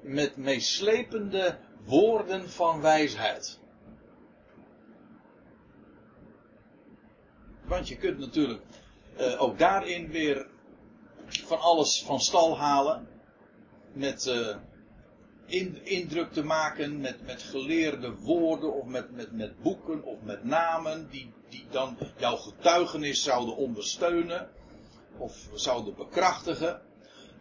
met 0.00 0.36
meeslepende 0.36 1.58
woorden 1.84 2.50
van 2.50 2.80
wijsheid. 2.80 3.60
Want 7.64 7.88
je 7.88 7.96
kunt 7.96 8.18
natuurlijk 8.18 8.62
uh, 9.20 9.42
ook 9.42 9.58
daarin 9.58 10.08
weer 10.08 10.46
van 11.26 11.60
alles 11.60 12.02
van 12.02 12.20
stal 12.20 12.58
halen. 12.58 13.08
Met 13.92 14.26
in, 15.52 15.84
indruk 15.84 16.32
te 16.32 16.44
maken 16.44 17.00
met, 17.00 17.26
met 17.26 17.42
geleerde 17.42 18.14
woorden 18.14 18.72
of 18.74 18.86
met, 18.86 19.10
met, 19.10 19.32
met 19.32 19.62
boeken 19.62 20.02
of 20.02 20.22
met 20.22 20.44
namen 20.44 21.08
die, 21.10 21.32
die 21.48 21.66
dan 21.70 21.96
jouw 22.16 22.36
getuigenis 22.36 23.22
zouden 23.22 23.56
ondersteunen 23.56 24.48
of 25.18 25.48
zouden 25.54 25.94
bekrachtigen. 25.94 26.80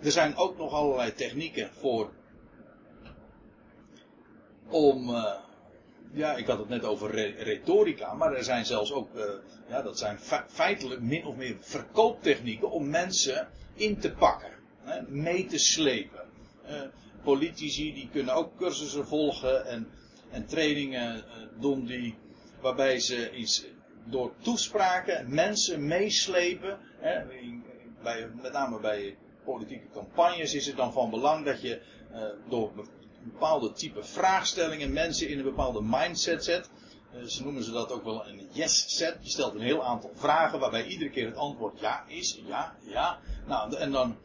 Er 0.02 0.12
zijn 0.12 0.36
ook 0.36 0.58
nog 0.58 0.74
allerlei 0.74 1.14
technieken 1.14 1.70
voor 1.74 2.12
om, 4.68 5.10
uh, 5.10 5.34
ja, 6.14 6.36
ik 6.36 6.48
had 6.48 6.60
het 6.60 6.70
net 6.70 6.86
over 6.86 7.12
retorica, 7.44 8.14
maar 8.14 8.34
er 8.34 8.44
zijn 8.44 8.66
zelfs 8.66 8.94
ook, 8.94 9.16
uh, 9.16 9.24
ja, 9.70 9.82
dat 9.82 9.98
zijn 9.98 10.20
feitelijk 10.48 11.02
min 11.02 11.26
of 11.26 11.36
meer 11.36 11.56
verkooptechnieken 11.60 12.72
om 12.72 12.90
mensen 12.90 13.48
in 13.74 14.00
te 14.00 14.12
pakken, 14.12 14.52
hè, 14.84 15.02
mee 15.08 15.46
te 15.46 15.58
slepen. 15.58 16.30
Uh, 16.70 16.82
politici 17.24 17.94
die 17.94 18.10
kunnen 18.12 18.36
ook 18.36 18.58
cursussen 18.58 19.08
volgen 19.08 19.66
en, 19.66 19.88
en 20.32 20.46
trainingen 20.46 21.24
doen 21.60 21.86
die, 21.86 22.16
waarbij 22.62 23.00
ze 23.00 23.32
iets 23.32 23.66
door 24.06 24.34
toespraken 24.42 25.34
mensen 25.34 25.88
meeslepen. 25.88 26.80
Hè, 27.00 27.24
bij, 28.04 28.30
met 28.42 28.52
name 28.52 28.80
bij 28.80 29.18
politieke 29.46 29.88
campagnes 29.94 30.54
is 30.54 30.66
het 30.66 30.78
dan 30.78 30.94
van 30.94 31.10
belang 31.10 31.46
dat 31.46 31.62
je 31.62 31.82
uh, 32.12 32.24
door 32.50 32.72
bepaalde 33.24 33.72
type 33.72 34.04
vraagstellingen 34.04 34.94
mensen 34.94 35.30
in 35.30 35.38
een 35.38 35.44
bepaalde 35.44 35.82
mindset 35.82 36.44
zet. 36.44 36.70
Uh, 37.16 37.24
ze 37.24 37.44
noemen 37.44 37.64
ze 37.64 37.72
dat 37.72 37.92
ook 37.92 38.04
wel 38.04 38.28
een 38.28 38.48
yes 38.52 38.98
set. 38.98 39.18
Je 39.22 39.30
stelt 39.30 39.54
een 39.54 39.62
heel 39.62 39.84
aantal 39.84 40.12
vragen 40.14 40.60
waarbij 40.60 40.86
iedere 40.86 41.10
keer 41.10 41.26
het 41.26 41.36
antwoord 41.36 41.80
ja 41.80 42.04
is, 42.08 42.42
ja, 42.48 42.76
ja. 42.82 43.20
Nou, 43.48 43.76
en 43.76 43.92
dan 43.92 44.18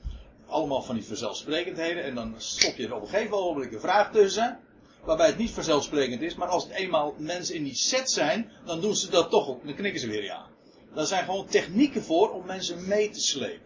allemaal 0.47 0.83
van 0.83 0.95
die 0.95 1.05
vanzelfsprekendheden. 1.05 2.05
En 2.05 2.15
dan 2.15 2.35
stop 2.37 2.77
je 2.77 2.87
er 2.87 2.95
op 2.95 3.03
een 3.03 3.09
gegeven 3.09 3.31
moment 3.31 3.73
een 3.73 3.81
vraag 3.81 4.13
tussen. 4.13 4.59
Waarbij 5.05 5.27
het 5.27 5.39
niet 5.39 5.51
vanzelfsprekend 5.51 6.23
is. 6.23 6.35
Maar 6.35 6.49
als 6.49 6.65
het 6.65 6.73
eenmaal 6.73 7.15
mensen 7.19 7.55
in 7.55 7.65
die 7.65 7.75
set 7.75 8.11
zijn. 8.11 8.51
Dan 8.65 8.81
doen 8.81 8.97
ze 8.97 9.11
dat 9.11 9.31
toch 9.31 9.49
ook. 9.49 9.65
Dan 9.65 9.75
knikken 9.75 10.01
ze 10.01 10.09
weer 10.09 10.25
ja. 10.25 10.47
Daar 10.95 11.07
zijn 11.07 11.25
gewoon 11.25 11.47
technieken 11.47 12.03
voor 12.03 12.31
om 12.31 12.47
mensen 12.47 12.89
mee 12.89 13.11
te 13.11 13.21
slepen. 13.21 13.66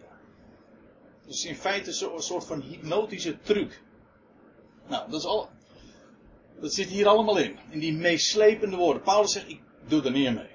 Dus 1.31 1.45
in 1.45 1.55
feite 1.55 2.13
een 2.13 2.21
soort 2.21 2.45
van 2.45 2.61
hypnotische 2.61 3.39
truc. 3.41 3.81
Nou, 4.87 5.09
dat 5.09 5.19
is 5.19 5.25
al. 5.25 5.49
Dat 6.59 6.73
zit 6.73 6.87
hier 6.87 7.07
allemaal 7.07 7.37
in. 7.37 7.57
In 7.69 7.79
die 7.79 7.93
meeslepende 7.93 8.75
woorden. 8.75 9.01
Paulus 9.01 9.31
zegt, 9.31 9.49
ik 9.49 9.61
doe 9.87 10.03
er 10.03 10.11
niet 10.11 10.33
mee. 10.33 10.49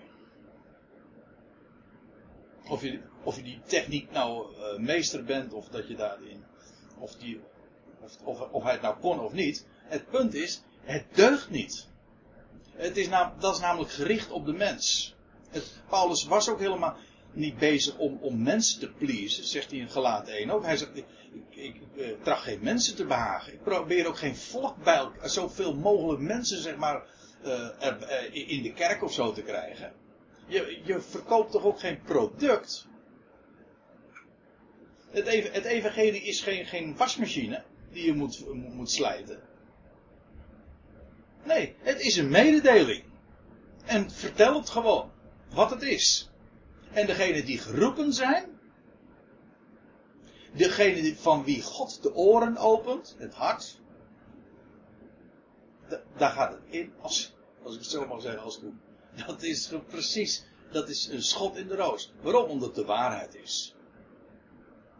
Of 2.68 2.82
je, 2.82 3.00
of 3.22 3.36
je 3.36 3.42
die 3.42 3.60
techniek 3.66 4.10
nou 4.10 4.56
uh, 4.56 4.78
meester 4.78 5.24
bent, 5.24 5.52
of 5.52 5.68
dat 5.68 5.88
je 5.88 5.96
daarin. 5.96 6.44
Of, 6.98 7.14
die, 7.14 7.40
of, 8.00 8.18
of, 8.24 8.40
of 8.40 8.62
hij 8.62 8.72
het 8.72 8.82
nou 8.82 8.96
kon 9.00 9.20
of 9.20 9.32
niet. 9.32 9.66
Het 9.84 10.10
punt 10.10 10.34
is, 10.34 10.62
Het 10.80 11.04
deugt 11.12 11.50
niet. 11.50 11.88
Het 12.70 12.96
is 12.96 13.08
nam, 13.08 13.32
dat 13.38 13.54
is 13.54 13.60
namelijk 13.60 13.90
gericht 13.90 14.30
op 14.30 14.46
de 14.46 14.52
mens. 14.52 15.14
Het, 15.48 15.82
Paulus 15.88 16.24
was 16.24 16.48
ook 16.48 16.58
helemaal 16.58 16.96
niet 17.36 17.58
bezig 17.58 17.96
om, 17.96 18.18
om 18.20 18.42
mensen 18.42 18.80
te 18.80 18.92
pleasen, 18.92 19.44
zegt 19.44 19.70
hij 19.70 19.80
in 19.80 19.90
Galaat 19.90 20.28
1 20.28 20.50
ook. 20.50 20.64
Hij 20.64 20.76
zegt, 20.76 20.96
ik, 20.96 21.06
ik, 21.50 21.76
eh, 21.96 22.08
tracht 22.22 22.42
geen 22.42 22.58
mensen 22.62 22.96
te 22.96 23.04
behagen. 23.04 23.52
Ik 23.52 23.62
probeer 23.62 24.06
ook 24.06 24.18
geen 24.18 24.36
volk 24.36 24.84
bij 24.84 24.94
elkaar, 24.94 25.30
zoveel 25.30 25.74
mogelijk 25.74 26.20
mensen 26.20 26.62
zeg 26.62 26.76
maar 26.76 27.02
eh, 27.42 27.68
eh, 27.80 28.48
in 28.48 28.62
de 28.62 28.72
kerk 28.72 29.02
of 29.02 29.12
zo 29.12 29.32
te 29.32 29.42
krijgen. 29.42 29.92
Je, 30.46 30.80
je 30.84 31.00
verkoopt 31.00 31.52
toch 31.52 31.64
ook 31.64 31.80
geen 31.80 32.02
product? 32.02 32.86
Het, 35.10 35.26
ev 35.26 35.52
het 35.52 35.64
evangelie 35.64 36.22
is 36.22 36.40
geen, 36.40 36.66
geen 36.66 36.96
wasmachine 36.96 37.62
die 37.92 38.04
je 38.04 38.14
moet, 38.14 38.54
moet 38.54 38.90
slijten. 38.90 39.40
Nee, 41.44 41.74
het 41.78 42.00
is 42.00 42.16
een 42.16 42.28
mededeling. 42.28 43.02
En 43.84 44.10
vertel 44.10 44.54
het 44.54 44.70
gewoon. 44.70 45.10
Wat 45.50 45.70
het 45.70 45.82
is. 45.82 46.30
En 46.96 47.06
degene 47.06 47.44
die 47.44 47.58
geroepen 47.58 48.12
zijn. 48.12 48.58
Degene 50.52 51.16
van 51.16 51.44
wie 51.44 51.62
God 51.62 52.02
de 52.02 52.14
oren 52.14 52.56
opent, 52.56 53.14
het 53.18 53.34
hart. 53.34 53.80
Daar 56.16 56.30
gaat 56.30 56.52
het 56.52 56.62
in, 56.68 56.92
als, 57.00 57.34
als 57.62 57.74
ik 57.74 57.80
het 57.80 57.90
zo 57.90 58.06
mag 58.06 58.20
zeggen, 58.20 58.42
als 58.42 58.58
koe. 58.58 58.72
Dat 59.26 59.42
is 59.42 59.72
precies, 59.86 60.44
dat 60.70 60.88
is 60.88 61.08
een 61.08 61.22
schot 61.22 61.56
in 61.56 61.68
de 61.68 61.76
roos. 61.76 62.12
Waarom? 62.20 62.50
Omdat 62.50 62.74
de 62.74 62.84
waarheid 62.84 63.34
is. 63.34 63.74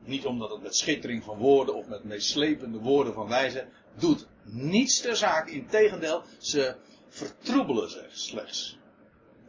Niet 0.04 0.26
omdat 0.26 0.50
het 0.50 0.62
met 0.62 0.76
schittering 0.76 1.24
van 1.24 1.38
woorden 1.38 1.74
of 1.74 1.86
met 1.86 2.04
meeslepende 2.04 2.78
woorden 2.78 3.14
van 3.14 3.28
wijze 3.28 3.68
doet 3.94 4.26
niets 4.42 5.00
ter 5.00 5.16
zaak. 5.16 5.48
Integendeel, 5.48 6.22
ze 6.38 6.76
vertroebelen 7.08 7.90
zich 7.90 8.16
slechts. 8.18 8.78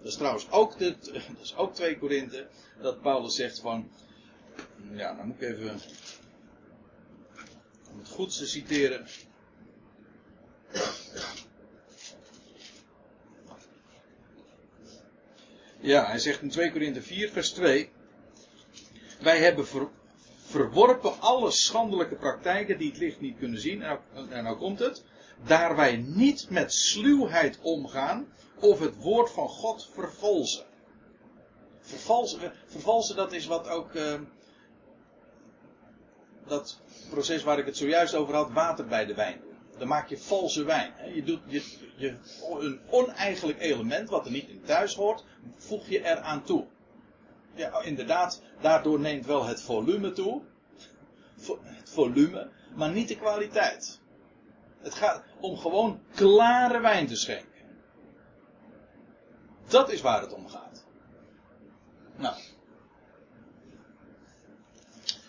Dat 0.08 0.16
is 0.16 0.22
trouwens 0.22 0.51
ook, 0.51 0.78
de, 0.78 0.95
dat 1.12 1.41
is 1.41 1.55
ook 1.55 1.76
2 1.76 1.97
Korinthe, 1.97 2.47
dat 2.82 3.01
Paulus 3.01 3.36
zegt 3.36 3.60
van, 3.60 3.91
ja, 4.91 5.14
dan 5.14 5.28
moet 5.28 5.41
ik 5.41 5.49
even, 5.49 5.80
om 7.91 7.99
het 7.99 8.10
goed 8.10 8.38
te 8.38 8.47
citeren. 8.47 9.08
Ja, 15.80 16.05
hij 16.05 16.20
zegt 16.20 16.41
in 16.41 16.49
2 16.49 16.72
Korinthe 16.72 17.01
4, 17.01 17.30
vers 17.30 17.49
2. 17.49 17.89
Wij 19.20 19.39
hebben 19.39 19.68
ver, 19.68 19.88
verworpen 20.45 21.20
alle 21.20 21.51
schandelijke 21.51 22.16
praktijken 22.16 22.78
die 22.78 22.89
het 22.89 22.99
licht 22.99 23.20
niet 23.20 23.38
kunnen 23.38 23.60
zien. 23.60 23.82
En 23.82 23.99
nou, 24.14 24.32
en 24.32 24.43
nou 24.43 24.58
komt 24.58 24.80
het. 24.80 25.03
Daar 25.46 25.76
wij 25.76 25.96
niet 25.96 26.50
met 26.50 26.74
sluwheid 26.74 27.60
omgaan 27.62 28.28
of 28.60 28.80
het 28.80 28.96
woord 28.96 29.32
van 29.32 29.50
God 29.50 29.90
vervalsen. 29.94 30.66
Vervalsen, 32.66 33.16
dat 33.16 33.34
is 33.34 33.46
wat 33.46 33.70
ook 33.70 33.94
uh, 33.94 34.14
dat 36.48 36.80
proces 37.10 37.44
waar 37.44 37.60
ik 37.60 37.66
het 37.66 37.78
zojuist 37.78 38.16
over 38.16 38.36
had, 38.36 38.52
water 38.52 38.88
bij 38.88 39.06
de 39.06 39.14
wijn. 39.14 39.42
Dan 39.78 39.88
maak 39.88 40.10
je 40.10 40.18
valse 40.18 40.64
wijn. 40.64 40.94
Je 41.14 41.24
doet 41.24 41.40
je, 41.98 42.16
een 42.60 42.80
oneigenlijk 42.90 43.60
element 43.60 44.10
wat 44.10 44.26
er 44.26 44.32
niet 44.32 44.50
in 44.50 44.62
thuis 44.66 44.96
hoort, 44.96 45.24
voeg 45.58 45.88
je 45.88 46.06
eraan 46.06 46.44
toe 46.44 46.66
ja, 47.58 47.82
inderdaad, 47.82 48.42
daardoor 48.62 49.00
neemt 49.00 49.26
wel 49.26 49.46
het 49.46 49.62
volume 49.62 50.12
toe. 50.12 50.42
Het 51.64 51.90
volume, 51.90 52.50
maar 52.76 52.92
niet 52.92 53.08
de 53.08 53.18
kwaliteit. 53.18 54.00
Het 54.80 54.94
gaat 54.94 55.24
om 55.40 55.58
gewoon 55.58 56.02
klare 56.16 56.80
wijn 56.80 57.08
te 57.08 57.16
schenken. 57.16 57.48
Dat 59.68 59.92
is 59.92 60.02
waar 60.02 60.22
het 60.22 60.34
om 60.34 60.48
gaat. 60.48 60.86
Nou. 62.16 62.36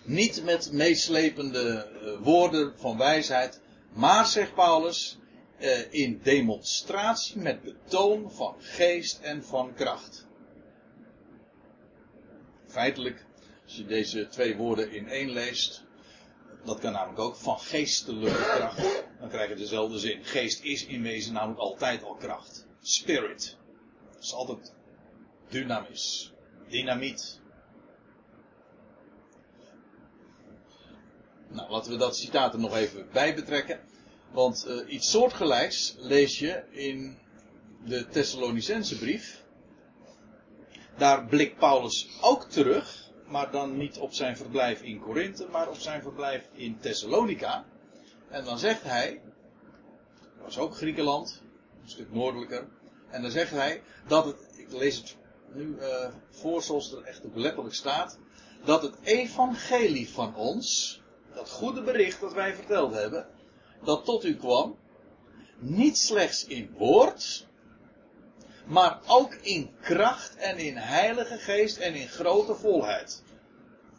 Niet 0.02 0.44
met 0.44 0.72
meeslepende 0.72 1.90
uh, 2.02 2.24
woorden 2.24 2.78
van 2.78 2.98
wijsheid, 2.98 3.60
maar 3.92 4.26
zegt 4.26 4.54
Paulus, 4.54 5.18
uh, 5.58 5.92
in 5.92 6.20
demonstratie 6.22 7.38
met 7.38 7.62
betoon 7.62 8.32
van 8.32 8.54
geest 8.58 9.20
en 9.20 9.44
van 9.44 9.74
kracht 9.74 10.28
feitelijk, 12.68 13.24
als 13.64 13.76
je 13.76 13.86
deze 13.86 14.28
twee 14.28 14.56
woorden 14.56 14.92
in 14.92 15.08
één 15.08 15.30
leest, 15.30 15.84
dat 16.64 16.78
kan 16.78 16.92
namelijk 16.92 17.18
ook 17.18 17.36
van 17.36 17.58
geestelijke 17.58 18.42
kracht, 18.42 19.04
dan 19.20 19.28
krijg 19.28 19.48
je 19.48 19.54
dezelfde 19.54 19.98
zin. 19.98 20.24
Geest 20.24 20.62
is 20.62 20.86
in 20.86 21.02
wezen 21.02 21.32
namelijk 21.32 21.60
altijd 21.60 22.02
al 22.02 22.14
kracht. 22.14 22.66
Spirit. 22.80 23.56
Dat 24.12 24.22
is 24.22 24.34
altijd 24.34 24.72
dynamis. 25.48 26.32
Dynamiet. 26.68 27.40
Nou, 31.48 31.70
laten 31.70 31.92
we 31.92 31.98
dat 31.98 32.16
citaat 32.16 32.52
er 32.52 32.60
nog 32.60 32.76
even 32.76 33.08
bij 33.12 33.34
betrekken. 33.34 33.80
Want 34.32 34.66
uh, 34.68 34.92
iets 34.92 35.10
soortgelijks 35.10 35.94
lees 35.98 36.38
je 36.38 36.64
in 36.70 37.18
de 37.84 38.06
Thessalonicense 38.06 38.98
brief 38.98 39.46
daar 40.98 41.26
blikt 41.26 41.58
Paulus 41.58 42.08
ook 42.20 42.44
terug, 42.44 43.07
maar 43.28 43.50
dan 43.50 43.76
niet 43.76 43.98
op 43.98 44.12
zijn 44.12 44.36
verblijf 44.36 44.82
in 44.82 45.00
Korinthe, 45.00 45.46
maar 45.50 45.68
op 45.68 45.78
zijn 45.78 46.02
verblijf 46.02 46.48
in 46.52 46.78
Thessalonica. 46.80 47.64
En 48.28 48.44
dan 48.44 48.58
zegt 48.58 48.82
hij, 48.82 49.20
dat 50.36 50.44
was 50.44 50.58
ook 50.58 50.76
Griekenland, 50.76 51.42
een 51.82 51.90
stuk 51.90 52.12
noordelijker, 52.12 52.68
en 53.10 53.22
dan 53.22 53.30
zegt 53.30 53.50
hij 53.50 53.82
dat 54.06 54.24
het, 54.24 54.36
ik 54.56 54.72
lees 54.72 54.96
het 54.96 55.16
nu 55.52 55.76
uh, 55.80 56.08
voor 56.30 56.62
zoals 56.62 56.92
er 56.92 57.02
echt 57.02 57.26
ook 57.26 57.36
letterlijk 57.36 57.74
staat, 57.74 58.18
dat 58.64 58.82
het 58.82 58.94
evangelie 59.02 60.08
van 60.08 60.34
ons, 60.34 61.00
dat 61.34 61.50
goede 61.50 61.82
bericht 61.82 62.20
dat 62.20 62.32
wij 62.32 62.54
verteld 62.54 62.94
hebben, 62.94 63.26
dat 63.84 64.04
tot 64.04 64.24
u 64.24 64.36
kwam, 64.36 64.78
niet 65.58 65.98
slechts 65.98 66.46
in 66.46 66.70
woord, 66.76 67.46
maar 68.68 68.98
ook 69.06 69.34
in 69.34 69.70
kracht 69.80 70.36
en 70.36 70.58
in 70.58 70.76
heilige 70.76 71.38
geest 71.38 71.76
en 71.76 71.94
in 71.94 72.08
grote 72.08 72.54
volheid. 72.54 73.22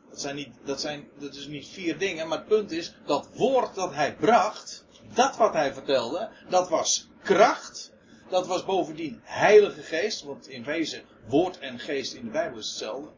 Dat 0.09 0.21
zijn 0.21 0.35
niet, 0.35 0.53
dat 0.63 0.81
zijn, 0.81 1.07
dat 1.19 1.35
is 1.35 1.47
niet 1.47 1.67
vier 1.67 1.97
dingen, 1.97 2.27
maar 2.27 2.37
het 2.37 2.47
punt 2.47 2.71
is, 2.71 2.93
dat 3.05 3.27
woord 3.33 3.75
dat 3.75 3.93
hij 3.93 4.15
bracht, 4.15 4.85
dat 5.13 5.37
wat 5.37 5.53
hij 5.53 5.73
vertelde, 5.73 6.29
dat 6.49 6.69
was 6.69 7.09
kracht, 7.23 7.91
dat 8.29 8.47
was 8.47 8.65
bovendien 8.65 9.19
heilige 9.23 9.81
geest, 9.81 10.23
want 10.23 10.47
in 10.47 10.63
wezen 10.63 11.03
woord 11.27 11.59
en 11.59 11.79
geest 11.79 12.13
in 12.13 12.25
de 12.25 12.31
Bijbel 12.31 12.59
is 12.59 12.69
hetzelfde. 12.69 13.09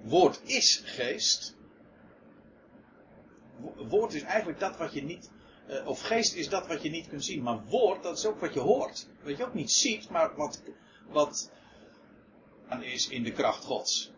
Woord 0.00 0.40
is 0.44 0.82
geest. 0.84 1.56
Woord 3.76 4.14
is 4.14 4.22
eigenlijk 4.22 4.60
dat 4.60 4.76
wat 4.76 4.92
je 4.92 5.02
niet 5.02 5.30
uh, 5.70 5.86
of 5.86 6.02
geest 6.02 6.34
is 6.34 6.48
dat 6.48 6.66
wat 6.66 6.82
je 6.82 6.90
niet 6.90 7.08
kunt 7.08 7.24
zien. 7.24 7.42
Maar 7.42 7.64
woord, 7.64 8.02
dat 8.02 8.18
is 8.18 8.26
ook 8.26 8.40
wat 8.40 8.54
je 8.54 8.60
hoort. 8.60 9.08
Wat 9.22 9.36
je 9.36 9.44
ook 9.44 9.54
niet 9.54 9.70
ziet, 9.70 10.10
maar 10.10 10.36
wat, 10.36 10.62
wat 11.08 11.50
is 12.80 13.08
in 13.08 13.22
de 13.22 13.32
kracht 13.32 13.64
Gods. 13.64 14.12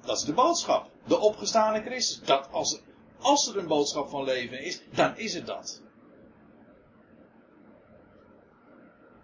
Dat 0.00 0.16
is 0.16 0.24
de 0.24 0.32
boodschap. 0.32 0.90
De 1.06 1.18
opgestane 1.18 1.82
Christus. 1.82 2.26
Dat 2.26 2.48
als, 2.50 2.80
als 3.18 3.48
er 3.48 3.56
een 3.56 3.66
boodschap 3.66 4.08
van 4.08 4.24
leven 4.24 4.60
is, 4.62 4.82
dan 4.94 5.16
is 5.16 5.34
het 5.34 5.46
dat. 5.46 5.82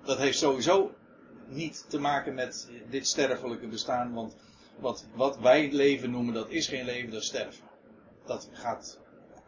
Dat 0.04 0.18
heeft 0.18 0.38
sowieso 0.38 0.94
niet 1.46 1.84
te 1.88 1.98
maken 1.98 2.34
met 2.34 2.70
dit 2.90 3.06
sterfelijke 3.06 3.66
bestaan, 3.66 4.12
want 4.12 4.36
wat, 4.78 5.06
wat 5.14 5.38
wij 5.38 5.72
leven 5.72 6.10
noemen, 6.10 6.34
dat 6.34 6.48
is 6.48 6.66
geen 6.66 6.84
leven, 6.84 7.10
dat 7.10 7.20
is 7.20 7.26
sterven. 7.26 7.64
Dat 8.26 8.48
gaat, 8.52 9.00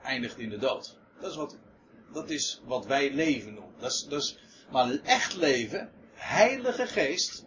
eindigt 0.03 0.39
in 0.39 0.49
de 0.49 0.59
dood. 0.59 0.99
Dat 1.20 1.31
is 1.31 1.37
wat 1.37 1.57
dat 2.15 2.31
is 2.31 2.61
wat 2.65 2.87
wij 2.87 3.12
leven 3.12 3.55
noemen. 3.55 3.75
Dat 3.79 4.23
is, 4.23 4.39
maar 4.71 4.99
echt 5.05 5.37
leven, 5.37 5.91
heilige 6.15 6.87
geest, 6.87 7.45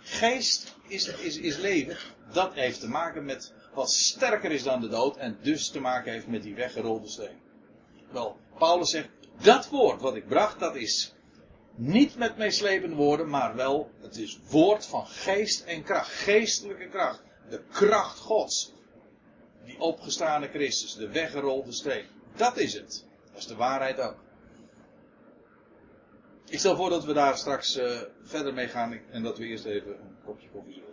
geest 0.00 0.74
is, 0.88 1.08
is, 1.08 1.36
is 1.36 1.56
leven, 1.56 1.96
dat 2.32 2.54
heeft 2.54 2.80
te 2.80 2.88
maken 2.88 3.24
met 3.24 3.52
wat 3.74 3.90
sterker 3.90 4.50
is 4.50 4.62
dan 4.62 4.80
de 4.80 4.88
dood 4.88 5.16
en 5.16 5.38
dus 5.42 5.70
te 5.70 5.80
maken 5.80 6.12
heeft 6.12 6.26
met 6.26 6.42
die 6.42 6.54
weggerolde 6.54 7.08
steen. 7.08 7.38
Wel, 8.10 8.36
Paulus 8.58 8.90
zegt, 8.90 9.08
dat 9.42 9.68
woord 9.68 10.00
wat 10.00 10.16
ik 10.16 10.28
bracht, 10.28 10.60
dat 10.60 10.76
is 10.76 11.14
niet 11.74 12.16
met 12.16 12.36
meeslepende 12.36 12.96
woorden, 12.96 13.28
maar 13.28 13.56
wel, 13.56 13.90
het 14.00 14.16
is 14.16 14.38
woord 14.50 14.86
van 14.86 15.06
geest 15.06 15.64
en 15.64 15.82
kracht, 15.82 16.10
geestelijke 16.10 16.88
kracht, 16.88 17.22
de 17.50 17.62
kracht 17.70 18.18
Gods, 18.18 18.72
die 19.64 19.80
opgestane 19.80 20.48
Christus, 20.48 20.94
de 20.94 21.08
weggerolde 21.08 21.72
steen. 21.72 22.04
Dat 22.36 22.56
is 22.56 22.74
het. 22.74 23.06
Dat 23.38 23.46
is 23.46 23.56
de 23.56 23.62
waarheid 23.62 24.00
ook. 24.00 24.16
Ik 26.48 26.58
stel 26.58 26.76
voor 26.76 26.90
dat 26.90 27.04
we 27.04 27.12
daar 27.12 27.36
straks 27.36 27.76
uh, 27.78 28.00
verder 28.22 28.54
mee 28.54 28.68
gaan 28.68 29.00
en 29.10 29.22
dat 29.22 29.38
we 29.38 29.44
eerst 29.44 29.64
even 29.64 29.90
een 29.90 30.16
kopje 30.24 30.48
koffie 30.48 30.72
zullen 30.72 30.87